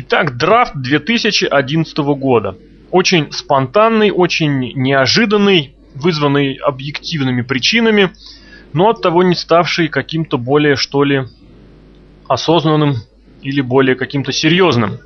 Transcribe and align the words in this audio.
Итак, 0.00 0.36
драфт 0.36 0.74
2011 0.76 1.98
года. 1.98 2.56
Очень 2.92 3.32
спонтанный, 3.32 4.12
очень 4.12 4.72
неожиданный, 4.76 5.74
вызванный 5.96 6.54
объективными 6.54 7.42
причинами, 7.42 8.12
но 8.72 8.90
от 8.90 9.02
того 9.02 9.24
не 9.24 9.34
ставший 9.34 9.88
каким-то 9.88 10.38
более, 10.38 10.76
что 10.76 11.02
ли, 11.02 11.24
осознанным 12.28 12.94
или 13.42 13.60
более 13.60 13.96
каким-то 13.96 14.30
серьезным. 14.30 14.98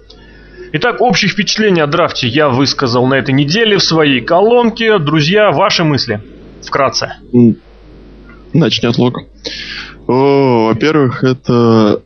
Итак, 0.73 1.01
общее 1.01 1.31
впечатление 1.31 1.85
о 1.85 1.87
драфте 1.87 2.29
я 2.29 2.51
высказал 2.51 3.07
на 3.07 3.15
этой 3.15 3.33
неделе 3.33 3.79
в 3.79 3.83
своей 3.83 4.21
колонке. 4.21 4.99
Друзья, 4.99 5.53
ваши 5.53 5.85
мысли? 5.85 6.21
Вкратце. 6.63 7.15
Начнет 8.53 8.99
Лок. 8.99 9.21
О, 10.07 10.67
во-первых, 10.67 11.25
это, 11.25 12.03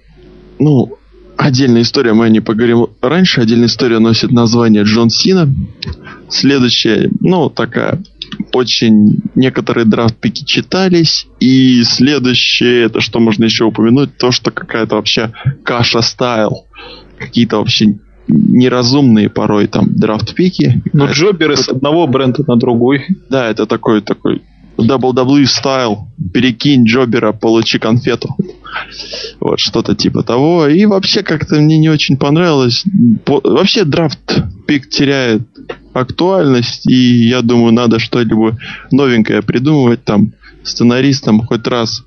ну, 0.61 0.97
отдельная 1.37 1.83
история, 1.83 2.13
мы 2.13 2.27
о 2.27 2.29
ней 2.29 2.41
поговорим 2.41 2.87
раньше. 3.01 3.41
Отдельная 3.41 3.67
история 3.67 3.99
носит 3.99 4.33
название 4.33 4.83
Джон 4.85 5.11
Сина. 5.11 5.53
Следующая, 6.29 7.11
ну, 7.21 7.49
такая 7.51 8.03
очень 8.53 9.21
некоторые 9.35 9.85
драфт-пики 9.85 10.45
читались. 10.45 11.27
И 11.41 11.83
следующее, 11.85 12.85
это 12.85 13.01
что 13.01 13.21
можно 13.21 13.45
еще 13.45 13.65
упомянуть, 13.65 14.17
то, 14.19 14.31
что 14.31 14.51
какая-то 14.51 14.97
вообще 14.97 15.33
каша 15.63 16.03
стайл. 16.03 16.67
Какие-то 17.19 17.59
вообще 17.59 17.99
неразумные 18.29 19.29
порой 19.29 19.67
там 19.69 19.95
драфт-пики. 19.95 20.83
Ну, 20.93 21.07
джоберы 21.07 21.57
с 21.57 21.69
одного 21.69 22.07
бренда 22.07 22.45
на 22.47 22.57
другой. 22.57 23.07
Да, 23.31 23.49
это 23.49 23.67
такой 23.67 24.01
такой 24.01 24.43
WWE 24.79 25.47
стайл. 25.47 26.09
Перекинь 26.33 26.85
джобера, 26.85 27.33
получи 27.33 27.79
конфету. 27.79 28.37
Вот, 29.41 29.59
что-то 29.59 29.95
типа 29.95 30.23
того. 30.23 30.67
И 30.67 30.85
вообще 30.87 31.23
как-то 31.23 31.57
мне 31.57 31.79
не 31.79 31.89
очень 31.89 32.17
понравилось. 32.17 32.85
По... 33.25 33.41
Вообще 33.43 33.85
драфт 33.85 34.43
пик 34.67 34.89
теряет 34.89 35.43
актуальность, 35.93 36.89
и 36.89 37.29
я 37.29 37.43
думаю, 37.43 37.73
надо 37.73 37.99
что-либо 37.99 38.59
новенькое 38.91 39.43
придумывать 39.43 40.05
там 40.05 40.33
сценаристам 40.63 41.47
хоть 41.47 41.67
раз 41.67 42.03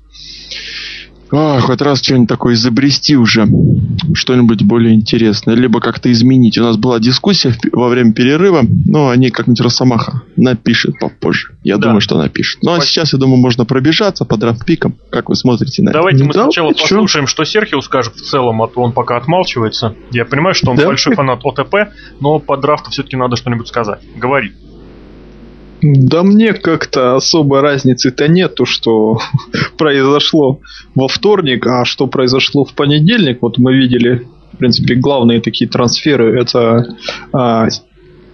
а, 1.32 1.60
хоть 1.60 1.80
раз 1.80 2.02
что-нибудь 2.02 2.28
такое 2.28 2.54
изобрести 2.54 3.16
уже, 3.16 3.46
что-нибудь 4.14 4.62
более 4.62 4.94
интересное, 4.94 5.54
либо 5.54 5.80
как-то 5.80 6.10
изменить. 6.10 6.58
У 6.58 6.62
нас 6.62 6.76
была 6.76 6.98
дискуссия 6.98 7.54
во 7.72 7.88
время 7.88 8.12
перерыва, 8.12 8.64
но 8.86 9.10
они 9.10 9.30
как-нибудь 9.30 9.60
Росомаха 9.60 10.22
напишет 10.36 10.98
попозже. 10.98 11.54
Я 11.62 11.76
да. 11.76 11.88
думаю, 11.88 12.00
что 12.00 12.18
напишет. 12.18 12.62
Ну, 12.62 12.72
а 12.72 12.80
сейчас, 12.80 13.12
я 13.12 13.18
думаю, 13.18 13.38
можно 13.38 13.64
пробежаться 13.64 14.24
по 14.24 14.36
драфт-пикам. 14.36 14.96
Как 15.10 15.28
вы 15.28 15.36
смотрите 15.36 15.82
на 15.82 15.92
Давайте 15.92 16.18
это? 16.18 16.26
мы 16.26 16.32
сначала 16.32 16.72
да, 16.72 16.80
послушаем, 16.80 17.26
что 17.26 17.44
Серхио 17.44 17.80
скажет 17.80 18.14
в 18.16 18.22
целом, 18.22 18.62
а 18.62 18.68
то 18.68 18.80
он 18.80 18.92
пока 18.92 19.16
отмалчивается. 19.16 19.94
Я 20.10 20.24
понимаю, 20.24 20.54
что 20.54 20.70
он 20.70 20.76
да? 20.76 20.86
большой 20.86 21.14
фанат 21.14 21.40
ОТП, 21.44 21.92
но 22.20 22.38
по 22.38 22.56
драфту 22.56 22.90
все-таки 22.90 23.16
надо 23.16 23.36
что-нибудь 23.36 23.68
сказать. 23.68 24.00
Говори. 24.16 24.52
Да 25.82 26.22
мне 26.22 26.52
как-то 26.52 27.16
особой 27.16 27.60
разницы-то 27.60 28.28
нету, 28.28 28.66
что 28.66 29.18
произошло 29.78 30.60
во 30.94 31.08
вторник, 31.08 31.66
а 31.66 31.84
что 31.84 32.06
произошло 32.06 32.64
в 32.64 32.74
понедельник. 32.74 33.38
Вот 33.40 33.58
мы 33.58 33.74
видели, 33.74 34.26
в 34.52 34.58
принципе, 34.58 34.94
главные 34.94 35.40
такие 35.40 35.68
трансферы. 35.70 36.38
Это 36.40 36.96
а, 37.32 37.68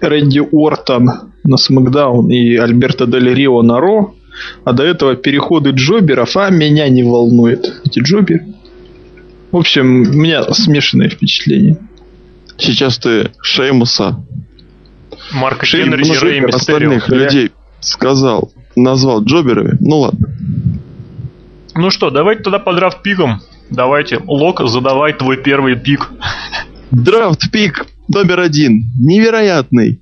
Рэнди 0.00 0.40
Уортон 0.40 1.10
на 1.44 1.56
Смакдаун 1.56 2.30
и 2.30 2.56
Альберто 2.56 3.06
Дель 3.06 3.32
Рио 3.32 3.62
на 3.62 3.78
Ро. 3.78 4.14
А 4.64 4.72
до 4.72 4.82
этого 4.82 5.14
переходы 5.16 5.70
джоберов, 5.70 6.36
а 6.36 6.50
меня 6.50 6.88
не 6.88 7.02
волнует 7.02 7.80
эти 7.84 8.00
джоберы. 8.00 8.46
В 9.52 9.56
общем, 9.56 10.02
у 10.02 10.12
меня 10.12 10.42
смешанные 10.52 11.08
впечатления. 11.08 11.78
Сейчас 12.58 12.98
ты 12.98 13.30
Шеймуса 13.40 14.24
Марка 15.32 15.66
Генри 15.66 16.06
и 16.06 16.18
Рэй 16.18 16.44
остальных 16.44 17.08
людей 17.08 17.52
сказал, 17.80 18.52
назвал 18.74 19.22
джоберами. 19.22 19.76
Ну 19.80 20.00
ладно. 20.00 20.28
Ну 21.74 21.90
что, 21.90 22.10
давайте 22.10 22.42
тогда 22.42 22.58
по 22.58 22.72
драфт 22.74 23.02
пикам. 23.02 23.40
Давайте, 23.70 24.20
Лок, 24.26 24.62
задавай 24.66 25.12
твой 25.12 25.36
первый 25.36 25.76
пик. 25.76 26.10
Драфт 26.90 27.50
пик 27.50 27.86
номер 28.08 28.40
один. 28.40 28.84
Невероятный. 28.98 30.00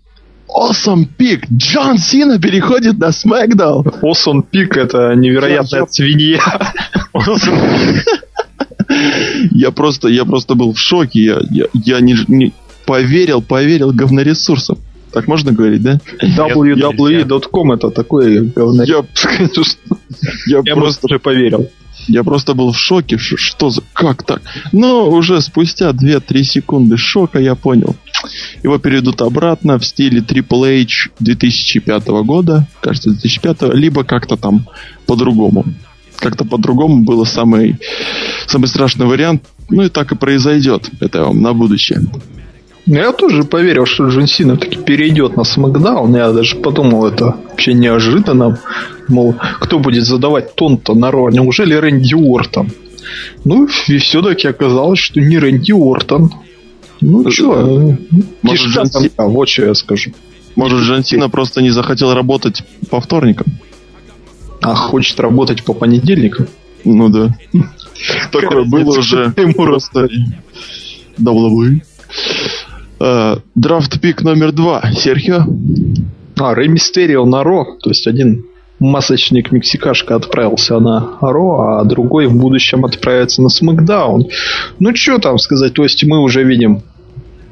Awesome 0.48 1.06
пик. 1.06 1.50
Джон 1.50 1.98
Сина 1.98 2.38
переходит 2.38 2.98
на 2.98 3.10
Смакдаун. 3.12 3.86
Awesome 4.02 4.44
пик 4.48 4.76
это 4.76 5.14
невероятная 5.14 5.86
свинья. 5.90 6.40
Я 9.50 9.70
просто, 9.70 10.08
я 10.08 10.24
просто 10.24 10.54
был 10.54 10.74
в 10.74 10.78
шоке. 10.78 11.20
Я, 11.20 11.38
я, 11.50 11.64
я 11.72 12.00
не, 12.00 12.14
не 12.28 12.52
поверил, 12.86 13.40
поверил 13.42 13.92
говноресурсам. 13.92 14.78
Так 15.14 15.28
можно 15.28 15.52
говорить, 15.52 15.80
да? 15.80 16.00
WWE.com 16.20 17.72
это 17.72 17.90
такое 17.90 18.42
говно. 18.42 18.82
Я, 18.82 19.04
я, 20.48 20.60
я 20.64 20.74
просто 20.74 21.06
уже 21.06 21.20
поверил. 21.20 21.70
Я 22.08 22.24
просто 22.24 22.54
был 22.54 22.72
в 22.72 22.76
шоке, 22.76 23.16
что 23.16 23.70
за... 23.70 23.82
Как 23.92 24.24
так? 24.24 24.42
Но 24.72 25.08
уже 25.08 25.40
спустя 25.40 25.90
2-3 25.90 26.42
секунды 26.42 26.96
шока 26.96 27.38
я 27.38 27.54
понял. 27.54 27.94
Его 28.64 28.78
перейдут 28.78 29.22
обратно 29.22 29.78
в 29.78 29.86
стиле 29.86 30.18
Triple 30.20 30.82
H 30.82 31.10
2005 31.20 32.08
года, 32.08 32.66
кажется, 32.80 33.10
2005, 33.10 33.74
либо 33.74 34.02
как-то 34.02 34.36
там 34.36 34.66
по-другому. 35.06 35.64
Как-то 36.16 36.44
по-другому 36.44 37.04
было 37.04 37.24
самый, 37.24 37.78
самый 38.48 38.66
страшный 38.66 39.06
вариант. 39.06 39.44
Ну 39.70 39.84
и 39.84 39.88
так 39.88 40.10
и 40.10 40.16
произойдет. 40.16 40.90
Это 40.98 41.24
вам 41.24 41.40
на 41.40 41.52
будущее. 41.52 42.00
Ну, 42.86 42.96
я 42.96 43.12
тоже 43.12 43.44
поверил, 43.44 43.86
что 43.86 44.08
Джон 44.08 44.26
Сина 44.26 44.56
таки 44.56 44.76
перейдет 44.76 45.36
на 45.36 45.44
Смакдаун. 45.44 46.14
Я 46.14 46.32
даже 46.32 46.56
подумал, 46.56 47.06
это 47.06 47.36
вообще 47.48 47.72
неожиданно. 47.72 48.60
Мол, 49.08 49.34
кто 49.60 49.78
будет 49.78 50.04
задавать 50.04 50.54
тон-то 50.54 50.94
на 50.94 51.10
роль? 51.10 51.32
Неужели 51.32 51.74
Рэнди 51.74 52.14
Уортон? 52.14 52.70
Ну, 53.44 53.68
и 53.88 53.98
все-таки 53.98 54.48
оказалось, 54.48 54.98
что 54.98 55.20
не 55.20 55.38
Рэнди 55.38 55.72
Уортон. 55.72 56.30
Ну, 57.00 57.30
что, 57.30 57.96
Может, 58.42 58.66
Джон 58.68 58.86
Сина... 58.86 59.10
а, 59.16 59.26
вот 59.26 59.48
что 59.48 59.64
я 59.66 59.74
скажу. 59.74 60.12
Может, 60.54 60.80
Джон 60.80 61.04
Сина 61.04 61.28
просто 61.28 61.62
не 61.62 61.70
захотел 61.70 62.14
работать 62.14 62.62
по 62.90 63.00
вторникам? 63.00 63.46
А 64.60 64.74
хочет 64.74 65.18
работать 65.20 65.64
по 65.64 65.72
понедельникам? 65.72 66.48
Ну 66.84 67.08
да. 67.08 67.34
Такое 68.30 68.64
было 68.64 68.98
уже. 68.98 69.32
Ему 69.36 69.54
просто... 69.54 70.08
WWE. 71.18 71.80
Э, 73.04 73.36
драфт 73.54 74.00
пик 74.00 74.22
номер 74.22 74.52
два. 74.52 74.82
Серхио? 74.96 75.44
А, 76.38 76.54
Рэй 76.54 76.68
Мистерио 76.68 77.26
на 77.26 77.42
Ро. 77.42 77.76
То 77.82 77.90
есть 77.90 78.06
один 78.06 78.46
масочник 78.80 79.52
Мексикашка 79.52 80.16
отправился 80.16 80.78
на 80.78 81.18
Ро, 81.20 81.80
а 81.80 81.84
другой 81.84 82.26
в 82.26 82.34
будущем 82.34 82.86
отправится 82.86 83.42
на 83.42 83.50
Смакдаун. 83.50 84.28
Ну, 84.78 84.96
что 84.96 85.18
там 85.18 85.38
сказать? 85.38 85.74
То 85.74 85.82
есть 85.82 86.02
мы 86.04 86.18
уже 86.20 86.44
видим 86.44 86.82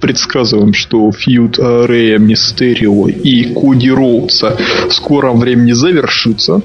предсказываем, 0.00 0.72
что 0.72 1.12
фьюд 1.12 1.58
э, 1.58 1.86
Рэя 1.86 2.18
Мистерио 2.18 3.08
и 3.08 3.44
Коди 3.54 3.90
Роудса 3.90 4.56
в 4.88 4.92
скором 4.92 5.38
времени 5.38 5.72
завершится. 5.72 6.62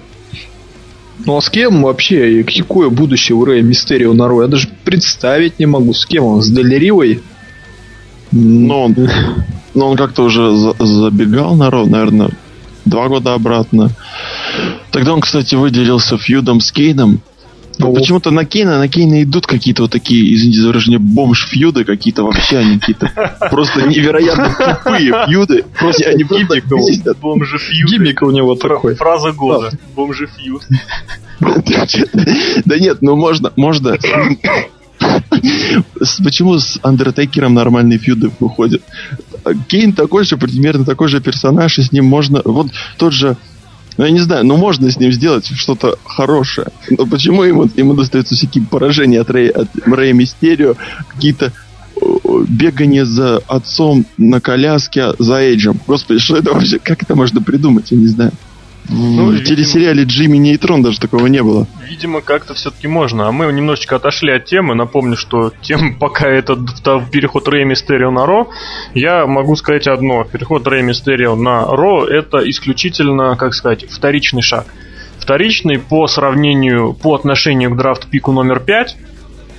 Ну 1.25 1.37
а 1.37 1.41
с 1.41 1.49
кем 1.49 1.83
вообще, 1.83 2.43
какое 2.43 2.89
будущее 2.89 3.35
у 3.35 3.43
Рэя 3.43 3.61
Мистерио 3.61 4.13
на 4.13 4.27
Ро? 4.27 4.43
Я 4.43 4.47
даже 4.47 4.69
представить 4.85 5.59
не 5.59 5.65
могу, 5.65 5.93
с 5.93 6.05
кем 6.05 6.23
он, 6.23 6.41
с 6.41 6.49
Делеривой? 6.49 7.21
Но 8.31 8.83
он, 8.83 8.95
но 9.73 9.89
он 9.89 9.97
как-то 9.97 10.23
уже 10.23 10.55
за, 10.55 10.73
забегал 10.79 11.55
наверное, 11.55 12.29
два 12.85 13.07
года 13.07 13.33
обратно. 13.33 13.91
Тогда 14.91 15.13
он, 15.13 15.21
кстати, 15.21 15.55
выделился 15.55 16.17
фьюдом 16.17 16.59
с 16.59 16.71
Кейном. 16.71 17.21
Ну, 17.79 17.93
почему-то 17.93 18.31
на 18.31 18.43
Кейна, 18.43 18.79
на 18.79 18.87
Кейна 18.87 19.21
идут 19.21 19.45
какие-то 19.45 19.83
вот 19.83 19.91
такие, 19.91 20.33
извините 20.33 20.61
за 20.61 20.67
выражение, 20.69 20.99
бомж-фьюды 20.99 21.83
какие-то 21.83 22.23
вообще, 22.23 22.57
они 22.57 22.79
какие-то 22.79 23.11
просто 23.51 23.83
невероятно 23.83 24.49
тупые 24.49 25.25
фьюды. 25.28 25.63
Просто 25.78 26.09
они 26.09 26.23
бесят. 26.23 27.17
Бомжи-фьюды. 27.19 27.91
Гиммик 27.91 28.22
у 28.23 28.31
него 28.31 28.55
такой. 28.55 28.96
Фраза 28.96 29.31
года. 29.31 29.72
Бомжи-фьюд. 29.96 30.63
Да 32.66 32.79
нет, 32.79 32.97
ну 33.02 33.16
можно, 33.16 33.53
можно 33.55 33.96
Почему 36.23 36.59
с 36.59 36.79
Андертейкером 36.84 37.53
нормальные 37.53 37.99
фьюды 37.99 38.31
выходят? 38.39 38.81
Кейн 39.67 39.93
такой 39.93 40.23
же, 40.25 40.37
примерно 40.37 40.85
такой 40.85 41.07
же 41.07 41.22
персонаж, 41.22 41.79
и 41.79 41.84
с 41.84 41.91
ним 41.91 42.05
можно... 42.05 42.41
Вот 42.43 42.67
тот 42.97 43.13
же... 43.13 43.37
Ну, 43.97 44.05
я 44.05 44.11
не 44.11 44.19
знаю, 44.19 44.45
но 44.45 44.57
можно 44.57 44.91
с 44.91 44.99
ним 44.99 45.11
сделать 45.11 45.47
что-то 45.55 45.97
хорошее. 46.05 46.67
Но 46.89 47.07
почему 47.07 47.43
ему, 47.43 47.67
ему 47.75 47.93
достаются 47.93 48.35
всякие 48.35 48.63
поражения 48.63 49.22
от 49.22 49.31
Рэя, 49.31 49.51
от 49.51 49.69
Рэя 49.85 50.13
Мистерио, 50.13 50.75
какие-то 51.07 51.51
бегание 52.47 53.05
за 53.05 53.37
отцом 53.47 54.05
на 54.17 54.40
коляске 54.40 55.13
за 55.17 55.41
Эйджем. 55.41 55.79
Господи, 55.87 56.19
что 56.19 56.37
это 56.37 56.53
вообще? 56.53 56.79
Как 56.79 57.01
это 57.01 57.16
можно 57.16 57.41
придумать? 57.41 57.91
Я 57.91 57.97
не 57.97 58.07
знаю. 58.07 58.31
Ну, 58.89 59.28
в 59.28 59.34
видимо- 59.34 59.45
телесериале 59.45 60.03
Джимми 60.03 60.37
Нейтрон 60.37 60.81
даже 60.81 60.99
такого 60.99 61.28
не 61.28 61.43
было. 61.43 61.67
Видимо, 61.89 62.22
как-то 62.22 62.53
все-таки 62.53 62.87
можно. 62.87 63.28
А 63.28 63.31
мы 63.31 63.51
немножечко 63.51 63.97
отошли 63.97 64.31
от 64.31 64.45
темы. 64.45 64.75
Напомню, 64.75 65.17
что 65.17 65.51
тем, 65.61 65.95
пока 65.99 66.28
это 66.28 66.55
д- 66.55 66.72
переход 67.11 67.47
Рэй 67.47 67.66
Мистерио 67.66 68.11
на 68.11 68.25
Ро, 68.25 68.49
я 68.93 69.25
могу 69.28 69.55
сказать 69.55 69.87
одно. 69.87 70.23
Переход 70.23 70.66
Рэй 70.67 70.84
Мистерио 70.84 71.35
на 71.35 71.66
Ро 71.66 72.05
это 72.05 72.37
исключительно, 72.49 73.35
как 73.35 73.53
сказать, 73.53 73.85
вторичный 73.89 74.41
шаг. 74.41 74.66
Вторичный 75.19 75.78
по 75.79 76.07
сравнению, 76.07 76.93
по 76.93 77.13
отношению 77.16 77.72
к 77.72 77.78
драфт-пику 77.78 78.31
номер 78.31 78.59
5, 78.61 78.95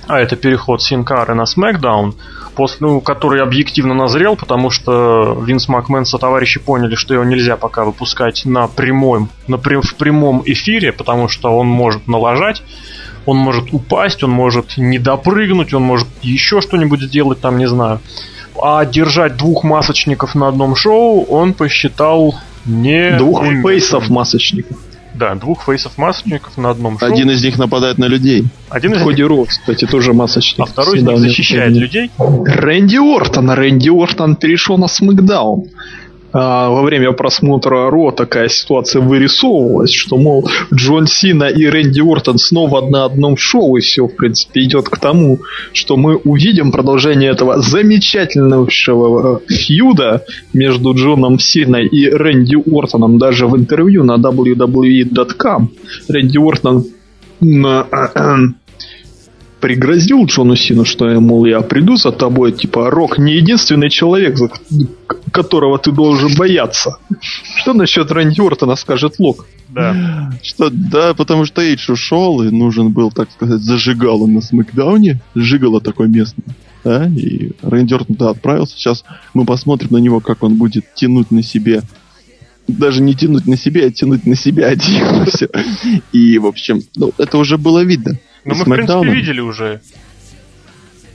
а 0.09 0.19
это 0.19 0.35
переход 0.35 0.81
Синкары 0.81 1.35
на 1.35 1.43
SmackDown, 1.43 2.15
после, 2.55 2.87
ну, 2.87 2.99
который 2.99 3.43
объективно 3.43 3.93
назрел, 3.93 4.35
потому 4.35 4.71
что 4.71 5.39
Винс 5.45 5.67
Макмен 5.69 6.03
со 6.03 6.17
товарищи 6.17 6.59
поняли, 6.59 6.95
что 6.95 7.13
его 7.13 7.23
нельзя 7.23 7.57
пока 7.57 7.83
выпускать 7.85 8.41
на 8.43 8.67
прямом, 8.67 9.29
на 9.47 9.59
прям- 9.59 9.83
в 9.83 9.93
прямом 9.95 10.41
эфире, 10.45 10.91
потому 10.91 11.27
что 11.29 11.55
он 11.55 11.67
может 11.67 12.07
налажать, 12.07 12.63
он 13.27 13.37
может 13.37 13.71
упасть, 13.71 14.23
он 14.23 14.31
может 14.31 14.77
не 14.77 14.97
допрыгнуть, 14.97 15.75
он 15.75 15.83
может 15.83 16.07
еще 16.23 16.59
что-нибудь 16.59 17.01
сделать, 17.01 17.39
там, 17.39 17.59
не 17.59 17.67
знаю. 17.67 18.01
А 18.59 18.83
держать 18.85 19.37
двух 19.37 19.63
масочников 19.63 20.33
на 20.33 20.47
одном 20.47 20.75
шоу 20.75 21.23
он 21.25 21.53
посчитал 21.53 22.33
не... 22.65 23.11
Двух 23.11 23.43
фейсов 23.43 24.09
масочников. 24.09 24.75
Да, 25.15 25.35
двух 25.35 25.63
фейсов 25.65 25.97
масочников 25.97 26.57
на 26.57 26.69
одном 26.69 26.99
шоу. 26.99 27.11
Один 27.11 27.31
из 27.31 27.43
них 27.43 27.57
нападает 27.57 27.97
на 27.97 28.05
людей. 28.05 28.45
Один 28.69 28.93
из 28.93 29.03
Коди 29.03 29.23
Роуз, 29.23 29.49
кстати, 29.49 29.85
тоже 29.85 30.13
масочник. 30.13 30.59
а 30.59 30.65
второй 30.65 30.99
из 30.99 31.03
них 31.03 31.17
защищает 31.17 31.73
людей. 31.73 32.11
Рэнди 32.17 32.97
Ортон. 32.97 33.49
Рэнди 33.49 33.89
Ортон 33.89 34.35
перешел 34.35 34.77
на 34.77 34.87
Смакдаун. 34.87 35.65
А, 36.31 36.69
во 36.69 36.83
время 36.83 37.11
просмотра 37.11 37.89
Ро 37.89 38.11
такая 38.11 38.49
ситуация 38.49 39.01
вырисовывалась, 39.01 39.93
что, 39.93 40.17
мол, 40.17 40.47
Джон 40.73 41.07
Сина 41.07 41.45
и 41.45 41.65
Рэнди 41.65 42.01
Ортон 42.01 42.37
снова 42.37 42.87
на 42.87 43.05
одном 43.05 43.35
шоу, 43.37 43.77
и 43.77 43.81
все, 43.81 44.05
в 44.05 44.15
принципе, 44.15 44.61
идет 44.61 44.89
к 44.89 44.97
тому, 44.97 45.39
что 45.73 45.97
мы 45.97 46.17
увидим 46.17 46.71
продолжение 46.71 47.31
этого 47.31 47.59
замечательного 47.61 48.67
э, 48.67 49.39
фьюда 49.47 50.23
между 50.53 50.93
Джоном 50.93 51.39
Синой 51.39 51.87
и 51.87 52.07
Рэнди 52.07 52.57
Ортоном. 52.71 53.17
Даже 53.17 53.47
в 53.47 53.57
интервью 53.57 54.03
на 54.03 54.17
WWE.com 54.17 55.71
Рэнди 56.07 56.37
Ортон 56.37 56.85
м, 57.41 58.55
пригрозил 59.59 60.25
Джону 60.25 60.55
Сину, 60.55 60.85
что, 60.85 61.07
мол, 61.19 61.45
я 61.45 61.61
приду 61.61 61.95
за 61.95 62.11
тобой, 62.11 62.51
типа, 62.51 62.89
Рок 62.89 63.17
не 63.17 63.33
единственный 63.33 63.89
человек, 63.89 64.37
которого 65.31 65.77
ты 65.77 65.91
должен 65.91 66.35
бояться. 66.35 66.97
Что 67.57 67.73
насчет 67.73 68.11
Рэнди 68.11 68.41
Ортона 68.41 68.75
скажет 68.75 69.19
Лок? 69.19 69.47
Да. 69.69 70.31
Что, 70.41 70.69
да, 70.71 71.13
потому 71.13 71.45
что 71.45 71.61
Эйдж 71.61 71.91
ушел, 71.91 72.41
и 72.41 72.49
нужен 72.49 72.89
был, 72.89 73.11
так 73.11 73.31
сказать, 73.31 73.61
зажигалом 73.61 74.33
на 74.33 74.41
Смакдауне. 74.41 75.21
Жигало 75.35 75.81
такое 75.81 76.07
местное. 76.07 76.55
Да, 76.83 77.07
и 77.07 77.51
Рэнди 77.61 77.93
Ортон 77.93 78.15
туда 78.15 78.29
отправился. 78.31 78.75
Сейчас 78.75 79.03
мы 79.33 79.45
посмотрим 79.45 79.89
на 79.91 79.97
него, 79.97 80.21
как 80.21 80.43
он 80.43 80.55
будет 80.55 80.85
тянуть 80.95 81.31
на 81.31 81.43
себе 81.43 81.83
даже 82.67 83.01
не 83.01 83.15
тянуть 83.15 83.47
на 83.47 83.57
себя, 83.57 83.87
а 83.87 83.89
тянуть 83.89 84.25
на 84.25 84.35
себя 84.35 84.67
один. 84.67 85.25
И, 86.11 86.37
в 86.37 86.45
общем, 86.45 86.81
ну, 86.95 87.11
это 87.17 87.37
уже 87.37 87.57
было 87.57 87.83
видно. 87.83 88.19
Но 88.45 88.53
И 88.53 88.57
мы, 88.57 88.63
в 88.63 88.67
принципе, 88.69 89.09
видели 89.09 89.39
уже. 89.39 89.81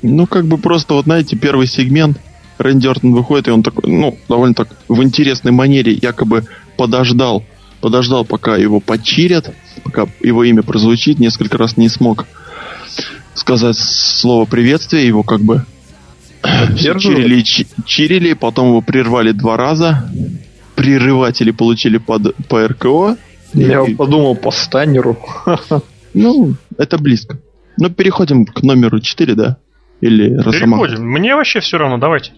Ну, 0.03 0.27
как 0.27 0.47
бы 0.47 0.59
просто, 0.59 0.95
вот 0.95 1.05
знаете, 1.05 1.37
первый 1.37 1.67
сегмент, 1.67 2.19
Рэнди 2.59 2.87
Ортон 2.87 3.15
выходит, 3.15 3.49
и 3.49 3.51
он 3.51 3.63
такой, 3.63 3.91
ну, 3.91 4.19
довольно 4.29 4.55
так 4.55 4.69
в 4.89 5.03
интересной 5.03 5.51
манере 5.53 5.93
якобы 5.93 6.45
подождал, 6.77 7.43
подождал, 7.81 8.25
пока 8.25 8.57
его 8.57 8.81
почирят, 8.81 9.53
пока 9.83 10.07
его 10.21 10.45
имя 10.45 10.63
прозвучит, 10.63 11.19
несколько 11.19 11.57
раз 11.59 11.77
не 11.77 11.89
смог 11.89 12.27
сказать 13.35 13.77
слово 13.79 14.45
приветствия, 14.45 15.07
его 15.07 15.23
как 15.23 15.41
бы 15.41 15.65
чирили, 16.77 17.41
чи- 17.43 17.67
чирили, 17.87 18.35
потом 18.35 18.69
его 18.69 18.81
прервали 18.83 19.33
два 19.33 19.57
раза, 19.57 20.11
прерыватели 20.75 21.51
получили 21.51 21.99
под, 21.99 22.35
по 22.49 22.67
РКО, 22.69 23.17
Я 23.55 23.83
И- 23.85 23.95
подумал 23.95 24.37
по 24.37 24.51
Станнеру. 24.51 25.19
ну, 26.15 26.55
это 26.79 26.99
близко. 26.99 27.39
Ну, 27.79 27.91
переходим 27.91 28.47
к 28.47 28.63
номеру 28.63 29.01
4, 29.01 29.35
да? 29.35 29.57
Или 30.01 30.35
Росомаха? 30.35 30.85
Переходим. 30.85 31.11
Мне 31.11 31.35
вообще 31.35 31.61
все 31.61 31.79
равно, 31.79 31.99
давайте. 31.99 32.33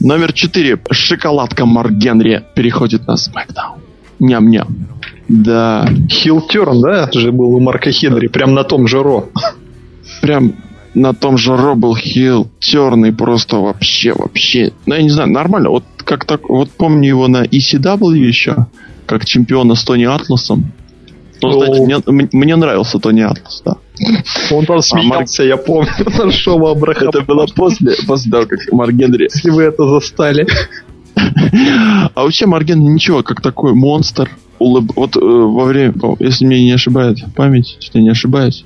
Номер 0.00 0.32
4. 0.32 0.78
Шоколадка 0.90 1.64
Марк 1.64 1.92
Генри 1.92 2.44
переходит 2.54 3.06
на 3.06 3.14
SmackDown. 3.14 3.80
Ням-ням. 4.20 4.68
Да, 5.28 5.88
Хилтерн, 6.10 6.80
да, 6.82 7.10
же 7.12 7.32
был 7.32 7.54
у 7.54 7.60
Марка 7.60 7.90
Хенри, 7.90 8.28
прям 8.28 8.52
на 8.54 8.62
том 8.62 8.86
же 8.86 9.02
Ро. 9.02 9.30
прям 10.20 10.54
на 10.94 11.14
том 11.14 11.38
же 11.38 11.56
Ро 11.56 11.74
был 11.74 11.96
хил 11.96 12.50
черный 12.58 13.12
просто 13.12 13.56
вообще, 13.56 14.12
вообще. 14.12 14.72
Ну, 14.86 14.94
я 14.94 15.02
не 15.02 15.10
знаю, 15.10 15.30
нормально. 15.30 15.70
Вот 15.70 15.84
как 15.96 16.24
так, 16.24 16.48
вот 16.48 16.70
помню 16.70 17.08
его 17.08 17.26
на 17.26 17.44
ECW 17.44 18.16
еще, 18.16 18.66
как 19.06 19.24
чемпиона 19.24 19.74
с 19.74 19.84
Тони 19.84 20.04
Атласом. 20.04 20.72
Ну, 21.42 21.48
О. 21.48 21.52
знаете, 21.66 22.02
мне, 22.10 22.28
мне 22.32 22.56
нравился 22.56 22.98
Тони 22.98 23.20
Атлас, 23.22 23.62
да. 23.64 23.76
Он 24.50 24.64
там 24.66 24.80
смеялся, 24.82 25.44
я 25.44 25.56
помню, 25.56 25.90
на 26.24 26.30
шоу 26.32 26.66
Абрахама. 26.66 27.10
Это 27.10 27.20
было 27.22 27.46
после, 27.54 27.94
после 28.06 28.30
того, 28.30 28.46
как 28.46 28.60
Марк 28.72 28.92
Генри 28.92 29.24
Если 29.24 29.50
вы 29.50 29.64
это 29.64 29.86
застали. 29.88 30.46
А 31.16 32.22
вообще 32.22 32.46
Марген 32.46 32.80
ничего, 32.80 33.22
как 33.22 33.40
такой 33.40 33.72
монстр. 33.74 34.30
улыб- 34.58 34.92
Вот 34.96 35.16
э, 35.16 35.20
во 35.20 35.64
время, 35.64 35.94
если 36.18 36.44
мне 36.46 36.62
не 36.64 36.72
ошибает 36.72 37.18
память, 37.36 37.76
если 37.80 37.98
я 37.98 38.02
не 38.04 38.10
ошибаюсь, 38.10 38.64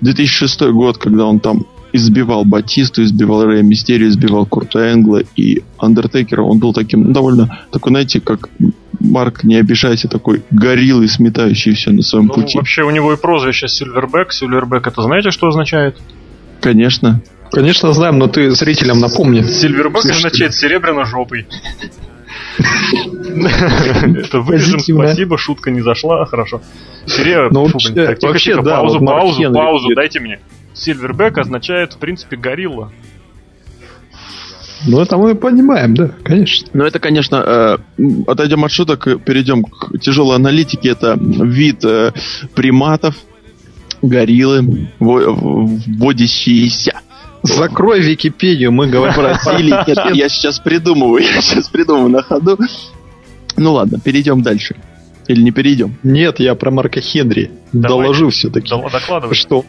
2006 0.00 0.62
год, 0.72 0.98
когда 0.98 1.26
он 1.26 1.38
там 1.40 1.66
избивал 1.92 2.44
Батисту, 2.44 3.02
избивал 3.04 3.44
Рэя 3.44 3.62
Мистерию, 3.62 4.08
избивал 4.08 4.46
Курта 4.46 4.78
Энгла 4.92 5.22
и 5.36 5.62
Андертекера, 5.78 6.42
он 6.42 6.58
был 6.58 6.72
таким, 6.72 7.02
ну, 7.04 7.12
довольно, 7.12 7.58
такой, 7.70 7.90
знаете, 7.90 8.20
как 8.20 8.48
Марк, 9.04 9.44
не 9.44 9.56
обижайся, 9.56 10.08
такой 10.08 10.42
гориллой, 10.50 11.08
сметающий 11.08 11.74
все 11.74 11.90
на 11.90 12.02
своем 12.02 12.26
Ну, 12.26 12.34
пути. 12.34 12.56
вообще 12.56 12.82
у 12.82 12.90
него 12.90 13.12
и 13.12 13.16
прозвище 13.16 13.68
Сильвербэк. 13.68 14.32
Сильвербэк 14.32 14.86
это 14.86 15.02
знаете, 15.02 15.30
что 15.30 15.48
означает? 15.48 15.96
Конечно. 16.60 17.20
Конечно, 17.50 17.92
знаем, 17.92 18.18
но 18.18 18.28
ты 18.28 18.50
зрителям 18.52 18.98
напомни. 19.00 19.42
Сильвербэк 19.42 20.04
означает 20.06 20.54
серебряно-жопый. 20.54 21.46
Это 24.16 24.40
вырежем, 24.40 24.80
спасибо, 24.80 25.38
шутка 25.38 25.70
не 25.70 25.80
зашла, 25.80 26.24
хорошо. 26.26 26.60
Серебро, 27.06 27.48
Ну, 27.50 27.66
тихо, 27.78 28.14
тихо, 28.14 28.62
паузу, 28.62 29.00
паузу, 29.00 29.52
паузу, 29.52 29.88
дайте 29.94 30.20
мне. 30.20 30.40
Сильвербэк 30.74 31.38
означает, 31.38 31.94
в 31.94 31.98
принципе, 31.98 32.36
горилла. 32.36 32.92
Ну, 34.86 35.00
это 35.00 35.16
мы 35.16 35.34
понимаем, 35.34 35.94
да, 35.94 36.10
конечно. 36.24 36.68
Ну, 36.72 36.84
это, 36.84 36.98
конечно, 36.98 37.36
э, 37.98 38.02
отойдем 38.26 38.64
от 38.64 38.72
шуток, 38.72 39.06
перейдем 39.24 39.64
к 39.64 39.98
тяжелой 40.00 40.36
аналитике. 40.36 40.90
Это 40.90 41.16
вид 41.20 41.84
э, 41.84 42.12
приматов, 42.54 43.14
гориллы, 44.02 44.88
во- 44.98 45.32
вводящиеся. 45.34 47.00
Закрой 47.42 48.00
Википедию, 48.00 48.70
мы 48.70 48.86
говорим 48.88 49.14
про 49.14 49.36
нет, 49.60 50.14
я 50.14 50.28
сейчас 50.28 50.60
придумываю, 50.60 51.22
я 51.34 51.40
сейчас 51.40 51.68
придумываю 51.68 52.10
на 52.10 52.22
ходу. 52.22 52.56
Ну 53.56 53.72
ладно, 53.72 53.98
перейдем 53.98 54.42
дальше. 54.42 54.76
Или 55.28 55.42
не 55.42 55.50
перейдем? 55.50 55.96
Нет, 56.02 56.40
я 56.40 56.54
про 56.54 56.70
Марка 56.70 57.00
Хенри. 57.00 57.50
Давай. 57.72 58.06
Доложу 58.06 58.30
все-таки. 58.30 58.68
Докладывай. 58.68 59.34
Что 59.34 59.64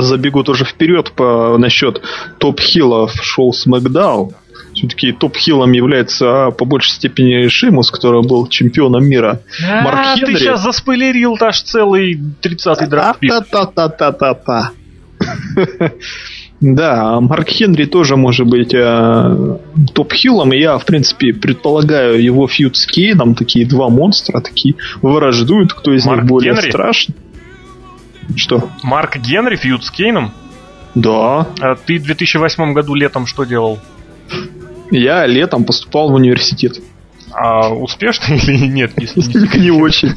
забегу 0.00 0.42
тоже 0.42 0.64
вперед 0.64 1.12
по, 1.12 1.56
насчет 1.58 2.00
топ-хиллов 2.38 3.12
шоу 3.22 3.52
SmackDown. 3.52 4.32
Все-таки 4.74 5.12
топ-хиллом 5.12 5.72
является 5.72 6.46
а, 6.46 6.50
по 6.50 6.64
большей 6.64 6.92
степени 6.92 7.46
Шимус, 7.48 7.90
который 7.90 8.22
был 8.22 8.46
чемпионом 8.46 9.04
мира. 9.04 9.40
Марк 9.82 9.98
А, 9.98 10.14
ты 10.14 10.20
Хенри. 10.26 10.36
сейчас 10.38 10.62
заспойлерил 10.62 11.36
аж 11.40 11.60
целый 11.62 12.14
30-й 12.42 12.86
драфт-пик. 12.86 13.30
Та-та-та-та-та-та. 13.30 14.70
Да, 16.60 17.18
Марк 17.20 17.48
Хенри 17.48 17.86
тоже 17.86 18.14
может 18.14 18.46
быть 18.46 18.72
э, 18.72 19.56
топ-хиллом, 19.94 20.52
и 20.52 20.60
я, 20.60 20.78
в 20.78 20.84
принципе, 20.84 21.34
предполагаю 21.34 22.22
его 22.22 22.46
фьюд 22.46 22.76
с 22.76 22.86
Кейном, 22.86 23.34
такие 23.34 23.66
два 23.66 23.88
монстра, 23.88 24.40
такие 24.40 24.76
враждуют, 25.02 25.72
кто 25.72 25.92
из 25.92 26.06
Марк 26.06 26.20
них 26.22 26.28
более 26.30 26.54
Генри? 26.54 26.70
страшный. 26.70 27.16
Что? 28.36 28.70
Марк 28.82 29.16
Генри, 29.16 29.56
фьюд 29.56 29.84
с 29.84 29.90
Кейном. 29.90 30.32
Да, 30.94 31.46
А 31.60 31.74
ты 31.74 31.98
в 31.98 32.04
2008 32.04 32.72
году 32.72 32.94
летом 32.94 33.26
что 33.26 33.44
делал? 33.44 33.78
я 34.90 35.26
летом 35.26 35.64
поступал 35.64 36.10
в 36.10 36.14
университет. 36.14 36.78
А 37.32 37.70
успешно 37.70 38.34
или 38.34 38.66
нет? 38.66 38.92
Если 38.98 39.58
не 39.58 39.70
очень. 39.70 40.10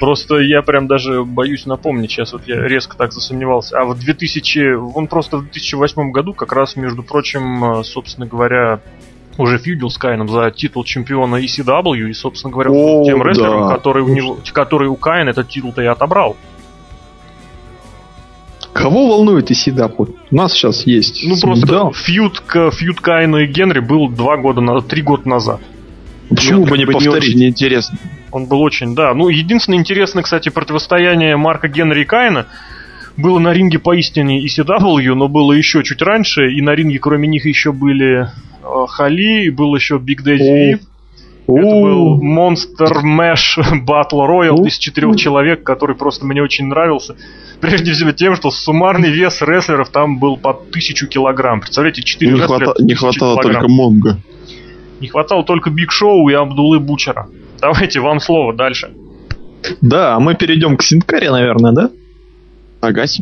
Просто 0.00 0.38
я 0.38 0.60
прям 0.62 0.86
даже 0.86 1.24
боюсь 1.24 1.64
напомнить, 1.66 2.10
сейчас 2.10 2.32
вот 2.32 2.42
я 2.46 2.60
резко 2.66 2.96
так 2.96 3.12
засомневался. 3.12 3.78
А 3.78 3.84
в 3.84 3.98
2000, 3.98 4.94
он 4.94 5.06
просто 5.06 5.38
в 5.38 5.44
2008 5.44 6.10
году 6.10 6.34
как 6.34 6.52
раз, 6.52 6.76
между 6.76 7.02
прочим, 7.02 7.80
э, 7.80 7.84
собственно 7.84 8.26
говоря, 8.26 8.80
уже 9.38 9.58
фьюдил 9.58 9.90
с 9.90 9.98
Кайном 9.98 10.28
за 10.28 10.50
титул 10.50 10.84
чемпиона 10.84 11.36
ECW, 11.36 12.10
и, 12.10 12.12
собственно 12.12 12.52
говоря, 12.52 12.70
О, 12.70 13.04
тем 13.04 13.22
рестлером, 13.22 13.68
да. 13.68 13.74
который, 13.76 14.02
у 14.02 14.08
него, 14.08 14.38
который 14.52 14.88
у 14.88 14.96
Кайна 14.96 15.30
этот 15.30 15.48
титул-то 15.48 15.82
и 15.82 15.86
отобрал. 15.86 16.36
Кого 18.72 19.08
волнует 19.08 19.48
Сидапу? 19.54 20.08
У 20.30 20.34
нас 20.34 20.52
сейчас 20.54 20.86
есть. 20.86 21.22
Ну, 21.24 21.36
просто 21.38 21.66
SmackDown. 21.66 21.92
фьюд, 21.92 22.40
к- 22.40 22.70
фьюд 22.70 23.00
Кайна 23.00 23.38
и 23.38 23.46
Генри 23.46 23.80
был 23.80 24.08
два 24.08 24.38
года, 24.38 24.60
на, 24.62 24.80
три 24.80 25.02
года 25.02 25.28
назад. 25.28 25.60
Почему 26.30 26.64
бы 26.64 26.78
не 26.78 26.86
повторить? 26.86 27.34
очень 27.34 27.44
интересно. 27.44 27.98
Он 28.30 28.46
был 28.46 28.62
очень, 28.62 28.94
да. 28.94 29.12
Ну, 29.12 29.28
единственное 29.28 29.78
интересное, 29.78 30.22
кстати, 30.22 30.48
противостояние 30.48 31.36
Марка 31.36 31.68
Генри 31.68 32.00
и 32.00 32.04
Кайна 32.04 32.46
было 33.18 33.38
на 33.38 33.52
ринге 33.52 33.78
поистине 33.78 34.42
ECW, 34.42 35.12
но 35.14 35.28
было 35.28 35.52
еще 35.52 35.84
чуть 35.84 36.00
раньше, 36.00 36.50
и 36.50 36.62
на 36.62 36.74
ринге 36.74 36.98
кроме 36.98 37.28
них 37.28 37.44
еще 37.44 37.72
были 37.72 38.28
Хали, 38.62 39.50
был 39.50 39.74
еще 39.74 39.98
Биг 39.98 40.22
Дэдди. 40.22 40.78
Это 41.48 41.60
был 41.82 42.22
Monster 42.22 43.02
Mash 43.04 43.58
Battle 43.86 44.26
Royal 44.28 44.66
из 44.66 44.78
четырех 44.78 45.16
человек, 45.16 45.64
который 45.64 45.96
просто 45.96 46.24
мне 46.24 46.40
очень 46.42 46.66
нравился. 46.66 47.16
Прежде 47.60 47.92
всего 47.92 48.12
тем, 48.12 48.36
что 48.36 48.50
суммарный 48.50 49.10
вес 49.10 49.42
рестлеров 49.42 49.88
там 49.90 50.18
был 50.18 50.36
под 50.36 50.70
тысячу 50.70 51.06
килограмм. 51.08 51.60
Представляете, 51.60 52.02
четыре 52.02 52.32
рестлера 52.32 52.46
хвата- 52.48 52.74
по 52.74 52.82
не 52.82 52.94
1000 52.94 52.98
хватало 53.18 53.34
килограмм. 53.34 53.60
только 53.60 53.72
Монго. 53.72 54.16
Не 55.00 55.08
хватало 55.08 55.44
только 55.44 55.70
Биг 55.70 55.90
Шоу 55.90 56.28
и 56.28 56.32
Абдулы 56.32 56.78
Бучера. 56.78 57.26
Давайте 57.60 58.00
вам 58.00 58.20
слово 58.20 58.54
дальше. 58.54 58.92
Да, 59.80 60.14
а 60.16 60.20
мы 60.20 60.34
перейдем 60.34 60.76
к 60.76 60.82
Син 60.82 61.00
Каре, 61.00 61.30
наверное, 61.30 61.72
да? 61.72 61.90
Агась. 62.82 63.20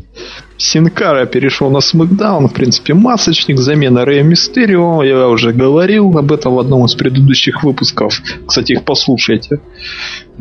Синкара 0.56 1.26
перешел 1.26 1.70
на 1.70 1.80
Смакдаун, 1.80 2.48
в 2.48 2.54
принципе, 2.54 2.94
масочник, 2.94 3.58
замена 3.58 4.06
Рэя 4.06 4.22
Мистерио. 4.22 5.02
Я 5.02 5.28
уже 5.28 5.52
говорил 5.52 6.16
об 6.16 6.32
этом 6.32 6.54
в 6.54 6.58
одном 6.58 6.86
из 6.86 6.94
предыдущих 6.94 7.62
выпусков. 7.62 8.22
Кстати, 8.46 8.72
их 8.72 8.84
послушайте. 8.84 9.60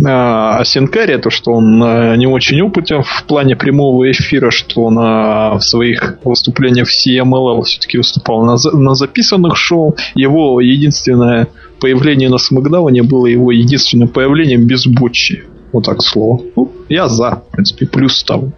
А 0.05 0.57
о 0.59 0.63
Синкаре, 0.63 1.17
то, 1.17 1.29
что 1.29 1.51
он 1.51 1.83
а, 1.83 2.15
не 2.15 2.27
очень 2.27 2.61
опытен 2.61 3.03
в 3.03 3.25
плане 3.25 3.57
прямого 3.57 4.09
эфира, 4.09 4.51
что 4.51 4.83
он 4.83 4.95
в 4.95 5.59
своих 5.59 6.19
выступлениях 6.23 6.87
в 6.87 6.91
CMLL 6.91 7.63
все-таки 7.63 7.97
выступал 7.97 8.45
на, 8.45 8.55
на 8.71 8.95
записанных 8.95 9.57
шоу. 9.57 9.97
Его 10.15 10.61
единственное 10.61 11.49
появление 11.81 12.29
на 12.29 12.37
Смакдауне 12.37 13.03
было 13.03 13.25
его 13.25 13.51
единственным 13.51 14.07
появлением 14.07 14.65
без 14.65 14.87
бочи. 14.87 15.43
Вот 15.73 15.83
так 15.83 16.01
слово. 16.01 16.41
Ну, 16.55 16.71
я 16.87 17.09
за, 17.09 17.43
в 17.49 17.51
принципе, 17.51 17.85
плюс 17.85 18.15
ставлю. 18.15 18.53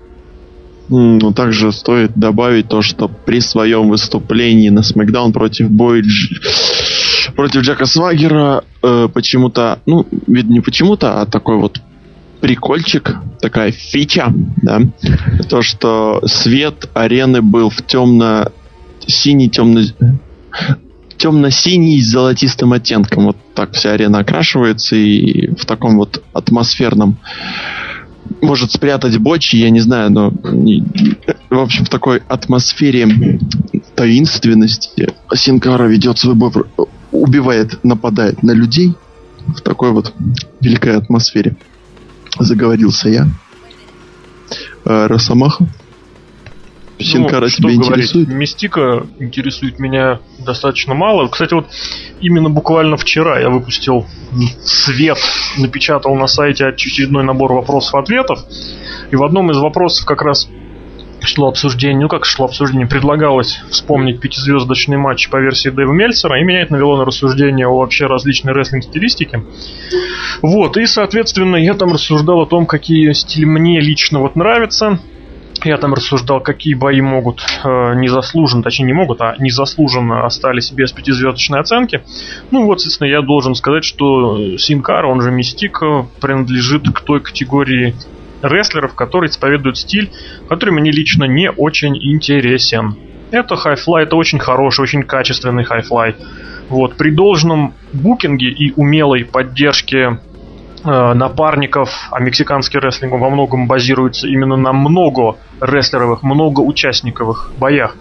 Также 1.35 1.71
стоит 1.71 2.11
добавить 2.15 2.67
то, 2.67 2.81
что 2.81 3.07
при 3.07 3.39
своем 3.39 3.89
выступлении 3.89 4.69
на 4.69 4.79
SmackDown 4.79 5.31
против 5.31 5.69
Бойдж... 5.69 6.33
против 7.35 7.61
Джека 7.61 7.85
Свагера 7.85 8.63
э, 8.83 9.07
почему-то, 9.13 9.79
ну, 9.85 10.05
видно, 10.27 10.53
не 10.53 10.59
почему-то, 10.59 11.21
а 11.21 11.25
такой 11.25 11.57
вот 11.57 11.81
прикольчик, 12.41 13.15
такая 13.39 13.71
фича, 13.71 14.33
да, 14.61 14.81
то, 15.47 15.61
что 15.61 16.21
свет 16.25 16.89
арены 16.93 17.41
был 17.41 17.69
в 17.69 17.85
темно-синий, 17.85 19.49
темно 19.49 19.81
темно-синий 21.17 22.01
с 22.01 22.09
золотистым 22.09 22.73
оттенком. 22.73 23.25
Вот 23.25 23.37
так 23.53 23.73
вся 23.73 23.91
арена 23.91 24.19
окрашивается 24.19 24.95
и 24.95 25.53
в 25.55 25.65
таком 25.65 25.97
вот 25.97 26.23
атмосферном 26.33 27.17
может 28.41 28.71
спрятать 28.71 29.17
бочи, 29.17 29.55
я 29.55 29.69
не 29.69 29.79
знаю, 29.79 30.11
но 30.11 30.31
в 31.49 31.59
общем 31.59 31.85
в 31.85 31.89
такой 31.89 32.21
атмосфере 32.27 33.39
таинственности 33.95 35.13
Синкара 35.33 35.87
ведет 35.87 36.17
свой 36.17 36.35
бой, 36.35 36.51
убивает, 37.11 37.83
нападает 37.83 38.43
на 38.43 38.51
людей 38.51 38.95
в 39.47 39.61
такой 39.61 39.91
вот 39.91 40.13
великой 40.59 40.97
атмосфере. 40.97 41.55
Заговорился 42.39 43.09
я. 43.09 43.27
Э, 44.85 45.07
Росомаха. 45.07 45.67
Синкара 47.03 47.41
Ну, 47.41 47.49
что 47.49 47.57
тебя 47.57 47.69
говорить, 47.69 47.89
интересует? 47.89 48.27
Мистика 48.27 49.07
интересует 49.19 49.79
меня 49.79 50.19
достаточно 50.39 50.93
мало. 50.93 51.27
Кстати, 51.27 51.53
вот 51.53 51.67
именно 52.19 52.49
буквально 52.49 52.97
вчера 52.97 53.39
я 53.39 53.49
выпустил 53.49 54.05
свет, 54.63 55.17
напечатал 55.57 56.15
на 56.15 56.27
сайте 56.27 56.65
очередной 56.65 57.23
набор 57.23 57.53
вопросов-ответов. 57.53 58.39
И 59.11 59.15
в 59.15 59.23
одном 59.23 59.51
из 59.51 59.57
вопросов 59.57 60.05
как 60.05 60.21
раз 60.21 60.47
шло 61.23 61.49
обсуждение, 61.49 62.01
ну 62.01 62.07
как 62.07 62.25
шло 62.25 62.45
обсуждение, 62.45 62.87
предлагалось 62.87 63.61
вспомнить 63.69 64.19
пятизвездочный 64.19 64.97
матч 64.97 65.29
по 65.29 65.37
версии 65.37 65.69
Дэйва 65.69 65.91
Мельцера, 65.91 66.39
и 66.39 66.43
меня 66.43 66.61
это 66.63 66.73
навело 66.73 66.97
на 66.97 67.05
рассуждение 67.05 67.67
о 67.67 67.77
вообще 67.77 68.07
различной 68.07 68.53
рестлинг-стилистике. 68.53 69.43
Вот, 70.41 70.77
и, 70.77 70.85
соответственно, 70.85 71.57
я 71.57 71.73
там 71.73 71.93
рассуждал 71.93 72.41
о 72.41 72.45
том, 72.45 72.65
какие 72.65 73.11
стили 73.13 73.45
мне 73.45 73.79
лично 73.79 74.19
вот 74.19 74.35
нравятся, 74.35 74.99
я 75.65 75.77
там 75.77 75.93
рассуждал, 75.93 76.41
какие 76.41 76.73
бои 76.73 77.01
могут 77.01 77.41
э, 77.63 77.93
незаслуженно, 77.95 78.63
точнее 78.63 78.85
не 78.85 78.93
могут, 78.93 79.21
а 79.21 79.35
незаслуженно 79.39 80.25
остались 80.25 80.71
без 80.71 80.91
пятизвездочной 80.91 81.59
оценки. 81.59 82.01
Ну 82.51 82.65
вот, 82.65 82.79
соответственно, 82.79 83.07
я 83.07 83.21
должен 83.21 83.55
сказать, 83.55 83.83
что 83.83 84.57
Синкар, 84.57 85.05
он 85.05 85.21
же 85.21 85.31
Мистик, 85.31 85.79
принадлежит 86.19 86.89
к 86.93 87.01
той 87.01 87.19
категории 87.21 87.95
рестлеров, 88.41 88.95
которые 88.95 89.29
исповедуют 89.29 89.77
стиль, 89.77 90.11
который 90.49 90.71
мне 90.71 90.91
лично 90.91 91.25
не 91.25 91.49
очень 91.51 91.95
интересен. 91.95 92.95
Это 93.31 93.55
хайфлай, 93.55 94.03
это 94.03 94.15
очень 94.15 94.39
хороший, 94.39 94.81
очень 94.81 95.03
качественный 95.03 95.63
хайфлай. 95.63 96.15
Вот, 96.69 96.95
при 96.95 97.11
должном 97.11 97.73
букинге 97.93 98.47
и 98.47 98.73
умелой 98.75 99.25
поддержке 99.25 100.19
напарников, 100.83 101.89
а 102.11 102.19
мексиканский 102.19 102.79
рестлинг 102.79 103.13
во 103.13 103.29
многом 103.29 103.67
базируется 103.67 104.27
именно 104.27 104.55
на 104.55 104.73
много 104.73 105.37
рестлеровых, 105.59 106.23
много 106.23 106.61
участниковых 106.61 107.51
боях. 107.57 107.95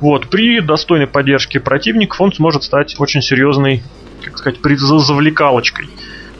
Вот, 0.00 0.28
при 0.28 0.60
достойной 0.60 1.06
поддержке 1.06 1.60
противников 1.60 2.20
он 2.20 2.32
сможет 2.32 2.62
стать 2.62 2.96
очень 2.98 3.20
серьезной, 3.20 3.82
как 4.24 4.38
сказать, 4.38 4.58
завлекалочкой 4.62 5.88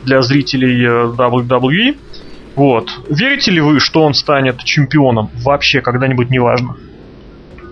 для 0.05 0.23
зрителей 0.23 0.85
э, 0.85 1.13
WWE. 1.17 1.97
Вот. 2.55 2.91
Верите 3.09 3.51
ли 3.51 3.61
вы, 3.61 3.81
что 3.81 4.03
он 4.05 4.15
станет 4.15 4.63
чемпионом? 4.65 5.31
Вообще 5.35 5.81
когда-нибудь 5.81 6.31
неважно. 6.31 6.77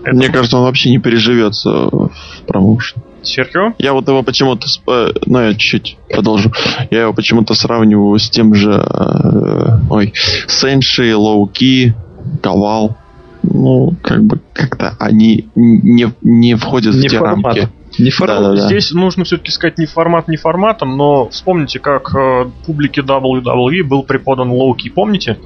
Это 0.03 0.15
Мне 0.15 0.29
кажется, 0.29 0.57
он 0.57 0.63
вообще 0.63 0.89
не 0.89 0.97
переживется 0.99 1.69
в 1.69 2.11
промоушен. 2.47 3.01
Серхио? 3.23 3.73
Я 3.77 3.93
вот 3.93 4.07
его 4.07 4.23
почему-то, 4.23 4.65
сп- 4.67 5.09
э, 5.09 5.13
ну 5.27 5.39
я 5.39 5.51
чуть-чуть 5.53 5.97
продолжу. 6.09 6.51
Я 6.89 7.01
его 7.03 7.13
почему-то 7.13 7.53
сравниваю 7.53 8.17
с 8.17 8.29
тем 8.29 8.55
же, 8.55 8.71
э, 8.71 9.77
ой, 9.91 10.13
Сенши, 10.47 11.15
Лоуки, 11.15 11.93
Ковал. 12.41 12.97
Ну, 13.43 13.95
как 14.01 14.23
бы 14.23 14.39
как-то 14.53 14.95
они 14.99 15.47
не, 15.55 16.11
не 16.21 16.55
входят 16.55 16.93
Не 16.95 17.07
в 17.07 17.11
те 17.11 17.17
формат. 17.17 17.55
рамки. 17.57 17.69
Не 17.99 18.09
формат. 18.11 18.39
Да-да-да. 18.39 18.67
Здесь 18.67 18.91
нужно 18.91 19.23
все-таки 19.23 19.51
сказать 19.51 19.77
не 19.77 19.85
формат, 19.85 20.27
не 20.27 20.37
форматом, 20.37 20.95
но 20.97 21.27
вспомните, 21.29 21.79
как 21.79 22.15
э, 22.15 22.45
публике 22.65 23.01
WWE 23.01 23.83
был 23.83 24.03
преподан 24.03 24.49
Лоуки, 24.51 24.89
помните? 24.89 25.37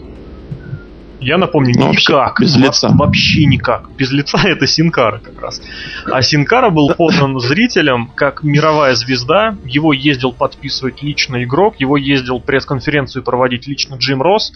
Я 1.20 1.38
напомню, 1.38 1.74
Ну, 1.78 1.92
никак. 1.92 2.40
без 2.40 2.56
лица. 2.56 2.90
Вообще 2.94 3.46
никак. 3.46 3.90
Без 3.98 4.12
лица 4.12 4.40
это 4.44 4.68
Синкара 4.68 5.20
как 5.20 5.42
раз. 5.42 5.62
А 6.12 6.22
Синкара 6.22 6.70
был 6.70 6.90
подан 6.94 7.40
зрителям 7.40 8.12
как 8.16 8.44
мировая 8.44 8.96
звезда. 8.96 9.56
Его 9.66 9.94
ездил 9.94 10.32
подписывать 10.32 11.02
лично 11.02 11.44
игрок, 11.44 11.76
его 11.80 11.98
ездил 11.98 12.40
пресс-конференцию 12.40 13.24
проводить 13.24 13.68
лично 13.68 13.96
Джим 13.96 14.22
Росс. 14.22 14.52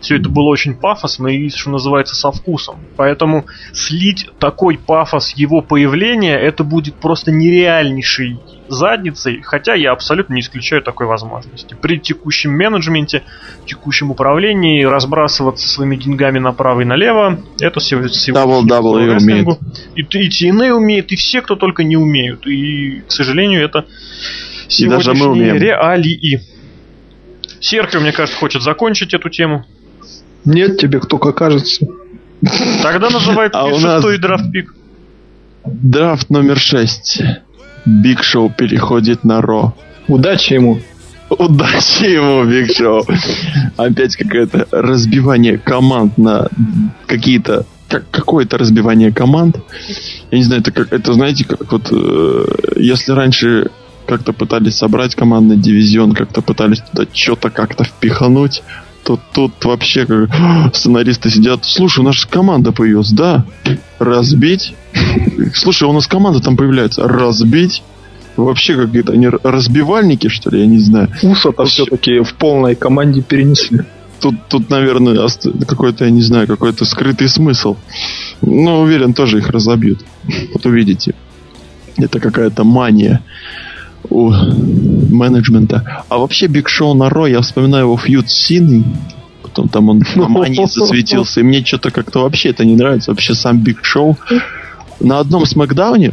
Все 0.00 0.16
это 0.16 0.28
было 0.28 0.48
очень 0.48 0.74
пафосно 0.74 1.26
и, 1.28 1.48
что 1.50 1.70
называется, 1.70 2.14
со 2.14 2.30
вкусом. 2.30 2.78
Поэтому 2.96 3.46
слить 3.72 4.28
такой 4.38 4.78
пафос 4.78 5.34
его 5.36 5.60
появления, 5.60 6.36
это 6.36 6.64
будет 6.64 6.94
просто 6.96 7.32
нереальнейшей 7.32 8.38
задницей, 8.68 9.40
хотя 9.42 9.74
я 9.74 9.92
абсолютно 9.92 10.34
не 10.34 10.40
исключаю 10.40 10.82
такой 10.82 11.06
возможности. 11.06 11.74
При 11.80 11.98
текущем 11.98 12.52
менеджменте, 12.52 13.22
текущем 13.66 14.10
управлении 14.10 14.84
разбрасываться 14.84 15.68
своими 15.68 15.96
деньгами 15.96 16.38
направо 16.38 16.82
и 16.82 16.84
налево, 16.84 17.40
это 17.60 17.80
всего 17.80 18.02
WWE 18.02 19.20
умеет. 19.20 19.58
И, 19.96 20.02
и 20.02 20.28
TNA 20.28 20.70
умеет, 20.70 21.12
и 21.12 21.16
все, 21.16 21.40
кто 21.42 21.56
только 21.56 21.82
не 21.82 21.96
умеют. 21.96 22.46
И, 22.46 23.02
к 23.08 23.10
сожалению, 23.10 23.64
это 23.64 23.86
И 24.78 24.86
даже 24.86 25.10
мы 25.10 25.16
сегодняшние 25.16 25.52
умеем. 25.52 25.56
реалии. 25.56 26.42
Серхио, 27.60 28.00
мне 28.00 28.12
кажется, 28.12 28.38
хочет 28.38 28.62
закончить 28.62 29.14
эту 29.14 29.28
тему. 29.30 29.64
Нет, 30.48 30.78
тебе 30.78 30.98
кто 30.98 31.18
как 31.18 31.36
кажется. 31.36 31.86
Тогда 32.82 33.10
называй 33.10 33.48
А 33.52 33.66
у 33.66 33.78
нас- 33.78 33.96
шестой 33.96 34.18
драфт-пик. 34.18 34.74
Драфт 35.66 36.30
номер 36.30 36.58
6. 36.58 37.20
Биг 37.84 38.22
Шоу 38.22 38.50
переходит 38.50 39.24
на 39.24 39.42
Raw. 39.42 39.74
Удачи 40.08 40.54
ему. 40.54 40.80
Удачи 41.28 42.04
ему, 42.04 42.44
Биг 42.44 42.74
Шоу. 42.74 43.04
Опять 43.76 44.16
какое-то 44.16 44.66
разбивание 44.70 45.58
команд 45.58 46.16
на 46.16 46.48
какие-то 47.06 47.66
как, 47.88 48.10
какое-то 48.10 48.56
разбивание 48.56 49.12
команд. 49.12 49.58
Я 50.30 50.38
не 50.38 50.44
знаю, 50.44 50.62
это 50.62 50.72
как 50.72 50.92
это 50.94 51.12
знаете, 51.12 51.44
как 51.44 51.70
вот 51.70 51.88
э, 51.90 52.44
если 52.76 53.12
раньше 53.12 53.70
как-то 54.06 54.32
пытались 54.32 54.76
собрать 54.76 55.14
командный 55.14 55.56
дивизион, 55.58 56.12
как-то 56.12 56.40
пытались 56.40 56.80
туда 56.80 57.06
что-то 57.12 57.50
как-то 57.50 57.84
впихнуть. 57.84 58.62
Тут, 59.08 59.20
тут 59.32 59.64
вообще 59.64 60.04
как 60.04 60.28
сценаристы 60.74 61.30
сидят. 61.30 61.64
Слушай, 61.64 62.00
у 62.00 62.02
нас 62.02 62.26
команда 62.26 62.72
появилась, 62.72 63.10
да? 63.10 63.46
Разбить? 63.98 64.74
Слушай, 65.54 65.88
у 65.88 65.94
нас 65.94 66.06
команда 66.06 66.40
там 66.40 66.58
появляется. 66.58 67.08
Разбить? 67.08 67.82
Вообще 68.36 68.74
какие-то 68.76 69.14
они 69.14 69.28
разбивальники, 69.28 70.28
что 70.28 70.50
ли, 70.50 70.60
я 70.60 70.66
не 70.66 70.78
знаю. 70.80 71.08
Уса-то 71.22 71.64
все-таки 71.64 72.20
в 72.20 72.34
полной 72.34 72.74
команде 72.74 73.22
перенесли. 73.22 73.80
Тут, 74.20 74.34
тут, 74.50 74.68
наверное, 74.68 75.26
какой-то, 75.66 76.04
я 76.04 76.10
не 76.10 76.20
знаю, 76.20 76.46
какой-то 76.46 76.84
скрытый 76.84 77.30
смысл. 77.30 77.76
Но 78.42 78.82
уверен, 78.82 79.14
тоже 79.14 79.38
их 79.38 79.48
разобьют. 79.48 80.04
Вот 80.52 80.66
увидите. 80.66 81.14
Это 81.96 82.20
какая-то 82.20 82.62
мания 82.62 83.22
у 84.10 84.30
менеджмента. 84.30 86.04
А 86.08 86.18
вообще 86.18 86.46
Биг 86.46 86.68
Шоу 86.68 86.94
на 86.94 87.08
Raw, 87.08 87.26
я 87.26 87.40
вспоминаю 87.40 87.84
его 87.84 87.96
feud 87.96 88.30
с 88.30 88.34
Синой. 88.34 88.84
Потом 89.42 89.68
там 89.68 89.88
он 89.88 90.02
в 90.02 90.16
мании 90.28 90.66
засветился. 90.70 91.40
И 91.40 91.42
мне 91.42 91.64
что-то 91.64 91.90
как-то 91.90 92.20
вообще 92.20 92.50
это 92.50 92.64
не 92.64 92.76
нравится. 92.76 93.10
Вообще 93.10 93.34
сам 93.34 93.58
Биг 93.60 93.84
Шоу. 93.84 94.16
На 95.00 95.20
одном 95.20 95.46
Смакдауне, 95.46 96.12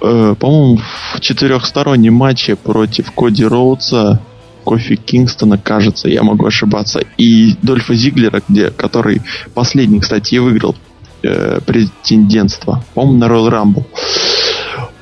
э, 0.00 0.34
по-моему, 0.38 0.80
в 1.14 1.20
четырехстороннем 1.20 2.14
матче 2.14 2.56
против 2.56 3.12
Коди 3.12 3.44
Роудса, 3.44 4.20
Кофи 4.64 4.96
Кингстона, 4.96 5.58
кажется, 5.58 6.08
я 6.08 6.22
могу 6.22 6.46
ошибаться, 6.46 7.00
и 7.16 7.54
Дольфа 7.62 7.94
Зиглера, 7.94 8.42
где, 8.46 8.70
который 8.70 9.22
последний, 9.54 10.00
кстати, 10.00 10.34
и 10.34 10.38
выиграл 10.38 10.76
э, 11.22 11.60
претендентство, 11.64 12.84
по-моему, 12.94 13.18
на 13.18 13.24
Royal 13.24 13.50
Rumble. 13.50 13.84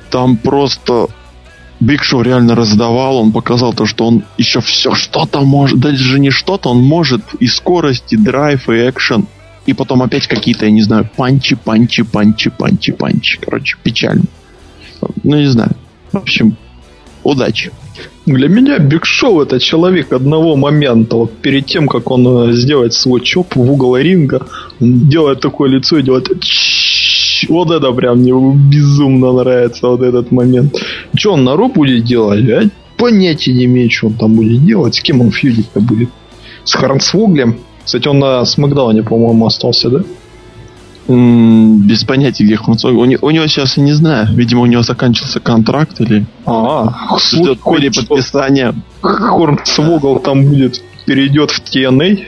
Там 0.09 0.37
просто 0.37 1.07
Биг 1.79 2.03
Шоу 2.03 2.21
реально 2.21 2.55
раздавал, 2.55 3.17
он 3.17 3.31
показал 3.31 3.73
то, 3.73 3.85
что 3.85 4.05
он 4.05 4.23
еще 4.37 4.59
все 4.59 4.93
что-то 4.93 5.41
может, 5.41 5.79
даже 5.79 6.19
не 6.19 6.29
что-то, 6.29 6.69
он 6.69 6.81
может 6.81 7.21
и 7.39 7.47
скорость, 7.47 8.11
и 8.11 8.17
драйв, 8.17 8.69
и 8.69 8.89
экшен, 8.89 9.27
и 9.65 9.73
потом 9.73 10.01
опять 10.01 10.27
какие-то, 10.27 10.65
я 10.65 10.71
не 10.71 10.81
знаю, 10.81 11.09
панчи, 11.15 11.55
панчи, 11.55 12.03
панчи, 12.03 12.49
панчи, 12.49 12.91
панчи. 12.91 13.39
Короче, 13.39 13.77
печально. 13.81 14.25
Ну, 15.23 15.37
не 15.37 15.47
знаю. 15.47 15.71
В 16.11 16.17
общем, 16.17 16.57
удачи. 17.23 17.71
Для 18.25 18.47
меня 18.47 18.77
Биг 18.79 19.05
Шоу 19.05 19.41
это 19.41 19.59
человек 19.59 20.13
одного 20.13 20.55
момента. 20.55 21.15
Вот 21.15 21.37
перед 21.37 21.65
тем, 21.65 21.87
как 21.87 22.11
он 22.11 22.49
э, 22.49 22.53
сделает 22.53 22.93
свой 22.93 23.21
chop 23.21 23.55
в 23.55 23.71
угол 23.71 23.97
ринга, 23.97 24.45
он 24.79 25.09
делает 25.09 25.39
такое 25.39 25.69
лицо 25.69 25.97
и 25.97 26.03
делает 26.03 26.29
вот 27.47 27.71
это 27.71 27.91
прям 27.91 28.19
мне 28.19 28.31
безумно 28.31 29.31
нравится, 29.31 29.87
вот 29.87 30.01
этот 30.01 30.31
момент. 30.31 30.75
Что 31.15 31.33
он 31.33 31.43
на 31.43 31.55
Ро 31.55 31.69
будет 31.69 32.03
делать? 32.03 32.43
Я 32.43 32.63
понятия 32.97 33.53
не 33.53 33.65
имею, 33.65 33.89
что 33.89 34.07
он 34.07 34.13
там 34.13 34.35
будет 34.35 34.65
делать. 34.65 34.95
С 34.95 35.01
кем 35.01 35.21
он 35.21 35.31
фьюдить-то 35.31 35.79
будет? 35.79 36.09
С 36.63 36.73
Харнсвоглем? 36.73 37.59
Кстати, 37.85 38.07
он 38.07 38.19
на 38.19 38.45
Смакдауне, 38.45 39.03
по-моему, 39.03 39.45
остался, 39.45 39.89
да? 39.89 40.03
без 41.09 42.03
понятия, 42.03 42.43
где 42.43 42.55
Хунцог. 42.55 42.93
У, 42.93 42.99
у 42.99 43.05
него 43.31 43.47
сейчас, 43.47 43.77
я 43.77 43.83
не 43.83 43.93
знаю, 43.93 44.27
видимо, 44.31 44.61
у 44.61 44.65
него 44.67 44.83
заканчивался 44.83 45.39
контракт 45.39 45.99
или 46.01 46.27
а, 46.45 47.17
ждет 47.17 47.59
переподписания. 47.63 48.75
Хорнсвогл 49.01 50.19
там 50.19 50.45
будет, 50.45 50.83
перейдет 51.05 51.49
в 51.49 51.63
TNA. 51.63 52.25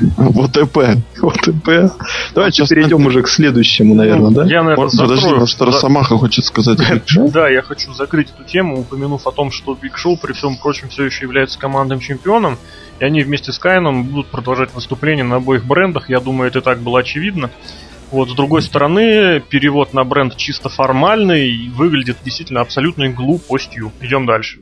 В 0.00 0.40
ОТП. 0.44 0.78
ОТП. 1.22 1.92
Давайте 2.34 2.66
перейдем 2.66 3.06
уже 3.06 3.22
к 3.22 3.28
следующему, 3.28 3.94
наверное, 3.94 4.30
да? 4.30 4.44
Я, 4.44 4.62
наверное, 4.62 4.90
Подожди, 4.90 5.28
может, 5.28 5.48
что 5.48 5.64
Росомаха 5.64 6.16
хочет 6.18 6.44
сказать. 6.44 6.78
Да, 7.32 7.48
я 7.48 7.62
хочу 7.62 7.92
закрыть 7.94 8.28
эту 8.30 8.44
тему, 8.44 8.80
упомянув 8.80 9.26
о 9.26 9.32
том, 9.32 9.50
что 9.50 9.76
Биг 9.80 9.96
Шоу, 9.96 10.16
при 10.16 10.32
всем 10.32 10.56
прочем, 10.56 10.88
все 10.88 11.04
еще 11.04 11.24
является 11.24 11.58
командным 11.58 12.00
чемпионом, 12.00 12.58
и 12.98 13.04
они 13.04 13.22
вместе 13.22 13.52
с 13.52 13.58
Кайном 13.58 14.04
будут 14.04 14.26
продолжать 14.28 14.74
выступления 14.74 15.24
на 15.24 15.36
обоих 15.36 15.64
брендах. 15.64 16.08
Я 16.08 16.20
думаю, 16.20 16.48
это 16.48 16.60
и 16.60 16.62
так 16.62 16.80
было 16.80 17.00
очевидно. 17.00 17.50
Вот, 18.10 18.30
с 18.30 18.34
другой 18.34 18.62
стороны, 18.62 19.40
перевод 19.40 19.92
на 19.92 20.04
бренд 20.04 20.36
чисто 20.36 20.68
формальный 20.68 21.68
выглядит 21.70 22.18
действительно 22.24 22.60
абсолютной 22.60 23.08
глупостью. 23.08 23.92
Идем 24.00 24.26
дальше. 24.26 24.60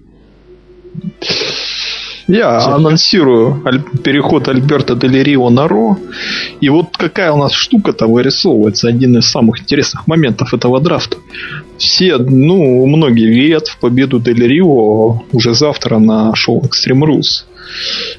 Я 2.29 2.59
анонсирую 2.59 3.63
переход 4.05 4.49
Альберта 4.49 4.95
Дель 4.95 5.23
Рио 5.23 5.51
на 5.51 5.69
Ро. 5.69 5.99
И 6.61 6.69
вот 6.69 6.97
какая 6.97 7.33
у 7.33 7.37
нас 7.37 7.53
штука-то 7.53 8.07
вырисовывается. 8.07 8.89
Один 8.89 9.19
из 9.19 9.27
самых 9.27 9.61
интересных 9.61 10.07
моментов 10.07 10.55
этого 10.55 10.81
драфта. 10.81 11.17
Все, 11.79 12.17
ну, 12.19 12.87
многие 12.87 13.27
верят 13.27 13.69
в 13.69 13.79
победу 13.79 14.21
Дель 14.21 14.47
Рио 14.47 15.23
уже 15.33 15.55
завтра 15.55 15.99
на 15.99 16.35
шоу 16.35 16.63
Extreme 16.63 17.03
Rules. 17.07 17.45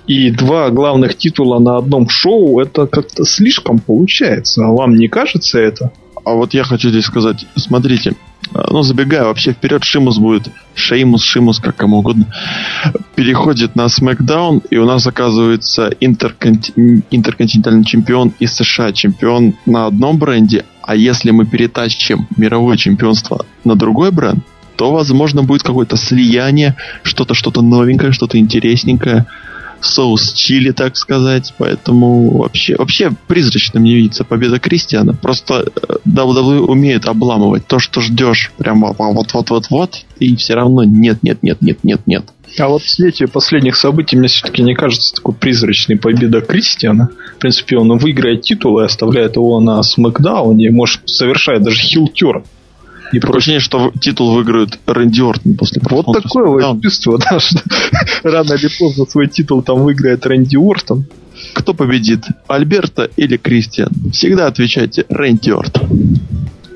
И 0.07 0.31
два 0.31 0.69
главных 0.69 1.17
титула 1.17 1.59
на 1.59 1.77
одном 1.77 2.09
шоу, 2.09 2.59
это 2.59 2.87
как-то 2.87 3.23
слишком 3.23 3.79
получается. 3.79 4.65
А 4.65 4.69
вам 4.69 4.95
не 4.95 5.07
кажется 5.07 5.59
это? 5.59 5.91
А 6.25 6.33
вот 6.33 6.53
я 6.53 6.63
хочу 6.63 6.89
здесь 6.89 7.05
сказать, 7.05 7.45
смотрите, 7.55 8.15
ну, 8.53 8.83
забегая 8.83 9.25
вообще 9.25 9.51
вперед, 9.51 9.83
Шимус 9.83 10.17
будет, 10.17 10.49
Шеймус, 10.75 11.23
Шимус, 11.23 11.59
как 11.59 11.75
кому 11.75 11.97
угодно, 11.99 12.27
переходит 13.15 13.75
на 13.75 13.85
SmackDown, 13.85 14.65
и 14.69 14.77
у 14.77 14.85
нас 14.85 15.07
оказывается 15.07 15.89
интерконти... 15.99 16.73
интерконтинентальный 17.09 17.83
чемпион 17.83 18.33
из 18.39 18.53
США, 18.53 18.91
чемпион 18.93 19.55
на 19.65 19.87
одном 19.87 20.17
бренде, 20.17 20.65
а 20.81 20.95
если 20.95 21.31
мы 21.31 21.45
перетащим 21.45 22.27
мировое 22.37 22.77
чемпионство 22.77 23.45
на 23.63 23.75
другой 23.75 24.11
бренд, 24.11 24.43
то, 24.75 24.91
возможно, 24.91 25.43
будет 25.43 25.63
какое-то 25.63 25.97
слияние, 25.97 26.75
что-то, 27.03 27.33
что-то 27.33 27.61
новенькое, 27.61 28.11
что-то 28.11 28.37
интересненькое, 28.37 29.25
соус 29.85 30.33
чили, 30.33 30.71
так 30.71 30.97
сказать. 30.97 31.53
Поэтому 31.57 32.37
вообще, 32.37 32.75
вообще 32.77 33.11
призрачно 33.27 33.79
мне 33.79 33.95
видится 33.95 34.23
победа 34.23 34.59
Кристиана. 34.59 35.13
Просто 35.13 35.65
WWE 36.07 36.59
умеет 36.59 37.05
обламывать 37.05 37.67
то, 37.67 37.79
что 37.79 38.01
ждешь 38.01 38.51
прямо 38.57 38.93
вот-вот-вот-вот, 38.97 40.05
и 40.19 40.35
все 40.35 40.55
равно 40.55 40.83
нет, 40.83 41.19
нет, 41.23 41.39
нет, 41.41 41.61
нет, 41.61 41.83
нет, 41.83 42.01
нет. 42.05 42.25
А 42.59 42.67
вот 42.67 42.83
в 42.83 42.89
свете 42.89 43.27
последних 43.27 43.75
событий 43.75 44.15
мне 44.15 44.27
все-таки 44.27 44.61
не 44.61 44.75
кажется 44.75 45.15
такой 45.15 45.33
призрачной 45.33 45.97
победа 45.97 46.41
Кристиана. 46.41 47.09
В 47.35 47.39
принципе, 47.39 47.77
он 47.77 47.97
выиграет 47.97 48.43
титул 48.43 48.79
и 48.79 48.85
оставляет 48.85 49.35
его 49.37 49.59
на 49.59 49.81
Смакдауне, 49.81 50.69
может, 50.69 51.01
совершает 51.09 51.63
даже 51.63 51.81
хилтер 51.81 52.43
и 53.13 53.19
прочее, 53.19 53.59
что 53.59 53.93
титул 54.01 54.33
выиграет 54.33 54.79
Рэнди 54.87 55.21
Ортон 55.21 55.55
после 55.55 55.81
Вот 55.89 56.07
такое 56.21 56.47
вот 56.47 56.81
чувство, 56.81 57.17
да, 57.31 57.39
что 57.39 57.59
рано 58.23 58.53
или 58.53 58.69
поздно 58.79 59.05
свой 59.05 59.27
титул 59.27 59.61
там 59.61 59.83
выиграет 59.83 60.25
Рэнди 60.25 60.57
Ортон. 60.57 61.05
Кто 61.53 61.73
победит, 61.73 62.25
Альберта 62.47 63.09
или 63.15 63.37
Кристиан? 63.37 63.91
Всегда 64.11 64.47
отвечайте 64.47 65.05
Рэнди 65.09 65.51
Ортон. 65.51 66.17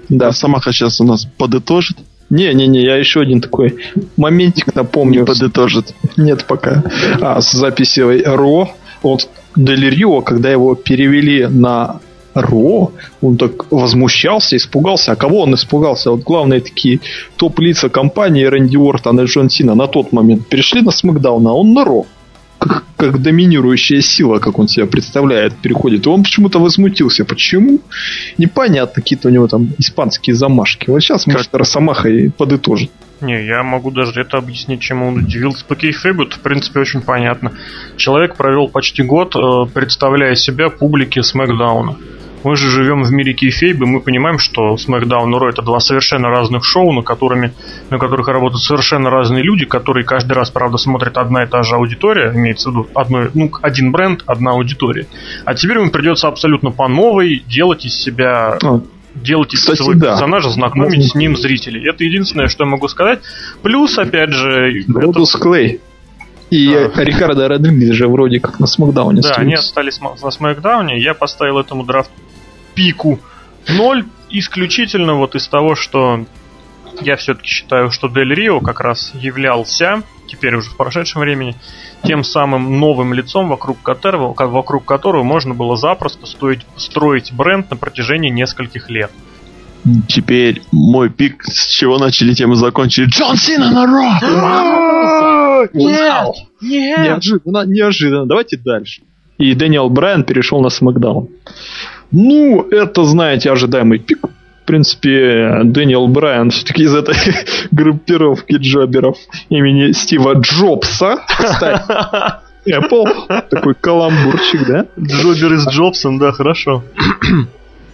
Да. 0.10 0.32
Самаха 0.32 0.72
сейчас 0.72 1.02
у 1.02 1.04
нас 1.04 1.26
подытожит. 1.26 1.98
Не-не-не, 2.30 2.84
я 2.84 2.98
еще 2.98 3.22
один 3.22 3.42
такой 3.42 3.76
моментик 4.16 4.76
напомню. 4.76 5.22
Не 5.22 5.26
подытожит. 5.26 5.96
Нет 6.18 6.46
пока. 6.46 6.84
А, 7.22 7.42
с 7.42 7.52
записи 7.52 8.02
Ро 8.02 8.70
от 9.02 9.28
Дель 9.56 9.90
Рио, 9.90 10.22
когда 10.22 10.52
его 10.52 10.76
перевели 10.76 11.48
на 11.48 12.00
Ро, 12.42 12.92
он 13.22 13.38
так 13.38 13.72
возмущался, 13.72 14.56
испугался. 14.58 15.12
А 15.12 15.16
кого 15.16 15.42
он 15.42 15.54
испугался? 15.56 16.12
Вот 16.12 16.22
главные 16.22 16.62
такие 16.62 17.00
топ-лица 17.38 17.90
компании 17.90 18.46
Рэнди 18.46 18.78
Уортон 18.78 19.20
и 19.22 19.26
Джон 19.26 19.50
Сина 19.50 19.76
на 19.76 19.88
тот 19.88 20.12
момент 20.12 20.48
перешли 20.48 20.82
на 20.82 20.92
Смакдаун, 20.92 21.46
а 21.48 21.54
он 21.54 21.74
на 21.74 21.86
Ро. 21.86 22.06
Как, 22.60 22.84
как 22.96 23.22
доминирующая 23.22 24.02
сила, 24.02 24.40
как 24.40 24.58
он 24.58 24.68
себя 24.68 24.88
представляет, 24.88 25.56
переходит. 25.56 26.08
И 26.08 26.10
он 26.10 26.24
почему-то 26.24 26.60
возмутился. 26.60 27.24
Почему? 27.24 27.80
Непонятно, 28.40 29.02
какие-то 29.02 29.28
у 29.28 29.32
него 29.32 29.48
там 29.48 29.70
испанские 29.78 30.36
замашки. 30.36 30.90
Вот 30.90 31.02
сейчас, 31.02 31.26
как? 31.26 31.36
может, 31.36 31.54
Росомаха 31.54 32.10
и 32.10 32.30
подытожит. 32.30 32.90
Не, 33.22 33.46
я 33.46 33.64
могу 33.64 33.90
даже 33.90 34.22
это 34.22 34.38
объяснить, 34.38 34.82
чем 34.82 35.02
он 35.02 35.18
удивился. 35.18 35.66
По 35.66 35.76
кейфейбу 35.76 36.24
это, 36.24 36.36
в 36.36 36.40
принципе, 36.40 36.80
очень 36.80 37.02
понятно. 37.02 37.54
Человек 37.96 38.36
провел 38.36 38.68
почти 38.68 39.02
год, 39.02 39.36
э, 39.36 39.66
представляя 39.74 40.36
себя 40.36 40.70
публике 40.70 41.24
Смакдауна. 41.24 41.98
Мы 42.48 42.56
же 42.56 42.70
живем 42.70 43.04
в 43.04 43.12
мире 43.12 43.34
кейфейба, 43.34 43.86
мы 43.86 44.00
понимаем, 44.00 44.40
что 44.40 44.76
SmackDown 44.76 45.32
и 45.32 45.34
Raw 45.34 45.50
это 45.50 45.62
два 45.62 45.82
совершенно 45.82 46.30
разных 46.30 46.64
шоу, 46.64 46.94
на, 46.94 47.02
которыми, 47.02 47.52
на 47.90 48.00
которых 48.00 48.30
работают 48.30 48.64
совершенно 48.64 49.10
разные 49.10 49.44
люди, 49.44 49.66
которые 49.66 50.06
каждый 50.06 50.32
раз, 50.32 50.50
правда, 50.50 50.78
смотрят 50.78 51.18
одна 51.18 51.44
и 51.44 51.46
та 51.46 51.64
же 51.64 51.76
аудитория, 51.76 52.32
имеется 52.34 52.70
в 52.70 52.72
виду 52.72 52.88
одно, 52.94 53.28
ну, 53.34 53.52
один 53.62 53.92
бренд, 53.92 54.24
одна 54.26 54.52
аудитория. 54.52 55.08
А 55.44 55.56
теперь 55.56 55.80
им 55.80 55.90
придется 55.90 56.30
абсолютно 56.30 56.72
по 56.72 56.88
новой 56.88 57.44
делать 57.46 57.84
из 57.84 58.02
себя 58.02 58.58
а, 58.64 58.80
делать 59.14 59.54
из 59.54 59.60
Кстати, 59.60 59.82
своего 59.82 60.00
да. 60.00 60.12
персонажа, 60.12 60.50
знакомить 60.50 61.12
с 61.12 61.16
ним 61.16 61.36
зрителей. 61.36 61.86
Это 61.90 62.06
единственное, 62.06 62.48
что 62.48 62.64
я 62.64 62.70
могу 62.70 62.88
сказать. 62.88 63.20
Плюс, 63.62 63.98
опять 63.98 64.32
же... 64.32 64.86
Бродус 64.88 65.36
это... 65.36 65.44
Клей. 65.44 65.82
И 66.50 66.74
да. 66.74 67.04
Рикардо 67.04 67.50
Родригес 67.50 67.94
же 67.94 68.08
вроде 68.08 68.40
как 68.40 68.62
на 68.62 68.68
Смакдауне 68.68 69.22
Да, 69.22 69.34
они 69.36 69.56
остались 69.56 70.00
на 70.00 70.32
Смакдауне. 70.32 70.98
Я 70.98 71.14
поставил 71.14 71.60
этому 71.60 71.84
драфту 71.84 72.14
пику 72.78 73.20
0 73.68 74.06
исключительно 74.30 75.16
вот 75.16 75.34
из 75.34 75.48
того, 75.48 75.76
что 75.76 76.26
Я 77.02 77.16
все-таки 77.16 77.48
считаю, 77.48 77.92
что 77.92 78.08
Дель 78.08 78.34
Рио 78.34 78.60
как 78.60 78.80
раз 78.80 79.12
являлся, 79.14 80.04
теперь 80.28 80.56
уже 80.56 80.70
в 80.70 80.78
прошедшем 80.78 81.22
времени, 81.22 81.56
тем 82.04 82.24
самым 82.24 82.80
новым 82.80 83.14
лицом, 83.14 83.50
вокруг 83.50 83.82
которого, 83.82 84.34
вокруг 84.34 84.86
которого 84.86 85.24
можно 85.24 85.54
было 85.54 85.78
запросто 85.78 86.26
стоить, 86.26 86.62
строить 86.76 87.32
бренд 87.34 87.70
на 87.70 87.78
протяжении 87.78 88.30
нескольких 88.30 88.90
лет. 88.90 89.12
Теперь 90.08 90.64
мой 90.72 91.10
пик, 91.10 91.44
с 91.44 91.68
чего 91.68 91.98
начали, 91.98 92.34
тем 92.34 92.52
и 92.54 92.56
закончили. 92.56 93.06
Джон 93.06 93.38
Сина 93.38 93.72
на 93.72 93.86
Ро! 93.86 95.68
Нет! 95.74 96.36
Нет! 96.62 97.00
Неожиданно, 97.00 97.66
неожиданно. 97.66 98.26
Давайте 98.26 98.58
дальше. 98.58 99.02
И 99.38 99.54
Дэниел 99.54 99.90
Брайан 99.90 100.24
перешел 100.24 100.62
на 100.62 100.70
Смакдаун. 100.70 101.30
Ну, 102.12 102.68
это, 102.70 103.04
знаете, 103.04 103.52
ожидаемый 103.52 104.00
пик. 104.00 104.28
В 104.64 104.66
принципе, 104.68 105.62
Дэниел 105.64 106.08
Брайан 106.08 106.50
все-таки 106.50 106.84
из 106.84 106.94
этой 106.94 107.16
группировки 107.72 108.54
джоберов 108.54 109.18
имени 109.50 109.94
Стива 109.94 110.34
Джобса. 110.34 111.20
Кстати, 111.28 111.84
Apple. 112.70 113.44
Такой 113.50 113.76
каламбурчик, 113.76 114.68
да? 114.68 114.86
Джобер 115.00 115.54
из 115.54 115.68
Джобсом, 115.70 116.20
да, 116.20 116.32
хорошо. 116.32 116.84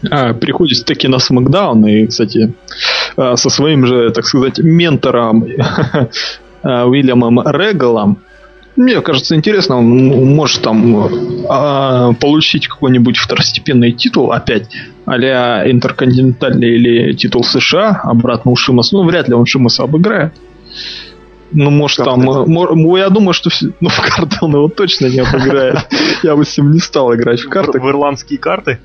А, 0.09 0.33
переходит 0.33 0.83
таки 0.85 1.07
на 1.07 1.19
Смакдаун 1.19 1.85
и, 1.85 2.07
кстати, 2.07 2.53
а, 3.15 3.35
со 3.37 3.49
своим 3.49 3.85
же, 3.85 4.09
так 4.11 4.25
сказать, 4.25 4.59
ментором 4.59 5.45
а, 6.63 6.85
Уильямом 6.85 7.39
Регалом 7.45 8.19
мне 8.75 9.01
кажется, 9.01 9.35
интересно, 9.35 9.77
он 9.77 10.35
может 10.35 10.61
там 10.61 11.05
э, 11.05 12.13
получить 12.19 12.67
какой-нибудь 12.67 13.17
второстепенный 13.17 13.91
титул 13.91 14.31
опять, 14.31 14.67
а 15.05 15.15
интерконтинентальный 15.69 16.75
или 16.75 17.13
титул 17.13 17.43
США 17.43 18.01
обратно 18.03 18.51
у 18.51 18.55
Шимаса. 18.55 18.95
Ну, 18.95 19.03
вряд 19.03 19.27
ли 19.27 19.35
он 19.35 19.45
Шимаса 19.45 19.83
обыграет. 19.83 20.33
Ну, 21.51 21.69
может, 21.69 21.97
как 21.97 22.07
там... 22.07 22.21
Мо, 22.23 22.97
я 22.97 23.09
думаю, 23.09 23.33
что... 23.33 23.51
Ну, 23.79 23.89
в 23.89 24.01
карты 24.15 24.37
он 24.41 24.53
его 24.53 24.69
точно 24.69 25.07
не 25.07 25.19
обыграет. 25.19 25.77
Я 26.23 26.35
бы 26.35 26.43
с 26.43 26.57
ним 26.57 26.71
не 26.71 26.79
стал 26.79 27.13
играть 27.13 27.41
в 27.41 27.49
карты. 27.49 27.79
В 27.79 27.87
ирландские 27.87 28.39
карты? 28.39 28.79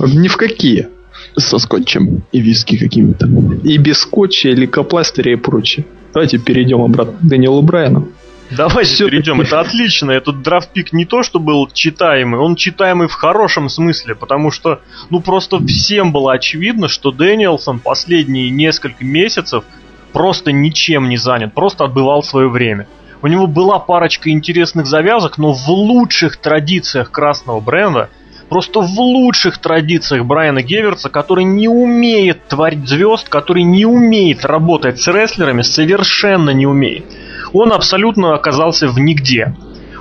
Ни 0.00 0.26
в 0.26 0.36
какие. 0.36 0.88
Со 1.36 1.58
скотчем 1.58 2.24
и 2.32 2.40
виски 2.40 2.76
какими-то. 2.76 3.28
И 3.62 3.78
без 3.78 4.00
скотча, 4.00 4.48
лейкопластыря 4.48 5.34
и 5.34 5.36
прочее. 5.36 5.86
Давайте 6.12 6.38
перейдем 6.38 6.82
обратно 6.82 7.14
к 7.18 7.22
Дэниелу 7.22 7.62
Брайану. 7.62 8.08
Давайте 8.56 8.94
Все 8.94 9.06
перейдем. 9.06 9.40
Это 9.40 9.60
отлично. 9.60 10.10
Этот 10.10 10.42
драфт-пик 10.42 10.92
не 10.92 11.04
то, 11.04 11.22
что 11.22 11.38
был 11.40 11.68
читаемый, 11.72 12.40
он 12.40 12.56
читаемый 12.56 13.08
в 13.08 13.14
хорошем 13.14 13.68
смысле, 13.68 14.14
потому 14.14 14.50
что, 14.50 14.80
ну, 15.10 15.20
просто 15.20 15.64
всем 15.64 16.12
было 16.12 16.32
очевидно, 16.32 16.88
что 16.88 17.12
Дэниелсон 17.12 17.78
последние 17.78 18.50
несколько 18.50 19.04
месяцев 19.04 19.64
просто 20.12 20.52
ничем 20.52 21.08
не 21.08 21.16
занят, 21.16 21.54
просто 21.54 21.84
отбывал 21.84 22.22
свое 22.22 22.48
время. 22.48 22.86
У 23.22 23.26
него 23.26 23.46
была 23.46 23.78
парочка 23.78 24.30
интересных 24.30 24.86
завязок, 24.86 25.38
но 25.38 25.52
в 25.52 25.68
лучших 25.68 26.36
традициях 26.36 27.10
красного 27.10 27.60
бренда, 27.60 28.10
просто 28.48 28.80
в 28.80 29.00
лучших 29.00 29.58
традициях 29.58 30.26
Брайана 30.26 30.62
Геверца, 30.62 31.08
который 31.08 31.44
не 31.44 31.68
умеет 31.68 32.48
творить 32.48 32.86
звезд, 32.86 33.28
который 33.28 33.62
не 33.62 33.86
умеет 33.86 34.44
работать 34.44 35.00
с 35.00 35.08
рестлерами, 35.08 35.62
совершенно 35.62 36.50
не 36.50 36.66
умеет 36.66 37.04
он 37.52 37.72
абсолютно 37.72 38.34
оказался 38.34 38.88
в 38.88 38.98
нигде. 38.98 39.54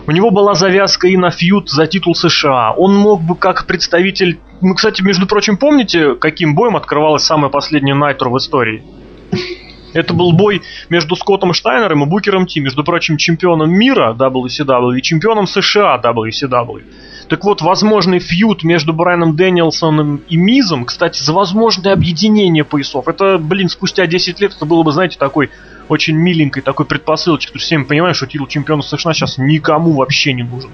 У 0.08 0.12
него 0.12 0.32
была 0.32 0.56
завязка 0.56 1.08
и 1.08 1.16
на 1.16 1.30
фьют 1.30 1.70
за 1.70 1.86
титул 1.88 2.16
США. 2.16 2.74
Он 2.74 2.96
мог 2.96 3.22
бы 3.22 3.36
как 3.36 3.66
представитель... 3.66 4.40
Ну, 4.62 4.74
кстати, 4.74 5.02
между 5.02 5.28
прочим, 5.28 5.58
помните, 5.58 6.16
каким 6.16 6.56
боем 6.56 6.76
открывалась 6.76 7.24
самая 7.24 7.50
последняя 7.50 7.94
Найтро 7.94 8.30
в 8.30 8.38
истории? 8.38 8.84
Это 9.94 10.14
был 10.14 10.32
бой 10.32 10.62
между 10.90 11.16
Скоттом 11.16 11.54
Штайнером 11.54 12.04
и 12.04 12.08
Букером 12.08 12.46
Ти, 12.46 12.60
между 12.60 12.84
прочим, 12.84 13.18
чемпионом 13.18 13.72
мира 13.72 14.16
WCW 14.18 14.98
и 14.98 15.02
чемпионом 15.02 15.48
США 15.48 16.00
WCW. 16.04 16.84
Так 17.28 17.44
вот, 17.46 17.62
возможный 17.62 18.20
фьют 18.20 18.64
между 18.64 18.94
Брайаном 18.94 19.36
Дэниелсоном 19.36 20.22
и 20.28 20.36
Мизом, 20.36 20.86
кстати, 20.86 21.24
за 21.24 21.32
возможное 21.32 21.94
объединение 21.94 22.64
поясов. 22.64 23.08
Это, 23.08 23.38
блин, 23.38 23.70
спустя 23.70 24.06
10 24.06 24.40
лет 24.42 24.54
это 24.56 24.66
было 24.66 24.84
бы, 24.84 24.92
знаете, 24.92 25.18
такой 25.18 25.50
очень 25.88 26.16
миленькой 26.16 26.62
такой 26.62 26.86
предпосылочкой, 26.86 27.54
потому 27.54 27.60
что 27.60 27.66
всем 27.68 27.86
понимаем, 27.86 28.16
что 28.16 28.28
титул 28.28 28.48
чемпиона 28.48 28.82
США 28.82 29.14
сейчас 29.14 29.38
никому 29.38 29.94
вообще 29.94 30.34
не 30.34 30.44
нужен. 30.44 30.72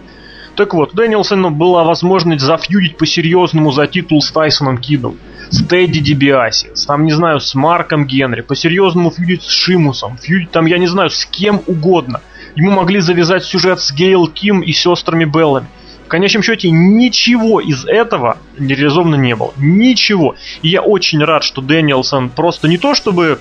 Так 0.55 0.73
вот, 0.73 0.93
у 0.93 0.95
Дэнилсона 0.95 1.51
была 1.51 1.83
возможность 1.83 2.43
зафьюдить 2.43 2.97
по-серьезному 2.97 3.71
за 3.71 3.85
титул 3.85 4.21
с 4.21 4.31
Тайсоном 4.31 4.79
Кидом, 4.79 5.17
с 5.49 5.63
Тедди 5.63 5.99
Дибиаси, 5.99 6.71
с, 6.73 6.85
там, 6.85 7.05
не 7.05 7.13
знаю, 7.13 7.39
с 7.39 7.55
Марком 7.55 8.05
Генри, 8.05 8.41
по-серьезному 8.41 9.11
фьюдить 9.11 9.43
с 9.43 9.49
Шимусом, 9.49 10.17
фьюдить 10.17 10.51
там, 10.51 10.65
я 10.65 10.77
не 10.77 10.87
знаю, 10.87 11.09
с 11.09 11.25
кем 11.25 11.61
угодно. 11.67 12.21
Ему 12.55 12.71
могли 12.71 12.99
завязать 12.99 13.43
сюжет 13.43 13.79
с 13.79 13.91
Гейл 13.91 14.27
Ким 14.27 14.61
и 14.61 14.71
сестрами 14.71 15.25
Беллами. 15.25 15.67
В 16.05 16.09
конечном 16.09 16.41
счете 16.41 16.71
ничего 16.71 17.59
из 17.59 17.85
этого 17.85 18.37
реализовано 18.57 19.15
не 19.15 19.35
было. 19.35 19.53
Ничего. 19.57 20.35
И 20.61 20.69
я 20.69 20.81
очень 20.81 21.23
рад, 21.23 21.43
что 21.43 21.61
Дэниелсон 21.61 22.29
просто 22.29 22.67
не 22.69 22.77
то 22.77 22.95
чтобы 22.95 23.39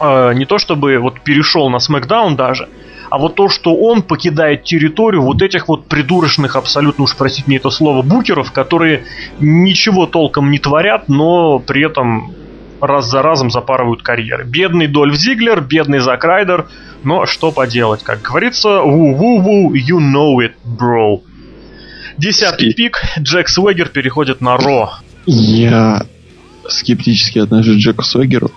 э, 0.00 0.32
не 0.34 0.46
то 0.46 0.58
чтобы 0.58 0.98
вот 0.98 1.20
перешел 1.20 1.68
на 1.68 1.80
Смакдаун 1.80 2.34
даже, 2.34 2.68
а 3.10 3.18
вот 3.18 3.34
то, 3.34 3.48
что 3.48 3.74
он 3.74 4.02
покидает 4.02 4.64
территорию 4.64 5.22
вот 5.22 5.42
этих 5.42 5.68
вот 5.68 5.86
придурочных, 5.86 6.56
абсолютно 6.56 7.04
уж 7.04 7.16
простите 7.16 7.44
мне 7.46 7.56
это 7.56 7.70
слово, 7.70 8.02
букеров, 8.02 8.52
которые 8.52 9.04
ничего 9.40 10.06
толком 10.06 10.50
не 10.50 10.58
творят, 10.58 11.08
но 11.08 11.58
при 11.58 11.86
этом 11.86 12.34
раз 12.80 13.10
за 13.10 13.22
разом 13.22 13.50
запарывают 13.50 14.02
карьеры. 14.02 14.44
Бедный 14.44 14.86
Дольф 14.86 15.16
Зиглер, 15.16 15.60
бедный 15.60 15.98
Зак 15.98 16.24
Райдер, 16.24 16.68
но 17.02 17.26
что 17.26 17.50
поделать, 17.50 18.02
как 18.02 18.22
говорится, 18.22 18.80
ву-ву-ву, 18.82 19.72
you 19.72 19.98
know 19.98 20.36
it, 20.38 20.52
bro. 20.64 21.22
Десятый 22.16 22.74
пик, 22.74 23.00
Джек 23.18 23.48
Свегер 23.48 23.88
переходит 23.88 24.40
на 24.40 24.56
Ро. 24.56 24.90
Я 25.26 26.02
скептически 26.68 27.38
отношусь 27.38 27.76
к 27.76 27.78
Джеку 27.78 28.02
Свегеру 28.02 28.50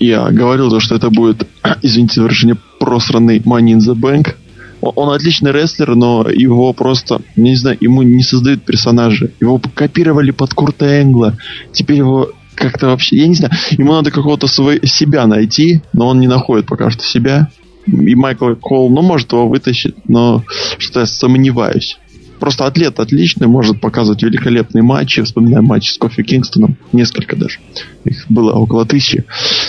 я 0.00 0.30
говорил, 0.30 0.70
то, 0.70 0.80
что 0.80 0.96
это 0.96 1.10
будет, 1.10 1.46
извините 1.82 2.14
за 2.16 2.22
выражение, 2.22 2.56
просранный 2.78 3.38
Money 3.38 3.74
in 3.74 3.78
the 3.78 3.94
Bank. 3.94 4.34
Он 4.80 5.10
отличный 5.10 5.52
рестлер, 5.52 5.94
но 5.94 6.26
его 6.28 6.72
просто, 6.72 7.20
не 7.36 7.54
знаю, 7.54 7.76
ему 7.80 8.02
не 8.02 8.22
создают 8.22 8.64
персонажи. 8.64 9.34
Его 9.38 9.60
копировали 9.74 10.30
под 10.30 10.54
Курта 10.54 11.02
Энгла. 11.02 11.36
Теперь 11.72 11.98
его 11.98 12.30
как-то 12.54 12.86
вообще, 12.86 13.16
я 13.16 13.26
не 13.28 13.34
знаю, 13.34 13.52
ему 13.72 13.92
надо 13.92 14.10
какого-то 14.10 14.46
свой, 14.46 14.80
себя 14.84 15.26
найти, 15.26 15.82
но 15.92 16.08
он 16.08 16.20
не 16.20 16.28
находит 16.28 16.66
пока 16.66 16.90
что 16.90 17.04
себя. 17.04 17.50
И 17.86 18.14
Майкл 18.14 18.54
Кол, 18.54 18.90
ну, 18.90 19.02
может 19.02 19.32
его 19.32 19.48
вытащить, 19.48 19.96
но 20.08 20.44
что-то 20.78 21.00
я 21.00 21.06
сомневаюсь. 21.06 21.98
Просто 22.40 22.64
атлет 22.64 22.98
отличный, 22.98 23.46
может 23.46 23.80
показывать 23.80 24.22
великолепные 24.22 24.82
матчи. 24.82 25.22
Вспоминаем 25.22 25.66
матчи 25.66 25.90
с 25.90 25.98
Кофи 25.98 26.22
Кингстоном. 26.22 26.76
Несколько 26.92 27.36
даже. 27.36 27.60
Их 28.04 28.24
было 28.30 28.52
около 28.52 28.86
тысячи 28.86 29.24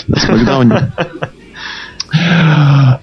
на 0.08 0.18
Смакдауне. 0.18 0.92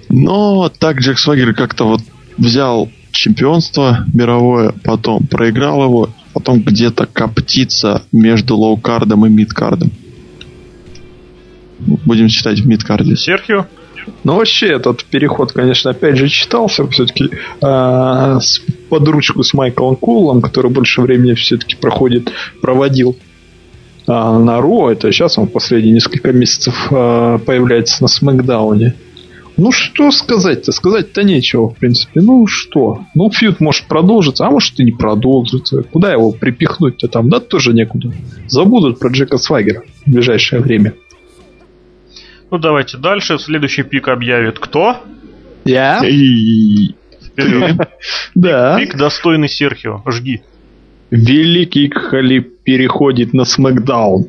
Но 0.09 0.69
так 0.69 0.99
Джек 0.99 1.19
Свагер 1.19 1.53
как-то 1.53 1.85
вот 1.85 2.01
взял 2.37 2.89
чемпионство 3.11 4.05
мировое, 4.13 4.73
потом 4.83 5.25
проиграл 5.27 5.83
его, 5.83 6.09
потом 6.33 6.61
где-то 6.61 7.05
коптится 7.05 8.03
между 8.11 8.57
лоу-кардом 8.57 9.25
и 9.25 9.29
мид-кардом. 9.29 9.91
Будем 11.79 12.27
считать 12.27 12.59
в 12.59 12.67
мид-карде. 12.67 13.15
Серхио? 13.15 13.67
Ну, 14.23 14.35
вообще, 14.35 14.67
этот 14.67 15.03
переход, 15.05 15.51
конечно, 15.51 15.91
опять 15.91 16.17
же 16.17 16.27
читался 16.27 16.87
все-таки 16.87 17.29
э, 17.61 18.39
с, 18.41 18.61
под 18.89 19.07
ручку 19.07 19.43
с 19.43 19.53
Майклом 19.53 19.95
Кулом, 19.95 20.41
который 20.41 20.71
больше 20.71 21.01
времени 21.01 21.33
все-таки 21.33 21.75
проходит, 21.75 22.31
проводил 22.61 23.15
э, 24.07 24.11
на 24.11 24.61
Ро. 24.61 24.91
Это 24.91 25.11
сейчас 25.11 25.37
он 25.37 25.47
последние 25.47 25.93
несколько 25.93 26.31
месяцев 26.31 26.87
э, 26.91 27.39
появляется 27.45 28.01
на 28.01 28.07
Смакдауне. 28.07 28.95
Ну, 29.59 29.73
что 29.73 30.09
сказать-то? 30.09 30.71
Сказать-то 30.71 31.21
нечего, 31.21 31.69
в 31.69 31.75
принципе. 31.75 32.21
Ну, 32.21 32.47
что? 32.47 33.01
Ну, 33.13 33.29
фьюд 33.29 33.59
может 33.59 33.87
продолжиться, 33.87 34.47
а 34.47 34.51
может 34.51 34.79
и 34.79 34.85
не 34.85 34.93
продолжится. 34.93 35.83
Куда 35.83 36.13
его 36.13 36.31
припихнуть-то 36.31 37.09
там? 37.09 37.29
Да, 37.29 37.41
тоже 37.41 37.73
некуда. 37.73 38.13
Забудут 38.47 38.99
про 38.99 39.09
Джека 39.09 39.37
Свагера 39.37 39.83
в 40.05 40.11
ближайшее 40.11 40.61
время. 40.61 40.93
Ну 42.51 42.57
давайте 42.57 42.97
дальше. 42.97 43.37
Следующий 43.39 43.83
пик 43.83 44.07
объявит 44.07 44.59
кто? 44.59 44.97
Я. 45.65 45.99
Вперед. 45.99 47.77
Да. 48.35 48.77
Пик 48.79 48.95
достойный 48.95 49.49
Серхио. 49.49 50.01
Жги. 50.07 50.41
Великий 51.11 51.89
Хали 51.89 52.39
переходит 52.39 53.33
на 53.33 53.45
Смакдаун. 53.45 54.27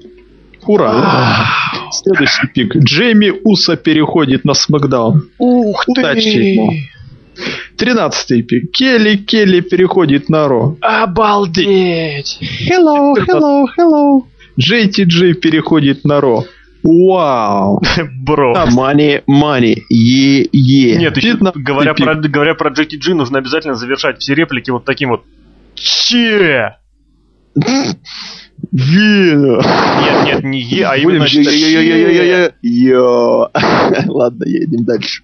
Ура! 0.66 1.46
Следующий 1.92 2.46
пик. 2.48 2.76
Джейми 2.76 3.32
Уса 3.44 3.76
переходит 3.76 4.44
на 4.44 4.54
Смакдаун. 4.54 5.28
Ух 5.38 5.84
ты! 5.94 6.80
Тринадцатый 7.76 8.42
пик. 8.42 8.70
Келли 8.72 9.16
Келли 9.16 9.60
переходит 9.60 10.28
на 10.28 10.48
Ро. 10.48 10.76
Обалдеть! 10.80 12.38
Hello, 12.68 13.14
hello, 13.16 13.64
hello. 13.78 14.22
JTG 14.58 15.34
переходит 15.34 16.04
на 16.04 16.20
Ро. 16.20 16.44
Вау! 16.82 17.80
Бро. 18.22 18.54
Money, 18.76 19.22
money, 19.28 19.76
е, 19.90 20.48
е. 20.52 20.96
Нет, 20.98 21.16
еще 21.16 21.36
говоря 21.54 21.94
про, 21.94 22.14
говоря 22.14 22.54
про 22.54 22.70
Джеки 22.70 22.96
Джи, 22.96 23.14
нужно 23.14 23.38
обязательно 23.38 23.74
завершать 23.74 24.20
все 24.20 24.34
реплики 24.34 24.70
вот 24.70 24.84
таким 24.84 25.10
вот 25.10 25.24
Че? 25.74 26.76
Вино. 28.72 29.62
Нет, 30.02 30.24
нет, 30.24 30.44
не 30.44 30.60
Е, 30.60 30.84
а 30.84 30.96
именно. 30.96 31.24
Йо. 32.62 33.50
Ладно, 34.06 34.44
едем 34.46 34.84
дальше. 34.84 35.22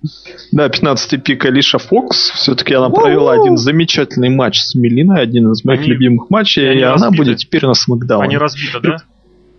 Да, 0.53 0.69
15-й 0.69 1.19
пик 1.19 1.45
Алиша 1.45 1.79
Фокс. 1.79 2.31
Все-таки 2.31 2.75
она 2.75 2.89
провела 2.91 3.35
один 3.35 3.57
замечательный 3.57 4.31
матч 4.31 4.61
с 4.61 4.75
Мелиной, 4.75 5.21
один 5.21 5.53
из 5.53 5.65
моих 5.65 5.87
любимых 5.87 6.31
матчей, 6.31 6.79
и 6.79 6.83
она 6.83 7.11
будет 7.11 7.39
теперь 7.39 7.67
на 7.67 7.75
Смакдауне. 7.75 8.25
Они 8.27 8.37
разбиты, 8.37 8.81
да? 8.83 8.97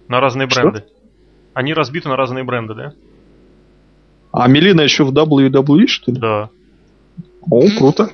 На 0.08 0.20
разные 0.20 0.50
Что? 0.50 0.74
Они 1.58 1.74
разбиты 1.74 2.08
на 2.08 2.16
разные 2.16 2.44
бренды, 2.44 2.76
да? 2.76 2.94
А 4.32 4.48
Мелина 4.48 4.82
еще 4.82 5.04
в 5.04 5.12
WWE, 5.12 5.88
что 5.88 6.12
ли? 6.12 6.20
Да. 6.20 6.50
О, 7.50 7.64
круто. 7.76 8.12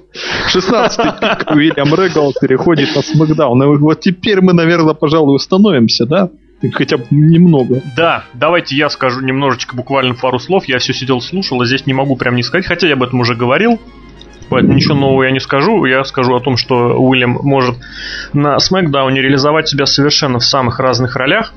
16-й 0.55 1.19
пик 1.19 1.51
Уильям 1.51 1.93
Регал 1.93 2.31
переходит 2.39 2.95
на 2.95 3.01
Смакдаун. 3.01 3.61
И 3.61 3.77
вот 3.79 3.99
теперь 3.99 4.39
мы, 4.39 4.53
наверное, 4.53 4.93
пожалуй, 4.93 5.35
установимся, 5.35 6.05
да? 6.05 6.29
Хотя 6.71 6.95
бы 6.95 7.03
немного. 7.11 7.81
Да, 7.97 8.23
давайте 8.33 8.77
я 8.77 8.89
скажу 8.89 9.19
немножечко, 9.19 9.75
буквально 9.75 10.15
пару 10.15 10.39
слов. 10.39 10.63
Я 10.69 10.77
все 10.77 10.93
сидел, 10.93 11.19
слушал, 11.19 11.61
а 11.61 11.65
здесь 11.65 11.85
не 11.85 11.93
могу 11.93 12.15
прям 12.15 12.35
не 12.35 12.43
сказать, 12.43 12.65
хотя 12.65 12.87
я 12.87 12.93
об 12.93 13.03
этом 13.03 13.19
уже 13.19 13.35
говорил. 13.35 13.77
Поэтому 14.47 14.73
ничего 14.73 14.95
нового 14.95 15.23
я 15.23 15.31
не 15.31 15.41
скажу. 15.41 15.83
Я 15.83 16.05
скажу 16.05 16.33
о 16.33 16.39
том, 16.39 16.55
что 16.55 16.97
Уильям 16.97 17.39
может 17.43 17.75
на 18.31 18.57
Смакдауне 18.59 19.21
реализовать 19.21 19.67
себя 19.67 19.85
совершенно 19.85 20.39
в 20.39 20.45
самых 20.45 20.79
разных 20.79 21.17
ролях. 21.17 21.53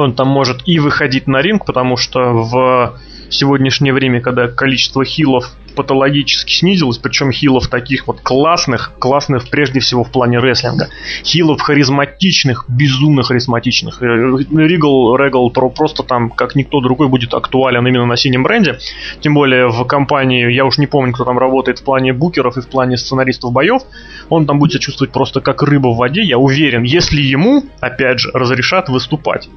Он 0.00 0.14
там 0.14 0.28
может 0.28 0.62
и 0.66 0.78
выходить 0.78 1.26
на 1.26 1.42
ринг, 1.42 1.64
потому 1.66 1.96
что 1.96 2.20
в 2.32 2.98
сегодняшнее 3.30 3.92
время, 3.92 4.20
когда 4.20 4.48
количество 4.48 5.04
хилов 5.04 5.52
патологически 5.76 6.52
снизилось, 6.52 6.98
причем 6.98 7.30
хилов 7.30 7.68
таких 7.68 8.06
вот 8.06 8.20
классных, 8.20 8.92
классных 8.98 9.48
прежде 9.50 9.80
всего 9.80 10.02
в 10.04 10.10
плане 10.10 10.38
рестлинга. 10.38 10.88
Хилов 11.24 11.60
харизматичных, 11.60 12.64
безумно 12.68 13.22
харизматичных. 13.22 14.02
Э, 14.02 14.06
Ригл, 14.06 15.16
Регл 15.16 15.50
про- 15.50 15.70
просто 15.70 16.02
там, 16.02 16.30
как 16.30 16.56
никто 16.56 16.80
другой, 16.80 17.08
будет 17.08 17.34
актуален 17.34 17.86
именно 17.86 18.06
на 18.06 18.16
синем 18.16 18.42
бренде. 18.42 18.78
Тем 19.20 19.34
более 19.34 19.68
в 19.68 19.84
компании, 19.84 20.52
я 20.52 20.64
уж 20.64 20.78
не 20.78 20.86
помню, 20.86 21.12
кто 21.12 21.24
там 21.24 21.38
работает 21.38 21.78
в 21.78 21.84
плане 21.84 22.12
букеров 22.12 22.56
и 22.56 22.60
в 22.60 22.68
плане 22.68 22.96
сценаристов 22.96 23.52
боев. 23.52 23.82
Он 24.28 24.46
там 24.46 24.58
будет 24.58 24.72
себя 24.72 24.80
чувствовать 24.80 25.12
просто 25.12 25.40
как 25.40 25.62
рыба 25.62 25.88
в 25.88 25.96
воде, 25.96 26.22
я 26.22 26.38
уверен, 26.38 26.82
если 26.82 27.22
ему, 27.22 27.64
опять 27.80 28.18
же, 28.18 28.30
разрешат 28.34 28.88
выступать. 28.88 29.48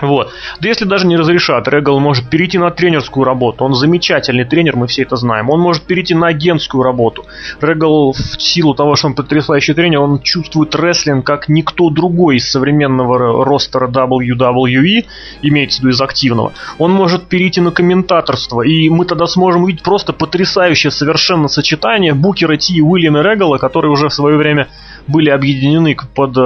Вот. 0.00 0.32
Да 0.60 0.68
если 0.68 0.84
даже 0.84 1.06
не 1.06 1.16
разрешат, 1.16 1.68
Регал 1.68 2.00
может 2.00 2.28
перейти 2.28 2.58
на 2.58 2.70
тренерскую 2.70 3.24
работу. 3.24 3.64
Он 3.64 3.74
замечательный 3.74 4.44
тренер, 4.44 4.76
мы 4.76 4.86
все 4.86 5.02
это 5.02 5.16
знаем. 5.16 5.50
Он 5.50 5.60
может 5.60 5.84
перейти 5.84 6.14
на 6.14 6.28
агентскую 6.28 6.82
работу. 6.82 7.24
Регал 7.60 8.12
в 8.12 8.42
силу 8.42 8.74
того, 8.74 8.96
что 8.96 9.08
он 9.08 9.14
потрясающий 9.14 9.74
тренер, 9.74 10.00
он 10.00 10.20
чувствует 10.20 10.74
рестлинг 10.74 11.24
как 11.24 11.48
никто 11.48 11.90
другой 11.90 12.36
из 12.36 12.50
современного 12.50 13.44
ростера 13.44 13.88
WWE, 13.88 15.04
имеется 15.42 15.78
в 15.78 15.84
виду 15.84 15.92
из 15.92 16.00
активного. 16.00 16.52
Он 16.78 16.92
может 16.92 17.26
перейти 17.28 17.60
на 17.60 17.70
комментаторство, 17.70 18.62
и 18.62 18.88
мы 18.88 19.04
тогда 19.04 19.26
сможем 19.26 19.64
увидеть 19.64 19.82
просто 19.82 20.12
потрясающее 20.12 20.90
совершенно 20.90 21.48
сочетание 21.48 22.14
Букера 22.14 22.56
Ти 22.56 22.76
и 22.76 22.80
Уильяма 22.80 23.22
Регала, 23.22 23.58
которые 23.58 23.92
уже 23.92 24.08
в 24.08 24.14
свое 24.14 24.36
время 24.36 24.68
были 25.06 25.30
объединены 25.30 25.96
под 26.14 26.36
э, 26.36 26.40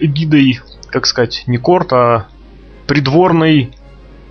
эгидой, 0.00 0.60
как 0.88 1.06
сказать, 1.06 1.44
не 1.46 1.58
корт, 1.58 1.92
а 1.92 2.26
придворный 2.86 3.70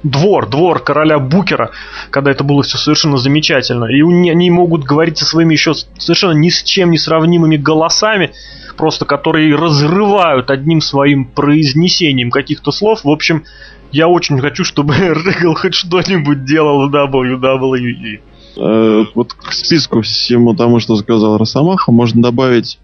двор, 0.04 0.50
двор 0.50 0.80
короля 0.80 1.18
Букера, 1.20 1.72
когда 2.10 2.32
это 2.32 2.44
было 2.44 2.62
все 2.64 2.78
совершенно 2.78 3.18
замечательно. 3.18 3.86
И 3.86 4.02
они 4.30 4.52
могут 4.52 4.84
говорить 4.84 5.18
со 5.18 5.26
своими 5.26 5.54
еще 5.54 5.74
совершенно 5.98 6.34
ни 6.34 6.50
с 6.50 6.64
чем 6.64 6.92
не 6.92 6.98
сравнимыми 6.98 7.58
голосами, 7.58 8.32
просто 8.78 9.06
которые 9.06 9.56
разрывают 9.56 10.52
одним 10.52 10.82
своим 10.82 11.26
произнесением 11.26 12.32
каких-то 12.32 12.72
слов. 12.72 13.04
В 13.04 13.10
общем, 13.10 13.44
я 13.92 14.08
очень 14.08 14.40
хочу, 14.40 14.64
чтобы 14.64 14.96
Регал 14.98 15.56
хоть 15.56 15.74
что-нибудь 15.74 16.46
делал 16.46 16.90
в 16.90 16.94
WWE. 16.94 18.20
Э, 18.56 19.06
вот 19.16 19.34
к 19.34 19.52
списку 19.52 20.02
всему 20.02 20.54
тому, 20.54 20.80
что 20.80 20.96
сказал 20.98 21.38
Росомаха, 21.38 21.92
можно 21.92 22.22
добавить 22.22 22.80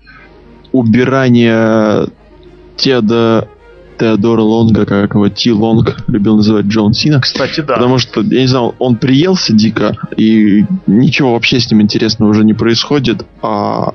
убирание 0.72 2.08
Теда 2.78 3.48
Теодора 4.00 4.42
Лонга, 4.42 4.86
как 4.86 5.14
его 5.14 5.30
Ти 5.30 5.52
Лонг 5.52 5.98
любил 6.08 6.38
называть 6.38 6.66
Джон 6.66 6.94
Сина. 6.94 7.20
Кстати, 7.20 7.62
да. 7.62 7.76
Потому 7.76 7.98
что, 7.98 8.22
я 8.22 8.42
не 8.42 8.48
знал, 8.48 8.76
он 8.80 8.96
приелся 8.96 9.54
дико, 9.54 9.96
и 10.16 10.66
ничего 10.88 11.34
вообще 11.34 11.60
с 11.60 11.70
ним 11.70 11.82
интересного 11.82 12.30
уже 12.30 12.44
не 12.46 12.54
происходит. 12.54 13.26
А 13.42 13.94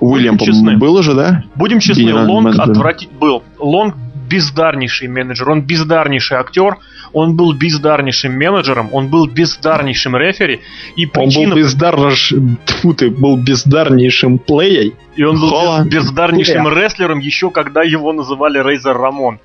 Уильям, 0.00 0.36
по-моему, 0.36 0.78
был 0.78 0.94
уже, 0.94 1.14
да? 1.14 1.44
Будем 1.54 1.78
честны, 1.80 2.02
Генеральный 2.02 2.32
Лонг 2.32 2.58
отвратить 2.58 3.10
был. 3.12 3.42
Лонг 3.58 3.94
бездарнейший 4.32 5.08
менеджер, 5.08 5.50
он 5.50 5.60
бездарнейший 5.60 6.38
актер, 6.38 6.78
он 7.12 7.36
был 7.36 7.52
бездарнейшим 7.52 8.32
менеджером, 8.32 8.88
он 8.92 9.08
был 9.08 9.26
бездарнейшим 9.26 10.16
рефери, 10.16 10.60
и 10.96 11.04
Он 11.04 11.10
причина... 11.12 11.48
был 11.50 11.56
бездарнейшим, 11.56 12.58
тьфу 12.64 12.94
ты, 12.94 13.10
был 13.10 13.36
бездарнейшим 13.36 14.38
плеей. 14.38 14.94
И 15.16 15.22
он 15.22 15.38
был 15.38 15.50
Хола. 15.50 15.84
без- 15.84 16.04
бездарнейшим 16.04 16.66
рестлером 16.68 17.18
еще 17.18 17.50
когда 17.50 17.82
его 17.82 18.12
называли 18.12 18.58
Рейзер 18.58 18.96
Рамон. 18.96 19.38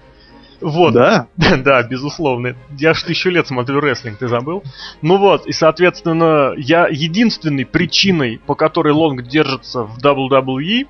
Вот. 0.61 0.93
Да. 0.93 1.27
Да, 1.63 1.83
безусловно. 1.83 2.55
Я 2.79 2.93
ж 2.93 3.03
тысячу 3.03 3.29
лет 3.29 3.47
смотрю 3.47 3.81
рестлинг, 3.81 4.17
ты 4.19 4.27
забыл? 4.27 4.63
Ну 5.01 5.17
вот, 5.17 5.45
и 5.45 5.51
соответственно, 5.51 6.53
я 6.57 6.87
единственной 6.87 7.65
причиной, 7.65 8.39
по 8.45 8.55
которой 8.55 8.93
Лонг 8.93 9.23
держится 9.27 9.83
в 9.83 9.97
WWE, 9.99 10.87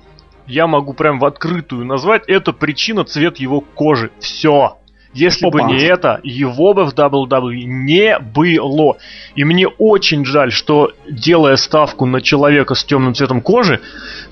я 0.48 0.66
могу 0.66 0.94
прям 0.94 1.18
в 1.18 1.24
открытую 1.24 1.84
назвать, 1.86 2.22
это 2.26 2.52
причина 2.52 3.04
цвет 3.04 3.38
его 3.38 3.60
кожи. 3.60 4.10
Все. 4.18 4.78
Если 5.14 5.48
бы 5.48 5.60
Опа. 5.60 5.70
не 5.70 5.82
это, 5.82 6.20
его 6.22 6.74
бы 6.74 6.84
в 6.84 6.94
WWE 6.94 7.64
не 7.64 8.18
было. 8.18 8.98
И 9.34 9.44
мне 9.44 9.66
очень 9.66 10.24
жаль, 10.24 10.52
что 10.52 10.92
делая 11.10 11.56
ставку 11.56 12.04
на 12.06 12.20
человека 12.20 12.74
с 12.74 12.84
темным 12.84 13.14
цветом 13.14 13.40
кожи, 13.40 13.80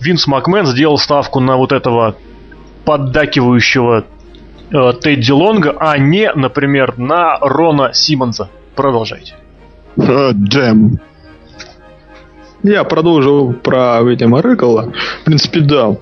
Винс 0.00 0.26
Макмен 0.26 0.66
сделал 0.66 0.98
ставку 0.98 1.40
на 1.40 1.57
вот 1.57 1.72
этого 1.72 2.16
поддакивающего 2.85 4.05
э, 4.70 4.92
Тедди 5.00 5.33
Лонга, 5.33 5.74
а 5.79 5.96
не, 5.98 6.31
например, 6.33 6.98
на 6.98 7.38
Рона 7.40 7.92
Симмонса. 7.92 8.50
Продолжайте. 8.74 9.35
А, 9.98 10.31
Джем. 10.33 11.00
Я 12.66 12.83
продолжу 12.83 13.55
про 13.62 14.00
Уильяма 14.02 14.40
Регала. 14.40 14.92
В 15.20 15.24
принципе, 15.24 15.61
да. 15.61 15.96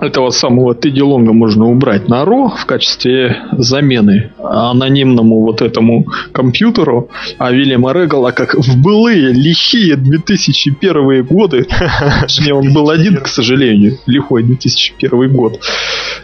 Этого 0.00 0.30
самого 0.30 0.74
Тедди 0.74 1.00
Лонга 1.00 1.32
можно 1.32 1.66
убрать 1.66 2.08
на 2.08 2.24
Ро 2.24 2.48
в 2.48 2.66
качестве 2.66 3.36
замены 3.52 4.32
анонимному 4.42 5.40
вот 5.42 5.62
этому 5.62 6.06
компьютеру, 6.32 7.08
а 7.38 7.52
Вильяма 7.52 7.92
Регала 7.92 8.32
как 8.32 8.54
в 8.54 8.82
былые 8.82 9.32
лихие 9.32 9.96
2001 9.96 11.24
годы, 11.24 11.66
точнее 12.20 12.54
он 12.54 12.74
был 12.74 12.90
один, 12.90 13.20
к 13.22 13.28
сожалению, 13.28 13.96
лихой 14.06 14.42
2001 14.42 15.32
год, 15.34 15.60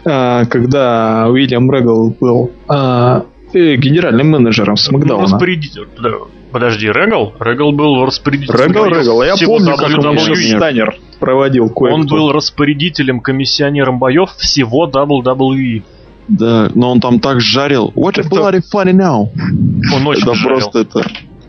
а, 0.05 0.45
когда 0.45 1.27
Уильям 1.29 1.71
Регал 1.71 2.15
был 2.19 2.51
а, 2.67 3.25
э, 3.53 3.75
генеральным 3.77 4.29
менеджером 4.29 4.75
Смакдауна. 4.75 5.23
распорядитель. 5.23 5.87
да, 5.99 6.11
Подожди, 6.53 6.87
Регал? 6.87 7.33
Регал 7.39 7.71
был 7.71 8.05
распорядителем. 8.05 8.59
Регал, 8.59 8.85
Регал. 8.85 9.23
Я 9.23 9.35
помню, 9.43 9.75
как 9.75 9.89
WWE. 9.89 10.07
он 10.07 10.17
Станер 10.19 10.95
проводил 11.19 11.69
кое 11.69 11.91
Он 11.91 12.05
был 12.05 12.31
распорядителем, 12.31 13.21
комиссионером 13.21 13.97
боев 13.97 14.29
всего 14.37 14.87
WWE. 14.87 15.81
Да, 16.27 16.69
но 16.75 16.91
он 16.91 17.01
там 17.01 17.19
так 17.19 17.41
жарил. 17.41 17.91
What 17.95 18.19
Это- 18.19 18.29
bloody 18.29 18.61
funny 18.73 18.93
now. 18.93 19.29
Он 19.93 20.07
очень 20.07 20.21
это 20.21 20.35
жарил. 20.35 20.59
просто 20.59 20.79
это... 20.79 21.03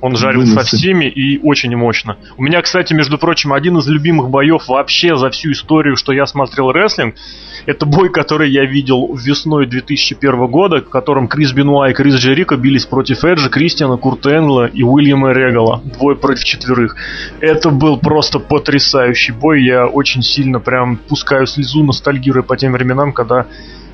Он 0.05 0.17
жарил 0.17 0.43
со 0.45 0.57
Выносы. 0.57 0.77
всеми 0.77 1.07
и 1.07 1.41
очень 1.43 1.75
мощно. 1.75 2.19
У 2.37 2.43
меня, 2.43 2.61
кстати, 2.61 2.93
между 2.93 3.17
прочим, 3.17 3.55
один 3.55 3.79
из 3.79 3.89
любимых 3.89 4.29
боев 4.29 4.69
вообще 4.69 5.17
за 5.17 5.31
всю 5.31 5.53
историю, 5.53 5.97
что 5.97 6.13
я 6.13 6.27
смотрел 6.27 6.73
рестлинг, 6.73 7.15
это 7.65 7.87
бой, 7.87 8.11
который 8.11 8.51
я 8.51 8.67
видел 8.67 9.15
весной 9.15 9.67
2001 9.67 10.47
года, 10.49 10.83
в 10.83 10.91
котором 10.91 11.27
Крис 11.27 11.55
Бенуа 11.55 11.89
и 11.89 11.95
Крис 11.95 12.17
Джерико 12.17 12.59
бились 12.59 12.85
против 12.85 13.25
Эджа, 13.25 13.49
Кристиана, 13.49 13.97
Курта 13.97 14.37
Энгла 14.37 14.67
и 14.67 14.83
Уильяма 14.83 15.33
Регала. 15.33 15.81
Двое 15.83 16.19
против 16.19 16.45
четверых. 16.45 16.97
Это 17.41 17.71
был 17.71 17.97
просто 17.97 18.41
потрясающий 18.41 19.33
бой. 19.33 19.65
Я 19.65 19.87
очень 19.87 20.21
сильно 20.21 20.61
прям 20.61 20.99
пускаю 20.99 21.47
слезу, 21.47 21.83
ностальгируя 21.83 22.43
по 22.43 22.59
тем 22.59 22.75
временам, 22.75 23.15
когда 23.15 23.47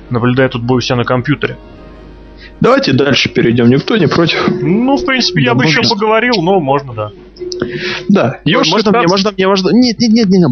наблюдаю 0.09 0.49
этот 0.49 0.61
бой 0.61 0.79
у 0.79 0.81
себя 0.81 0.97
на 0.97 1.05
компьютере. 1.05 1.55
Давайте 2.61 2.93
дальше 2.93 3.29
перейдем. 3.29 3.69
Никто 3.69 3.97
не 3.97 4.07
против. 4.07 4.47
Ну, 4.61 4.95
в 4.95 5.03
принципе, 5.05 5.41
я 5.41 5.53
Да 5.53 5.55
бы 5.55 5.65
еще 5.65 5.81
поговорил, 5.81 6.35
но 6.41 6.59
можно, 6.59 6.93
да. 6.93 7.11
Да. 8.07 8.39
Йоши 8.45 8.71
можно 8.71 8.91
мне, 8.91 9.07
можно 9.07 9.31
мне, 9.31 9.47
можно... 9.47 9.69
Нет, 9.71 9.99
нет, 9.99 10.13
нет, 10.13 10.29
нет. 10.29 10.51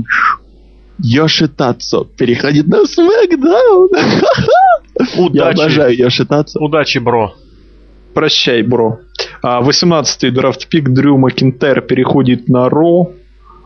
Йоши 1.02 1.48
Тацо 1.48 2.04
переходит 2.04 2.68
на 2.68 2.86
Смакдаун. 2.86 3.90
Я 5.00 5.24
Удачи. 5.24 5.62
обожаю 5.62 5.98
Йоши 5.98 6.26
Тацо. 6.26 6.60
Удачи, 6.60 6.98
бро. 6.98 7.36
Прощай, 8.14 8.64
бро. 8.64 9.00
А 9.42 9.62
18-й 9.62 10.32
драфт-пик 10.32 10.90
Дрю 10.90 11.18
Макинтайр 11.18 11.82
переходит 11.82 12.50
на 12.50 12.68
Ро. 12.70 13.12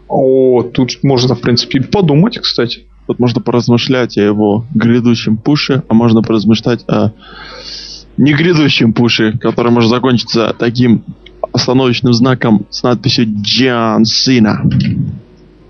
О, 0.10 0.64
тут 0.64 1.00
можно, 1.02 1.34
в 1.34 1.42
принципе, 1.42 1.82
подумать, 1.82 2.38
кстати. 2.38 2.86
Тут 3.08 3.20
можно 3.20 3.42
поразмышлять 3.42 4.18
о 4.18 4.22
его 4.22 4.66
грядущем 4.76 5.38
пуше, 5.38 5.84
а 5.88 5.94
можно 5.94 6.22
поразмышлять 6.22 6.84
о 6.88 7.12
не 8.17 8.34
грядущем 8.34 8.93
пуше, 8.93 9.38
который 9.38 9.71
может 9.71 9.89
закончиться 9.89 10.56
таким 10.58 11.04
остановочным 11.52 12.13
знаком 12.13 12.65
с 12.69 12.84
надписью 12.84 13.26
Джон 13.41 14.06
Сина. 14.06 14.62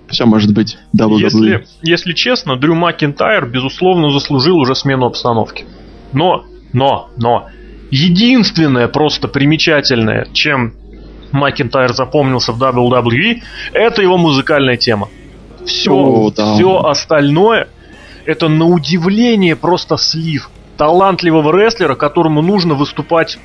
Все 0.08 0.26
может 0.26 0.52
быть 0.52 0.78
WWE. 0.96 1.18
Если, 1.18 1.66
если 1.82 2.12
честно, 2.12 2.56
Дрю 2.56 2.74
Макинтайр, 2.74 3.46
безусловно, 3.46 4.10
заслужил 4.10 4.58
уже 4.58 4.74
смену 4.74 5.06
обстановки. 5.06 5.64
Но, 6.12 6.44
но, 6.72 7.10
но, 7.16 7.48
единственное 7.90 8.86
просто 8.86 9.26
примечательное, 9.26 10.28
чем 10.32 10.74
Макинтайр 11.32 11.92
запомнился 11.92 12.52
в 12.52 12.62
WWE, 12.62 13.42
это 13.72 14.02
его 14.02 14.16
музыкальная 14.16 14.76
тема. 14.76 15.08
Все, 15.66 15.92
О, 15.92 16.30
да. 16.30 16.54
все 16.54 16.78
остальное 16.78 17.68
это 18.26 18.48
на 18.48 18.66
удивление 18.66 19.56
просто 19.56 19.96
слив 19.96 20.50
талантливого 20.76 21.52
рестлера, 21.56 21.94
которому 21.94 22.42
нужно 22.42 22.74
выступать, 22.74 23.38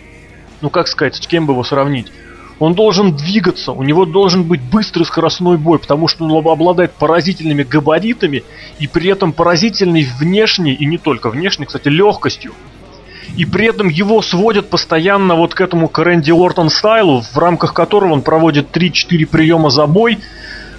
ну 0.62 0.70
как 0.70 0.88
сказать, 0.88 1.15
с 1.15 1.28
кем 1.28 1.46
бы 1.46 1.54
его 1.54 1.63
сравнить. 1.63 2.12
Он 2.60 2.74
должен 2.74 3.15
двигаться, 3.15 3.72
у 3.72 3.84
него 3.84 4.06
должен 4.06 4.44
быть 4.44 4.62
быстрый 4.62 5.04
скоростной 5.04 5.58
бой, 5.58 5.80
потому 5.80 6.10
что 6.10 6.26
он 6.26 6.46
обладает 6.46 6.92
поразительными 6.92 7.63
габаритами 7.63 8.44
и 8.80 8.88
при 8.88 9.10
этом 9.10 9.32
поразительной 9.32 10.06
внешней, 10.20 10.74
и 10.74 10.86
не 10.86 10.98
только 10.98 11.30
внешней, 11.30 11.65
кстати, 11.65 11.88
легкостью. 11.88 12.54
И 13.38 13.46
при 13.46 13.68
этом 13.68 13.88
его 13.88 14.22
сводят 14.22 14.70
постоянно 14.70 15.36
вот 15.36 15.54
к 15.54 15.62
этому 15.62 15.88
к 15.88 16.00
Рэнди 16.00 16.32
Ортон 16.32 16.70
стайлу, 16.70 17.22
в 17.22 17.38
рамках 17.38 17.74
которого 17.74 18.12
он 18.12 18.24
проводит 18.24 18.76
3-4 18.76 19.26
приема 19.28 19.70
за 19.70 19.86
бой, 19.86 20.20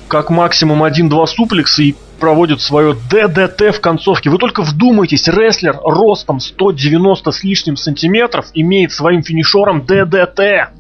как 0.09 0.29
максимум 0.29 0.83
1-2 0.83 1.27
суплекса 1.27 1.83
и 1.83 1.95
проводит 2.21 2.61
свое 2.61 2.95
ДДТ 2.95 3.75
в 3.75 3.81
концовке. 3.81 4.31
Вы 4.31 4.39
только 4.39 4.63
вдумайтесь, 4.63 5.27
рестлер 5.27 5.77
ростом 5.83 6.39
190 6.39 7.33
с 7.33 7.43
лишним 7.43 7.77
сантиметров 7.77 8.47
имеет 8.55 8.93
своим 8.93 9.23
финишером 9.23 9.85
ДДТ. 9.85 10.71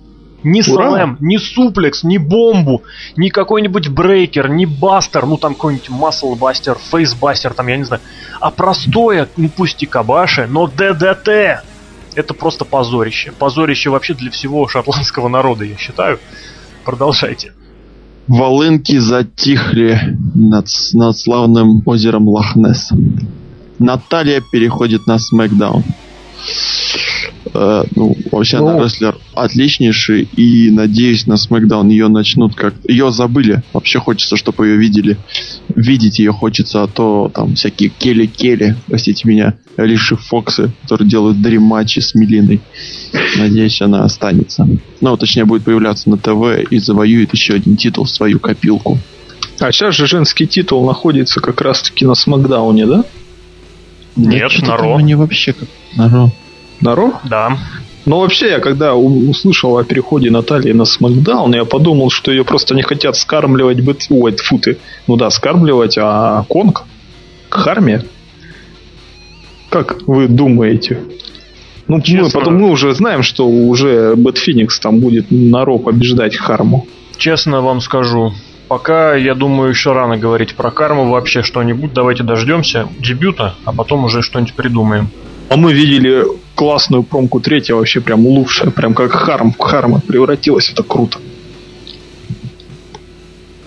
Ни 0.43 0.63
слэм, 0.63 1.19
ни 1.21 1.37
суплекс, 1.37 2.03
ни 2.03 2.17
бомбу, 2.17 2.83
ни 3.17 3.29
какой-нибудь 3.29 3.89
брейкер, 3.89 4.49
ни 4.49 4.65
бастер, 4.65 5.27
ну 5.27 5.37
там 5.37 5.55
какой-нибудь 5.55 5.91
маслбастер, 5.91 6.79
фейсбастер, 6.79 7.53
там 7.53 7.67
я 7.67 7.77
не 7.77 7.85
знаю. 7.85 8.01
А 8.41 8.51
простое, 8.51 9.29
ну 9.37 9.51
пусть 9.55 9.83
и 9.83 9.87
кабаши, 9.87 10.47
но 10.47 10.67
ДДТ. 10.67 11.63
Это 12.15 12.35
просто 12.35 12.65
позорище. 12.65 13.33
Позорище 13.33 13.91
вообще 13.91 14.15
для 14.15 14.31
всего 14.31 14.67
шотландского 14.67 15.29
народа, 15.29 15.65
я 15.65 15.77
считаю. 15.77 16.19
Продолжайте. 16.85 17.53
Волынки 18.31 18.97
затихли 18.99 20.17
над, 20.37 20.69
над 20.93 21.19
славным 21.19 21.83
озером 21.85 22.29
Лохнесс. 22.29 22.91
Наталья 23.81 24.41
переходит 24.53 25.09
на 25.09 25.19
Смакдаун. 25.19 25.83
Э, 27.53 27.85
ну, 27.95 28.17
вообще 28.31 28.59
ну, 28.59 28.69
она 28.69 28.85
рестлер 28.85 29.17
отличнейший, 29.35 30.29
и 30.37 30.71
надеюсь, 30.71 31.27
на 31.27 31.37
Смакдаун 31.37 31.89
ее 31.89 32.09
начнут 32.09 32.55
как... 32.55 32.75
Ее 32.89 33.11
забыли. 33.13 33.63
Вообще 33.73 33.99
хочется, 33.99 34.37
чтобы 34.37 34.67
ее 34.69 34.77
видели. 34.77 35.17
Видеть 35.69 36.19
ее 36.19 36.33
хочется, 36.33 36.83
а 36.83 36.87
то 36.87 37.31
там 37.35 37.55
всякие 37.55 37.91
Келли-Келли, 37.91 38.77
простите 38.87 39.29
меня, 39.29 39.55
Лиши 39.77 40.17
Фоксы, 40.17 40.71
которые 40.83 41.09
делают 41.09 41.41
дрим-матчи 41.41 42.01
с 42.01 42.15
Милиной. 42.15 42.61
Надеюсь, 43.37 43.81
она 43.81 44.05
останется. 44.05 44.69
Ну, 45.01 45.17
точнее, 45.17 45.45
будет 45.45 45.65
появляться 45.65 46.11
на 46.11 46.19
ТВ 46.19 46.71
и 46.71 46.79
завоюет 46.79 47.33
еще 47.33 47.55
один 47.55 47.77
титул 47.77 48.05
в 48.05 48.11
свою 48.11 48.39
копилку. 48.39 48.99
А 49.59 49.73
сейчас 49.73 49.95
же 49.95 50.07
женский 50.07 50.47
титул 50.47 50.87
находится 50.87 51.41
как 51.41 51.61
раз-таки 51.61 52.05
на 52.05 52.15
Смакдауне, 52.15 52.87
да? 52.87 53.05
Нет, 54.17 54.51
Нет 54.53 54.63
на 54.63 54.77
Ро. 54.77 55.01
Не 55.01 55.15
вообще 55.15 55.53
как 55.53 55.69
на 55.97 56.09
Ро. 56.09 56.33
На 56.81 56.95
Ро? 56.95 57.21
Да. 57.25 57.57
Но 58.07 58.21
вообще, 58.21 58.51
я 58.51 58.61
когда 58.61 58.95
услышал 58.95 59.77
о 59.77 59.85
переходе 59.85 60.31
Натальи 60.31 60.73
на 60.73 60.85
Смакдаун, 60.85 61.55
я 61.55 61.65
подумал, 61.65 62.11
что 62.11 62.31
ее 62.31 62.45
просто 62.45 62.75
не 62.75 62.83
хотят 62.83 63.17
скармливать 63.17 63.83
быт... 63.83 64.07
Ой, 64.09 64.35
футы. 64.37 64.79
Ну 65.07 65.17
да, 65.17 65.31
скармливать, 65.31 65.97
а 65.99 66.45
Конг? 66.49 66.85
Харме? 67.51 68.05
Как 69.69 70.03
вы 70.07 70.29
думаете? 70.29 71.01
Ну, 71.89 72.01
Честно. 72.01 72.23
мы, 72.23 72.31
потом 72.31 72.57
мы 72.59 72.71
уже 72.71 72.95
знаем, 72.95 73.23
что 73.23 73.49
уже 73.49 74.15
Бэт 74.17 74.39
Феникс 74.39 74.81
там 74.81 75.01
будет 75.01 75.27
на 75.31 75.65
Ро 75.65 75.79
побеждать 75.79 76.37
Харму. 76.37 76.87
Честно 77.17 77.61
вам 77.61 77.81
скажу, 77.81 78.33
пока, 78.69 79.15
я 79.15 79.35
думаю, 79.35 79.71
еще 79.71 79.93
рано 79.93 80.17
говорить 80.17 80.55
про 80.55 80.71
карму 80.71 81.11
вообще 81.11 81.43
что-нибудь. 81.43 81.93
Давайте 81.93 82.23
дождемся 82.23 82.89
дебюта, 82.99 83.57
а 83.65 83.73
потом 83.73 84.05
уже 84.05 84.23
что-нибудь 84.23 84.55
придумаем. 84.55 85.11
А 85.51 85.57
мы 85.57 85.73
видели 85.73 86.25
классную 86.55 87.03
промку 87.03 87.41
третья, 87.41 87.75
вообще 87.75 88.01
прям 88.01 88.25
лучшая, 88.25 88.71
прям 88.71 88.95
как 88.95 89.11
Харм, 89.11 89.53
Харма 89.59 90.01
превратилась, 90.01 90.71
это 90.71 90.85
круто. 90.85 91.19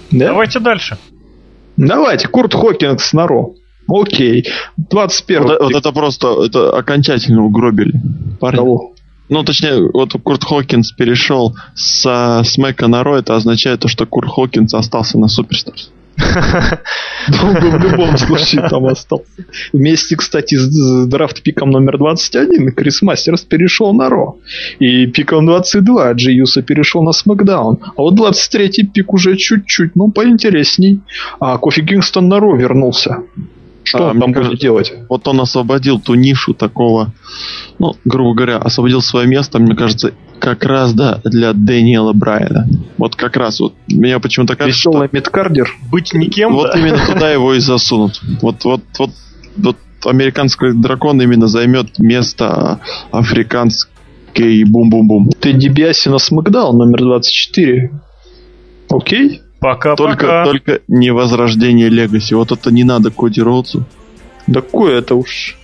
Да? 0.10 0.28
Давайте 0.28 0.62
дальше. 0.62 0.98
Давайте, 1.76 2.30
Курт 2.30 2.54
Хокинс 2.54 3.12
на 3.12 3.28
Raw. 3.28 3.56
Окей. 3.90 4.48
21 4.78 5.44
вот, 5.44 5.60
вот 5.60 5.76
это 5.76 5.92
просто, 5.92 6.46
это 6.46 6.78
окончательно 6.78 7.44
угробили. 7.44 7.92
Парень. 8.40 8.60
Кого? 8.60 8.94
Ну, 9.28 9.44
точнее, 9.44 9.90
вот 9.92 10.14
Курт 10.24 10.46
Хокинс 10.46 10.94
перешел 10.94 11.54
с 11.76 12.44
Смека 12.46 12.88
на 12.88 13.04
Raw, 13.04 13.18
это 13.18 13.36
означает 13.36 13.82
то, 13.82 13.90
что 13.90 14.06
Курт 14.06 14.30
Хокинс 14.30 14.74
остался 14.74 15.20
на 15.20 15.28
Superstars. 15.28 15.92
Он 17.44 17.54
бы 17.54 17.70
в 17.78 17.82
любом 17.82 18.18
случае 18.18 18.68
там 18.70 18.86
остался. 18.86 19.26
Вместе, 19.72 20.16
кстати, 20.16 20.56
с 20.56 21.08
драфт-пиком 21.08 21.72
номер 21.72 21.98
21 21.98 22.72
Крис 22.74 23.02
Мастерс 23.02 23.42
перешел 23.42 23.94
на 23.94 24.10
Raw. 24.10 24.38
И 24.80 25.08
пиком 25.08 25.46
22 25.46 26.14
Джей 26.14 26.44
Усо 26.44 26.62
перешел 26.62 27.04
на 27.04 27.12
Смакдаун. 27.12 27.80
А 27.96 28.02
вот 28.02 28.16
23-й 28.16 28.88
пик 28.88 29.14
уже 29.14 29.38
чуть-чуть, 29.38 29.96
ну, 29.96 30.12
поинтересней. 30.12 31.02
А 31.40 31.58
Кофи 31.58 31.86
Кингстон 31.86 32.28
на 32.28 32.40
Ро 32.40 32.56
вернулся. 32.56 33.24
Что 33.84 34.08
а, 34.08 34.12
он 34.12 34.20
там 34.20 34.32
будет 34.32 34.44
кажется, 34.44 34.62
делать? 34.62 34.94
Вот 35.10 35.28
он 35.28 35.42
освободил 35.42 36.00
ту 36.00 36.16
нишу 36.16 36.54
такого, 36.54 37.14
ну, 37.80 37.96
грубо 38.06 38.34
говоря, 38.34 38.58
освободил 38.58 39.02
свое 39.02 39.28
место, 39.28 39.60
мне 39.60 39.76
кажется, 39.76 40.14
как 40.40 40.64
раз, 40.66 40.94
да, 40.94 41.22
для 41.24 41.54
Дэниела 41.54 42.14
Брайана. 42.14 42.68
Вот 42.98 43.16
как 43.16 43.38
раз 43.38 43.60
вот. 43.60 43.74
Меня 43.88 44.20
почему-то 44.20 44.56
кажется, 44.56 44.90
Веселый 44.90 45.08
что... 45.08 45.16
медкардер. 45.16 45.70
Быть 45.92 46.14
никем. 46.14 46.54
Вот 46.54 46.76
именно 46.76 47.06
туда 47.06 47.32
его 47.32 47.54
и 47.54 47.60
засунут. 47.60 48.22
Вот, 48.42 48.64
вот, 48.66 48.82
вот, 48.98 49.12
вот 49.56 49.78
американский 50.06 50.74
дракон 50.74 51.22
именно 51.22 51.48
займет 51.48 52.00
место 52.00 52.80
африканской 53.12 54.64
бум-бум-бум. 54.66 55.30
Ты 55.40 55.54
Биаси 55.54 56.10
на 56.10 56.20
Смакдаун 56.20 56.78
номер 56.78 57.04
24. 57.04 57.92
Окей? 58.90 59.42
Пока, 59.60 59.96
только, 59.96 60.26
пока. 60.26 60.46
Только 60.46 60.82
не 60.90 61.12
возрождение 61.12 61.88
Легаси. 61.88 62.34
Вот 62.34 62.52
это 62.52 62.70
не 62.70 62.84
надо 62.84 63.12
Коди 63.12 63.42
Роудсу. 63.42 63.86
Да 64.46 64.62
кое 64.62 65.00
это 65.00 65.16
уж... 65.16 65.58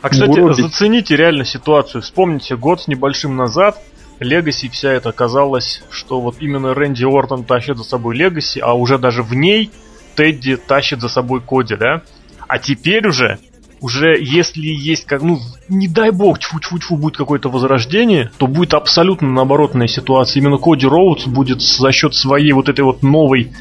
А, 0.00 0.08
кстати, 0.08 0.38
уробить. 0.38 0.64
зацените 0.64 1.16
реально 1.16 1.44
ситуацию. 1.44 2.02
Вспомните, 2.02 2.56
год 2.56 2.82
с 2.82 2.88
небольшим 2.88 3.36
назад 3.36 3.78
Легаси 4.20 4.68
вся 4.68 4.92
это 4.92 5.12
казалось, 5.12 5.82
что 5.90 6.20
вот 6.20 6.36
именно 6.40 6.74
Рэнди 6.74 7.04
Ортон 7.04 7.44
тащит 7.44 7.76
за 7.76 7.84
собой 7.84 8.16
Легаси, 8.16 8.60
а 8.60 8.74
уже 8.74 8.98
даже 8.98 9.22
в 9.22 9.34
ней 9.34 9.70
Тедди 10.14 10.56
тащит 10.56 11.00
за 11.00 11.08
собой 11.08 11.40
Коди, 11.40 11.76
да? 11.76 12.02
А 12.46 12.58
теперь 12.58 13.06
уже 13.06 13.38
уже 13.80 14.16
если 14.18 14.66
есть, 14.66 15.04
как, 15.04 15.20
ну, 15.20 15.40
не 15.68 15.88
дай 15.88 16.10
бог, 16.10 16.38
тьфу-тьфу-тьфу, 16.38 16.96
будет 16.96 17.18
какое-то 17.18 17.50
возрождение, 17.50 18.30
то 18.38 18.46
будет 18.46 18.72
абсолютно 18.72 19.28
наоборотная 19.28 19.88
ситуация. 19.88 20.40
Именно 20.40 20.56
Коди 20.56 20.86
Роудс 20.86 21.26
будет 21.26 21.60
за 21.60 21.92
счет 21.92 22.14
своей 22.14 22.52
вот 22.52 22.70
этой 22.70 22.80
вот 22.80 23.02
новой 23.02 23.52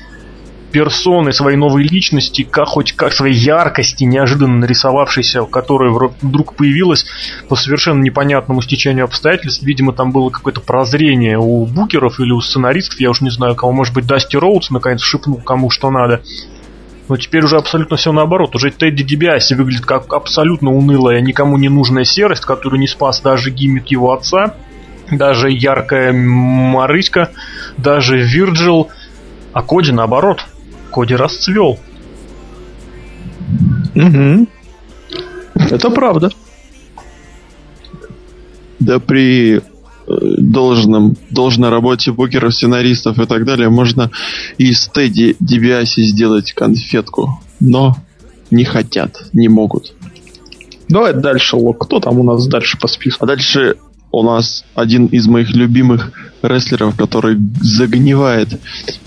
персоны, 0.74 1.32
своей 1.32 1.56
новой 1.56 1.84
личности, 1.84 2.42
как 2.42 2.68
хоть 2.68 2.94
как 2.94 3.14
своей 3.14 3.36
яркости, 3.36 4.04
неожиданно 4.04 4.58
нарисовавшейся, 4.58 5.44
которая 5.44 5.92
вдруг 5.92 6.56
появилась 6.56 7.06
по 7.48 7.56
совершенно 7.56 8.02
непонятному 8.02 8.62
стечению 8.62 9.06
обстоятельств. 9.06 9.64
Видимо, 9.64 9.94
там 9.94 10.12
было 10.12 10.32
какое-то 10.32 10.62
прозрение 10.62 11.38
у 11.38 11.66
букеров 11.66 12.20
или 12.20 12.32
у 12.32 12.42
сценаристов, 12.42 13.00
я 13.00 13.12
уж 13.12 13.22
не 13.22 13.30
знаю 13.30 13.56
кого, 13.56 13.72
может 13.72 13.94
быть, 13.94 14.08
Дасти 14.08 14.36
Роудс 14.36 14.72
наконец 14.72 15.02
шепнул 15.02 15.38
кому 15.38 15.70
что 15.70 15.92
надо. 15.92 16.22
Но 17.08 17.18
теперь 17.18 17.44
уже 17.44 17.58
абсолютно 17.58 17.98
все 17.98 18.12
наоборот. 18.12 18.56
Уже 18.56 18.72
Тедди 18.72 19.04
Дебиаси 19.04 19.54
выглядит 19.54 19.86
как 19.86 20.12
абсолютно 20.14 20.72
унылая, 20.72 21.22
никому 21.22 21.58
не 21.58 21.70
нужная 21.70 22.06
серость, 22.06 22.46
которую 22.46 22.80
не 22.80 22.88
спас 22.88 23.22
даже 23.22 23.52
гиммик 23.52 23.88
его 23.88 24.14
отца, 24.14 24.56
даже 25.12 25.52
яркая 25.52 26.14
Марыська, 26.14 27.30
даже 27.78 28.18
Вирджил. 28.18 28.90
А 29.52 29.62
Коди 29.62 29.92
наоборот. 29.92 30.46
Коди 30.94 31.16
расцвел. 31.16 31.80
Угу. 33.96 34.48
Это 35.56 35.90
правда. 35.90 36.32
Да 38.80 39.00
при 39.00 39.62
должным, 40.08 41.16
должной 41.30 41.70
работе 41.70 42.12
букеров, 42.12 42.54
сценаристов 42.54 43.20
и 43.20 43.26
так 43.26 43.46
далее, 43.46 43.70
можно 43.70 44.12
из 44.58 44.88
Тедди 44.88 45.36
Дибиаси 45.40 46.02
сделать 46.02 46.54
конфетку. 46.54 47.42
Но 47.60 47.96
не 48.52 48.66
хотят, 48.66 49.24
не 49.34 49.48
могут. 49.48 49.94
Давай 50.90 51.14
дальше, 51.14 51.56
Лок. 51.56 51.86
Кто 51.86 52.00
там 52.00 52.20
у 52.20 52.24
нас 52.24 52.46
дальше 52.48 52.78
по 52.80 52.88
списку? 52.88 53.26
А 53.26 53.28
дальше 53.28 53.78
у 54.14 54.22
нас 54.22 54.64
один 54.76 55.08
из 55.08 55.28
моих 55.28 55.50
любимых 55.56 56.12
рестлеров, 56.44 56.96
который 56.96 57.36
загнивает 57.62 58.54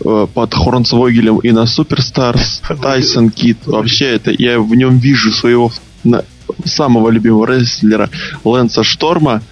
э, 0.04 0.26
под 0.34 0.52
Хорнсвогелем 0.52 1.38
и 1.38 1.52
на 1.52 1.64
Суперстарс, 1.64 2.60
Тайсон 2.82 3.30
Кит. 3.30 3.58
Вообще 3.66 4.06
это 4.06 4.32
я 4.36 4.58
в 4.58 4.74
нем 4.74 4.98
вижу 4.98 5.32
своего 5.32 5.70
на, 6.02 6.24
самого 6.64 7.10
любимого 7.10 7.46
рестлера 7.46 8.10
Лэнса 8.44 8.82
Шторма. 8.82 9.42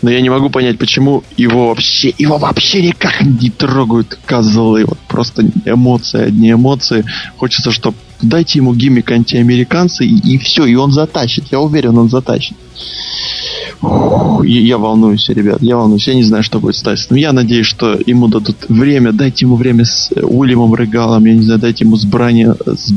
Но 0.00 0.10
я 0.10 0.20
не 0.22 0.30
могу 0.30 0.48
понять, 0.48 0.78
почему 0.78 1.24
его 1.36 1.68
вообще, 1.68 2.14
его 2.16 2.38
вообще 2.38 2.82
никак 2.82 3.20
не 3.20 3.50
трогают 3.50 4.18
козлы. 4.24 4.86
Вот 4.86 4.98
просто 5.08 5.42
эмоции, 5.66 6.22
одни 6.22 6.52
эмоции. 6.52 7.04
Хочется, 7.36 7.70
чтобы 7.70 7.96
дайте 8.22 8.58
ему 8.58 8.74
гиммик 8.74 9.10
антиамериканца 9.10 10.04
и, 10.04 10.08
и 10.08 10.38
все, 10.38 10.64
и 10.64 10.74
он 10.74 10.92
затащит. 10.92 11.44
Я 11.50 11.60
уверен, 11.60 11.98
он 11.98 12.08
затащит. 12.08 12.56
Фух, 13.80 14.44
я 14.44 14.78
волнуюсь, 14.78 15.28
ребят, 15.28 15.58
я 15.60 15.76
волнуюсь. 15.76 16.06
Я 16.06 16.14
не 16.14 16.22
знаю, 16.22 16.42
что 16.42 16.60
будет 16.60 16.76
с 16.76 16.82
Тайсоном. 16.82 17.20
Я 17.20 17.32
надеюсь, 17.32 17.66
что 17.66 17.98
ему 18.06 18.28
дадут 18.28 18.56
время. 18.68 19.12
Дайте 19.12 19.44
ему 19.44 19.56
время 19.56 19.84
с 19.84 20.10
Уильямом 20.12 20.74
Регалом. 20.74 21.24
Я 21.24 21.34
не 21.34 21.42
знаю, 21.42 21.60
дайте 21.60 21.84
ему 21.84 21.96
с 21.96 22.04
Брани... 22.04 22.48
С 22.66 22.92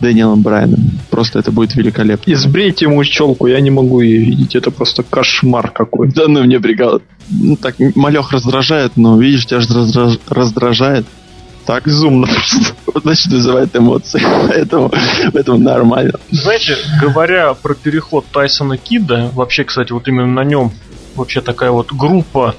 Дэниелом 0.00 0.42
Брайаном. 0.42 0.80
Просто 1.10 1.38
это 1.38 1.50
будет 1.50 1.74
великолепно. 1.76 2.30
Избрейте 2.32 2.86
ему 2.86 3.02
челку, 3.04 3.46
я 3.46 3.60
не 3.60 3.70
могу 3.70 4.00
ее 4.00 4.18
видеть. 4.18 4.54
Это 4.54 4.70
просто 4.70 5.02
кошмар 5.02 5.70
какой. 5.70 6.10
Да 6.12 6.28
ну 6.28 6.42
мне 6.44 6.60
прикол. 6.60 7.00
Ну 7.30 7.56
так, 7.56 7.76
малех 7.94 8.32
раздражает, 8.32 8.96
но 8.96 9.18
видишь, 9.18 9.46
тебя 9.46 9.60
же 9.60 9.72
раздраж... 9.72 10.18
раздражает. 10.28 11.06
Так 11.66 11.84
просто. 11.84 12.74
Значит, 13.02 13.32
вызывает 13.32 13.76
эмоции. 13.76 14.22
Поэтому, 14.48 14.92
поэтому 15.32 15.58
нормально. 15.58 16.18
Знаете, 16.30 16.76
говоря 17.00 17.54
про 17.54 17.74
переход 17.74 18.24
Тайсона 18.32 18.76
Кида, 18.76 19.30
вообще, 19.34 19.64
кстати, 19.64 19.92
вот 19.92 20.06
именно 20.08 20.26
на 20.26 20.44
нем 20.44 20.72
вообще 21.16 21.40
такая 21.40 21.70
вот 21.70 21.92
группа 21.92 22.54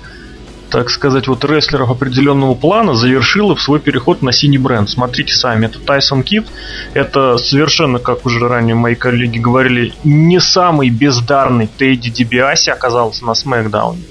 так 0.70 0.90
сказать, 0.90 1.28
вот 1.28 1.46
рестлеров 1.46 1.90
определенного 1.90 2.54
плана 2.54 2.96
завершила 2.96 3.56
свой 3.56 3.80
переход 3.80 4.22
на 4.22 4.34
синий 4.34 4.58
бренд. 4.58 4.90
Смотрите 4.90 5.34
сами, 5.34 5.68
это 5.68 5.80
Тайсон 5.80 6.22
Кит, 6.22 6.48
это 6.94 7.38
совершенно, 7.38 8.00
как 8.00 8.26
уже 8.26 8.46
ранее 8.46 8.76
мои 8.76 8.96
коллеги 8.96 9.38
говорили, 9.38 9.94
не 10.04 10.42
самый 10.42 10.90
бездарный 10.90 11.68
Тедди 11.68 12.10
Дибиаси 12.10 12.72
оказался 12.72 13.26
на 13.26 13.36
Смакдауне. 13.36 14.02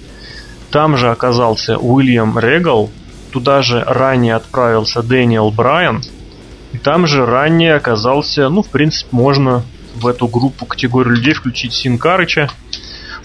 Там 0.71 0.97
же 0.97 1.11
оказался 1.11 1.77
Уильям 1.77 2.39
Регал, 2.39 2.91
туда 3.35 3.63
же 3.63 3.83
ранее 3.85 4.37
отправился 4.37 5.03
Дэниел 5.03 5.51
Брайан, 5.51 6.03
и 6.73 6.79
там 6.79 7.09
же 7.09 7.27
ранее 7.27 7.75
оказался, 7.75 8.49
ну, 8.49 8.63
в 8.63 8.69
принципе, 8.69 9.09
можно 9.11 9.65
в 9.97 10.07
эту 10.07 10.29
группу 10.29 10.67
категорию 10.67 11.17
людей 11.17 11.35
включить 11.35 11.73
Синкарыча, 11.73 12.49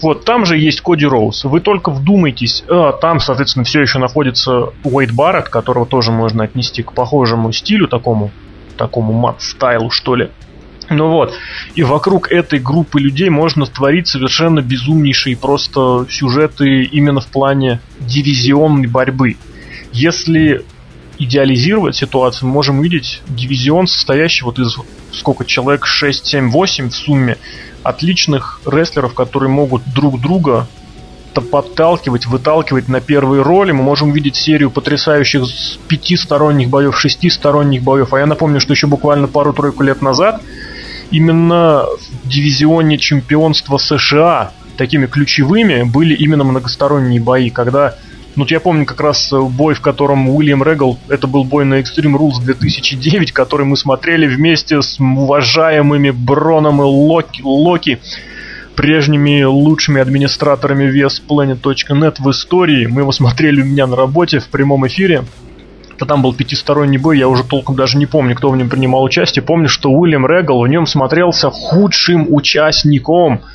вот, 0.02 0.24
там 0.24 0.46
же 0.46 0.58
есть 0.58 0.80
Коди 0.80 1.06
Роуз. 1.06 1.44
Вы 1.44 1.60
только 1.60 1.92
вдумайтесь, 1.92 2.64
а, 2.66 2.90
там, 2.90 3.20
соответственно, 3.20 3.64
все 3.64 3.82
еще 3.82 4.00
находится 4.00 4.70
Уэйд 4.82 5.12
Барретт, 5.12 5.48
которого 5.48 5.86
тоже 5.86 6.10
можно 6.10 6.42
отнести 6.42 6.82
к 6.82 6.92
похожему 6.92 7.52
стилю, 7.52 7.86
такому, 7.86 8.32
такому 8.76 9.12
мат-стайлу, 9.12 9.90
что 9.90 10.16
ли. 10.16 10.30
Ну 10.88 11.08
вот, 11.08 11.34
и 11.76 11.84
вокруг 11.84 12.32
этой 12.32 12.58
группы 12.58 12.98
людей 12.98 13.28
можно 13.28 13.64
творить 13.64 14.08
совершенно 14.08 14.60
безумнейшие 14.60 15.36
просто 15.36 16.04
сюжеты 16.10 16.82
именно 16.82 17.20
в 17.20 17.28
плане 17.28 17.80
дивизионной 18.00 18.88
борьбы. 18.88 19.36
Если 19.92 20.64
идеализировать 21.18 21.96
ситуацию, 21.96 22.48
мы 22.48 22.54
можем 22.54 22.80
видеть 22.80 23.22
дивизион, 23.28 23.86
состоящий 23.86 24.44
вот 24.44 24.58
из 24.58 24.76
сколько 25.12 25.44
человек, 25.44 25.84
6, 25.84 26.26
7, 26.26 26.50
8 26.50 26.88
в 26.88 26.94
сумме, 26.94 27.36
отличных 27.82 28.60
рестлеров, 28.66 29.14
которые 29.14 29.50
могут 29.50 29.82
друг 29.92 30.20
друга 30.20 30.66
подталкивать, 31.50 32.26
выталкивать 32.26 32.88
на 32.88 33.00
первые 33.00 33.42
роли. 33.42 33.72
Мы 33.72 33.82
можем 33.82 34.10
увидеть 34.10 34.36
серию 34.36 34.70
потрясающих 34.70 35.44
пяти 35.88 36.16
сторонних 36.16 36.68
боев, 36.68 36.98
шести 36.98 37.30
сторонних 37.30 37.82
боев. 37.82 38.12
А 38.12 38.18
я 38.18 38.26
напомню, 38.26 38.60
что 38.60 38.72
еще 38.72 38.86
буквально 38.86 39.28
пару-тройку 39.28 39.82
лет 39.82 40.02
назад 40.02 40.42
именно 41.10 41.84
в 42.24 42.28
дивизионе 42.28 42.98
чемпионства 42.98 43.78
США 43.78 44.52
такими 44.76 45.06
ключевыми 45.06 45.82
были 45.82 46.14
именно 46.14 46.44
многосторонние 46.44 47.20
бои, 47.20 47.50
когда 47.50 47.96
вот 48.40 48.50
я 48.50 48.60
помню 48.60 48.86
как 48.86 49.00
раз 49.00 49.32
бой, 49.32 49.74
в 49.74 49.80
котором 49.80 50.28
Уильям 50.28 50.62
Регал, 50.62 50.98
это 51.08 51.26
был 51.26 51.44
бой 51.44 51.64
на 51.64 51.80
Extreme 51.80 52.16
Rules 52.16 52.42
2009, 52.42 53.32
который 53.32 53.66
мы 53.66 53.76
смотрели 53.76 54.26
вместе 54.26 54.82
с 54.82 54.98
уважаемыми 54.98 56.10
Броном 56.10 56.80
и 56.80 56.84
Локи, 56.84 57.42
Локи 57.42 58.00
прежними 58.74 59.42
лучшими 59.42 60.00
администраторами 60.00 60.84
VSPlanet.net 60.84 62.16
в 62.18 62.30
истории. 62.30 62.86
Мы 62.86 63.02
его 63.02 63.12
смотрели 63.12 63.60
у 63.60 63.64
меня 63.64 63.86
на 63.86 63.96
работе 63.96 64.38
в 64.38 64.48
прямом 64.48 64.86
эфире. 64.86 65.24
Там 65.98 66.22
был 66.22 66.32
пятисторонний 66.32 66.96
бой, 66.96 67.18
я 67.18 67.28
уже 67.28 67.44
толком 67.44 67.76
даже 67.76 67.98
не 67.98 68.06
помню, 68.06 68.34
кто 68.34 68.48
в 68.48 68.56
нем 68.56 68.70
принимал 68.70 69.02
участие. 69.02 69.42
Помню, 69.42 69.68
что 69.68 69.90
Уильям 69.90 70.26
Регал 70.26 70.62
в 70.62 70.68
нем 70.68 70.86
смотрелся 70.86 71.50
худшим 71.50 72.26
участником– 72.32 73.42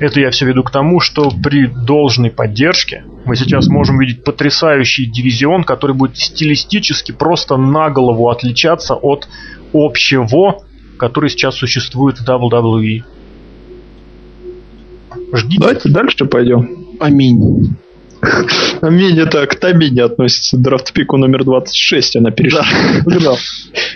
это 0.00 0.20
я 0.20 0.30
все 0.30 0.46
веду 0.46 0.62
к 0.62 0.70
тому, 0.70 0.98
что 0.98 1.30
при 1.30 1.66
должной 1.66 2.30
поддержке 2.30 3.04
мы 3.26 3.36
сейчас 3.36 3.68
можем 3.68 3.98
видеть 3.98 4.24
потрясающий 4.24 5.06
дивизион, 5.06 5.62
который 5.62 5.94
будет 5.94 6.16
стилистически 6.16 7.12
просто 7.12 7.56
на 7.56 7.90
голову 7.90 8.30
отличаться 8.30 8.94
от 8.94 9.28
общего, 9.72 10.64
который 10.98 11.28
сейчас 11.28 11.56
существует 11.56 12.18
в 12.18 12.28
WWE. 12.28 13.02
Ждите. 15.32 15.60
Давайте 15.60 15.88
дальше 15.90 16.24
пойдем. 16.24 16.96
Аминь. 16.98 17.76
Аминь 18.82 19.18
это 19.18 19.46
к 19.46 19.54
Тамине 19.54 20.02
относится, 20.04 20.58
драфт-пику 20.58 21.16
номер 21.16 21.44
26 21.44 22.16
она 22.16 22.30
перешла. 22.30 22.64
Да. 23.04 23.36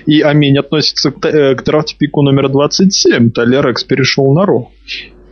И 0.06 0.20
Аминь 0.20 0.58
относится 0.58 1.10
к, 1.10 1.26
э, 1.26 1.54
к 1.54 1.64
драфт-пику 1.64 2.22
номер 2.22 2.48
27, 2.48 3.30
Талер 3.30 3.68
Экс 3.68 3.84
перешел 3.84 4.32
на 4.32 4.46
Ро. 4.46 4.70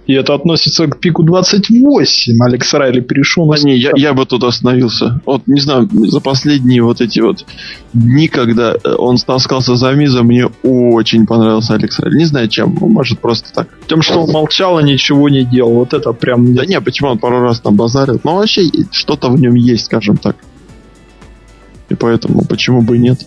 И 0.07 0.15
это 0.15 0.35
относится 0.35 0.89
к 0.89 0.99
пику 0.99 1.23
28. 1.23 2.43
Алекс 2.43 2.75
Райли 2.75 3.01
перешел 3.01 3.47
на... 3.47 3.57
Не, 3.63 3.77
я, 3.77 3.93
я 3.95 4.15
бы 4.15 4.27
тут 4.27 4.43
остановился. 4.43 5.21
Вот, 5.25 5.47
не 5.47 5.61
знаю, 5.61 5.89
за 5.93 6.21
последние 6.21 6.83
вот 6.83 7.01
эти 7.01 7.21
вот 7.21 7.45
дни, 7.93 8.27
когда 8.27 8.73
э, 8.73 8.95
он 8.99 9.17
таскался 9.19 9.77
за 9.77 9.93
Миза, 9.93 10.25
мне 10.25 10.47
очень 10.65 11.25
понравился 11.25 11.75
Алекс 11.75 12.01
Райли. 12.01 12.19
Не 12.19 12.25
знаю 12.25 12.49
чем, 12.49 12.77
может 12.81 13.21
просто 13.21 13.53
так. 13.55 13.69
Тем, 13.87 14.03
что 14.03 14.23
он 14.23 14.33
молчал 14.33 14.81
и 14.81 14.85
ничего 14.85 15.29
не 15.29 15.45
делал. 15.45 15.75
Вот 15.75 15.95
это 15.95 16.13
прям... 16.13 16.53
Да 16.55 16.67
не, 16.67 16.81
почему 16.81 17.11
он 17.11 17.19
пару 17.19 17.41
раз 17.41 17.61
там 17.61 17.77
базарил. 17.77 18.21
Но 18.25 18.37
вообще 18.37 18.63
что-то 18.91 19.29
в 19.29 19.41
нем 19.41 19.55
есть, 19.55 19.85
скажем 19.85 20.17
так. 20.17 20.37
И 21.89 21.95
поэтому 21.95 22.45
почему 22.45 22.83
бы 22.83 22.97
и 22.97 23.01
нет. 23.01 23.21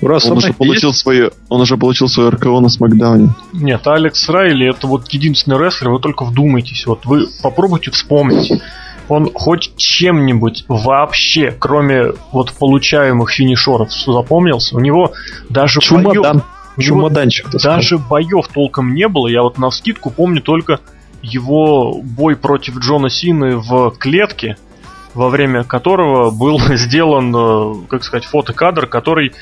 Раз 0.00 0.26
он 0.26 0.38
уже 0.38 0.52
получил 0.52 0.90
есть... 0.90 1.00
свое, 1.00 1.30
он 1.48 1.60
уже 1.60 1.76
получил 1.76 2.08
свое 2.08 2.30
РКО 2.30 2.60
на 2.60 2.68
Смакдауне. 2.68 3.30
Нет, 3.52 3.86
Алекс 3.86 4.28
Райли 4.28 4.68
это 4.68 4.86
вот 4.86 5.08
единственный 5.08 5.58
рестлер, 5.58 5.90
вы 5.90 6.00
только 6.00 6.24
вдумайтесь, 6.24 6.86
вот 6.86 7.06
вы 7.06 7.26
попробуйте 7.42 7.90
вспомнить. 7.90 8.52
Он 9.08 9.30
хоть 9.32 9.76
чем-нибудь 9.76 10.64
вообще, 10.68 11.54
кроме 11.56 12.12
вот 12.32 12.52
получаемых 12.52 13.30
финишеров, 13.30 13.92
запомнился. 13.92 14.76
У 14.76 14.80
него 14.80 15.12
даже 15.48 15.80
Чумодан. 15.80 16.38
боев, 16.38 16.44
Чумоданчик, 16.78 17.48
даже 17.62 17.98
боев 17.98 18.48
толком 18.52 18.94
не 18.94 19.06
было. 19.06 19.28
Я 19.28 19.42
вот 19.42 19.58
на 19.58 19.70
скидку 19.70 20.10
помню 20.10 20.42
только 20.42 20.80
его 21.22 22.00
бой 22.02 22.36
против 22.36 22.78
Джона 22.78 23.08
Сины 23.08 23.56
в 23.56 23.92
клетке, 23.98 24.56
во 25.14 25.28
время 25.28 25.64
которого 25.64 26.30
был 26.30 26.60
сделан, 26.76 27.34
э, 27.34 27.86
как 27.88 28.04
сказать, 28.04 28.24
фотокадр, 28.24 28.86
который 28.86 29.32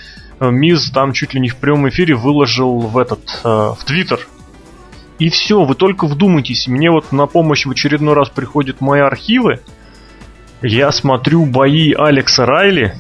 Миз 0.50 0.90
там 0.90 1.12
чуть 1.12 1.34
ли 1.34 1.40
не 1.40 1.48
в 1.48 1.56
прямом 1.56 1.88
эфире 1.88 2.14
выложил 2.14 2.80
в 2.80 2.98
этот, 2.98 3.20
э, 3.44 3.48
в 3.48 3.78
Твиттер. 3.84 4.20
И 5.18 5.28
все, 5.28 5.62
вы 5.62 5.74
только 5.74 6.06
вдумайтесь, 6.06 6.66
мне 6.66 6.90
вот 6.90 7.12
на 7.12 7.26
помощь 7.26 7.66
в 7.66 7.70
очередной 7.70 8.14
раз 8.14 8.28
приходят 8.30 8.80
мои 8.80 9.00
архивы, 9.00 9.60
я 10.60 10.90
смотрю 10.92 11.46
бои 11.46 11.92
Алекса 11.92 12.46
Райли, 12.46 12.94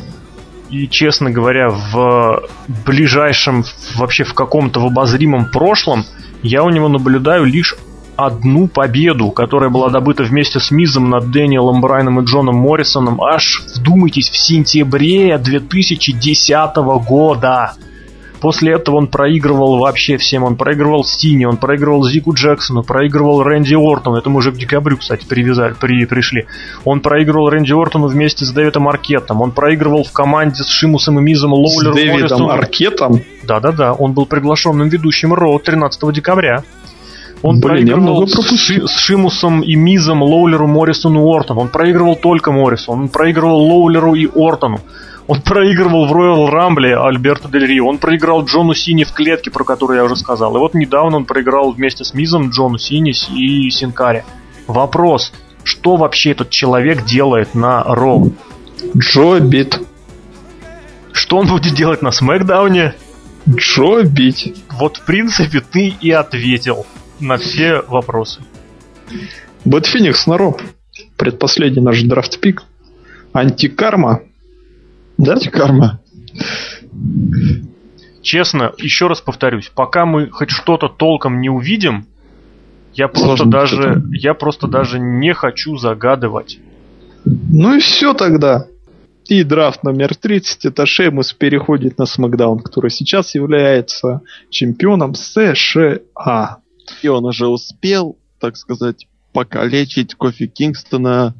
и, 0.70 0.88
честно 0.88 1.30
говоря, 1.30 1.70
в 1.70 2.48
ближайшем, 2.84 3.64
вообще 3.96 4.24
в 4.24 4.34
каком-то 4.34 4.80
в 4.80 4.86
обозримом 4.86 5.46
прошлом, 5.46 6.04
я 6.42 6.62
у 6.62 6.70
него 6.70 6.88
наблюдаю 6.88 7.44
лишь 7.44 7.74
одну 8.16 8.68
победу, 8.68 9.30
которая 9.30 9.70
была 9.70 9.88
добыта 9.88 10.22
вместе 10.22 10.60
с 10.60 10.70
Мизом 10.70 11.10
над 11.10 11.30
Дэниелом 11.30 11.80
Брайаном 11.80 12.20
и 12.20 12.24
Джоном 12.24 12.56
Моррисоном 12.56 13.22
аж, 13.22 13.62
вдумайтесь, 13.74 14.30
в 14.30 14.36
сентябре 14.36 15.36
2010 15.38 16.76
года. 17.06 17.74
После 18.44 18.74
этого 18.74 18.96
он 18.96 19.06
проигрывал 19.06 19.78
вообще 19.78 20.18
всем. 20.18 20.44
Он 20.44 20.56
проигрывал 20.56 21.02
Стине, 21.02 21.48
он 21.48 21.56
проигрывал 21.56 22.04
Зику 22.04 22.34
Джексону, 22.34 22.82
проигрывал 22.82 23.42
Рэнди 23.42 23.74
Ортону. 23.74 24.18
Это 24.18 24.28
мы 24.28 24.36
уже 24.36 24.52
к 24.52 24.56
декабрю, 24.56 24.98
кстати, 24.98 25.24
привязали, 25.24 25.72
при, 25.72 26.04
пришли. 26.04 26.44
Он 26.84 27.00
проигрывал 27.00 27.48
Рэнди 27.48 27.72
Ортону 27.72 28.06
вместе 28.06 28.44
с 28.44 28.52
Дэвидом 28.52 28.86
Аркетом. 28.86 29.40
Он 29.40 29.50
проигрывал 29.50 30.04
в 30.04 30.12
команде 30.12 30.62
с 30.62 30.68
Шимусом 30.68 31.18
и 31.20 31.22
Мизом 31.22 31.54
Лоулером 31.54 31.94
С 31.94 31.96
Дэвидом. 31.96 32.50
Аркетом? 32.50 33.22
Да-да-да, 33.44 33.94
он 33.94 34.12
был 34.12 34.26
приглашенным 34.26 34.88
ведущим 34.88 35.32
Роу 35.32 35.58
13 35.58 36.12
декабря. 36.12 36.64
Он 37.44 37.60
Блин, 37.60 37.86
проигрывал 37.86 38.26
с. 38.26 38.56
Ши- 38.56 38.86
с 38.86 38.96
Шимусом 38.96 39.60
и 39.60 39.74
Мизом, 39.74 40.22
Лоулеру, 40.22 40.66
Моррисону, 40.66 41.30
Ортону. 41.30 41.60
Он 41.60 41.68
проигрывал 41.68 42.16
только 42.16 42.50
Моррисону. 42.52 43.02
Он 43.02 43.08
проигрывал 43.10 43.60
Лоулеру 43.60 44.14
и 44.14 44.26
Ортону. 44.34 44.80
Он 45.26 45.42
проигрывал 45.42 46.06
в 46.06 46.12
Роyal 46.14 46.48
Рамбле 46.48 46.96
Альберту 46.96 47.50
Дель 47.50 47.66
Рио. 47.66 47.86
Он 47.86 47.98
проиграл 47.98 48.46
Джону 48.46 48.72
Сини 48.72 49.04
в 49.04 49.12
клетке, 49.12 49.50
про 49.50 49.62
которую 49.62 49.98
я 49.98 50.04
уже 50.04 50.16
сказал. 50.16 50.56
И 50.56 50.58
вот 50.58 50.72
недавно 50.72 51.18
он 51.18 51.26
проиграл 51.26 51.72
вместе 51.72 52.02
с 52.02 52.14
Мизом 52.14 52.48
Джону 52.48 52.78
Сини 52.78 53.12
и 53.34 53.68
Синкаре. 53.68 54.24
Вопрос. 54.66 55.30
Что 55.64 55.96
вообще 55.96 56.30
этот 56.30 56.48
человек 56.48 57.04
делает 57.04 57.54
на 57.54 57.82
Роу? 57.84 58.32
Джобит. 58.96 59.82
Что 61.12 61.36
он 61.36 61.46
будет 61.48 61.74
делать 61.74 62.00
на 62.00 62.10
Смакдауне? 62.10 62.94
Джобить. 63.46 64.54
Вот, 64.70 64.96
в 64.96 65.04
принципе, 65.04 65.60
ты 65.60 65.88
и 65.88 66.10
ответил 66.10 66.86
на 67.20 67.36
все 67.36 67.82
вопросы. 67.82 68.40
Бэт 69.64 69.86
Феникс 69.86 70.26
на. 70.26 70.60
Предпоследний 71.16 71.82
наш 71.82 72.02
драфт-пик. 72.02 72.62
Антикарма. 73.32 74.22
Да? 75.18 75.36
Карма. 75.52 76.00
Честно, 78.22 78.72
еще 78.78 79.06
раз 79.06 79.20
повторюсь, 79.20 79.70
пока 79.74 80.06
мы 80.06 80.30
хоть 80.30 80.50
что-то 80.50 80.88
толком 80.88 81.40
не 81.40 81.50
увидим, 81.50 82.06
я 82.94 83.08
просто 83.08 83.36
Сложно 83.36 83.50
даже, 83.50 84.02
я 84.12 84.34
просто 84.34 84.66
даже 84.66 84.98
не 84.98 85.34
хочу 85.34 85.76
загадывать. 85.76 86.58
Ну 87.24 87.76
и 87.76 87.80
все 87.80 88.14
тогда. 88.14 88.66
И 89.26 89.42
драфт 89.42 89.82
номер 89.82 90.14
30 90.14 90.66
это 90.66 90.86
Шеймус 90.86 91.32
переходит 91.32 91.98
на 91.98 92.06
Смакдаун, 92.06 92.60
который 92.60 92.90
сейчас 92.90 93.34
является 93.34 94.20
чемпионом 94.50 95.14
США. 95.14 96.58
И 97.02 97.08
он 97.08 97.24
уже 97.24 97.46
успел, 97.48 98.18
так 98.40 98.56
сказать, 98.56 99.06
покалечить 99.32 100.14
Кофи 100.14 100.46
Кингстона 100.46 101.34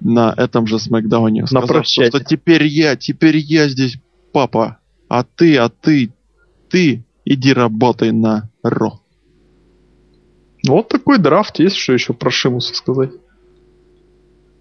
на 0.00 0.32
этом 0.36 0.66
же 0.66 0.78
Смакдауне. 0.78 1.46
Сказав, 1.46 1.68
прощайте. 1.68 2.16
что 2.16 2.24
теперь 2.24 2.66
я, 2.66 2.96
теперь 2.96 3.36
я 3.36 3.68
здесь 3.68 3.98
папа. 4.32 4.78
А 5.08 5.24
ты, 5.24 5.56
а 5.56 5.68
ты, 5.68 6.12
ты 6.68 7.04
иди 7.24 7.52
работай 7.52 8.12
на 8.12 8.50
Ро. 8.62 9.00
Вот 10.66 10.88
такой 10.88 11.18
драфт. 11.18 11.58
Есть 11.60 11.76
что 11.76 11.92
еще 11.94 12.12
про 12.12 12.30
Шеймуса 12.30 12.74
сказать? 12.74 13.10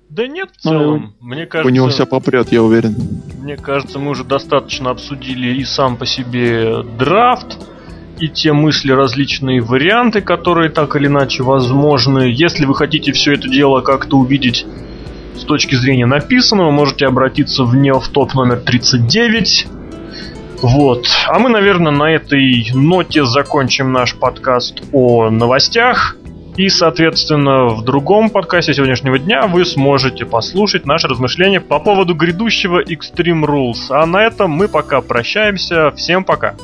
Да 0.10 0.26
нет, 0.26 0.52
в 0.58 0.64
Ну, 0.66 0.72
целом, 0.72 1.16
мне 1.20 1.46
кажется, 1.46 1.70
У 1.70 1.76
него 1.76 1.90
все 1.90 2.06
попрет, 2.06 2.52
я 2.54 2.64
уверен. 2.64 2.96
мне 3.42 3.58
кажется, 3.58 4.00
мы 4.00 4.12
уже 4.12 4.24
достаточно 4.24 4.90
обсудили 4.90 5.60
и 5.60 5.66
сам 5.66 5.98
по 5.98 6.06
себе 6.06 6.82
драфт, 6.98 7.58
и 8.20 8.30
те 8.30 8.54
мысли, 8.54 8.92
различные 8.92 9.62
варианты, 9.62 10.22
которые 10.22 10.70
так 10.70 10.96
или 10.96 11.08
иначе 11.08 11.44
возможны. 11.44 12.32
Если 12.34 12.66
вы 12.66 12.76
хотите 12.76 13.12
все 13.12 13.34
это 13.34 13.48
дело 13.48 13.82
как-то 13.82 14.18
увидеть 14.18 14.66
с 15.36 15.44
точки 15.44 15.76
зрения 15.76 16.06
написанного, 16.06 16.72
можете 16.72 17.06
обратиться 17.06 17.64
в 17.64 17.76
Неофтоп 17.76 18.34
номер 18.34 18.60
39. 18.60 19.68
Вот. 20.62 21.06
А 21.28 21.38
мы, 21.38 21.50
наверное, 21.50 21.92
на 21.92 22.12
этой 22.12 22.72
ноте 22.74 23.24
закончим 23.26 23.92
наш 23.92 24.16
подкаст 24.16 24.82
о 24.92 25.30
новостях. 25.30 26.16
И, 26.56 26.70
соответственно, 26.70 27.68
в 27.68 27.84
другом 27.84 28.32
подкасте 28.32 28.74
сегодняшнего 28.74 29.20
дня 29.20 29.46
вы 29.46 29.64
сможете 29.64 30.26
послушать 30.26 30.88
наши 30.88 31.08
размышления 31.08 31.62
по 31.62 31.78
поводу 31.78 32.16
грядущего 32.16 32.82
Extreme 32.82 33.46
Rules. 33.46 33.92
А 33.92 34.08
на 34.08 34.24
этом 34.24 34.50
мы 34.50 34.68
пока 34.68 35.02
прощаемся. 35.02 35.92
Всем 35.92 36.24
пока. 36.24 36.56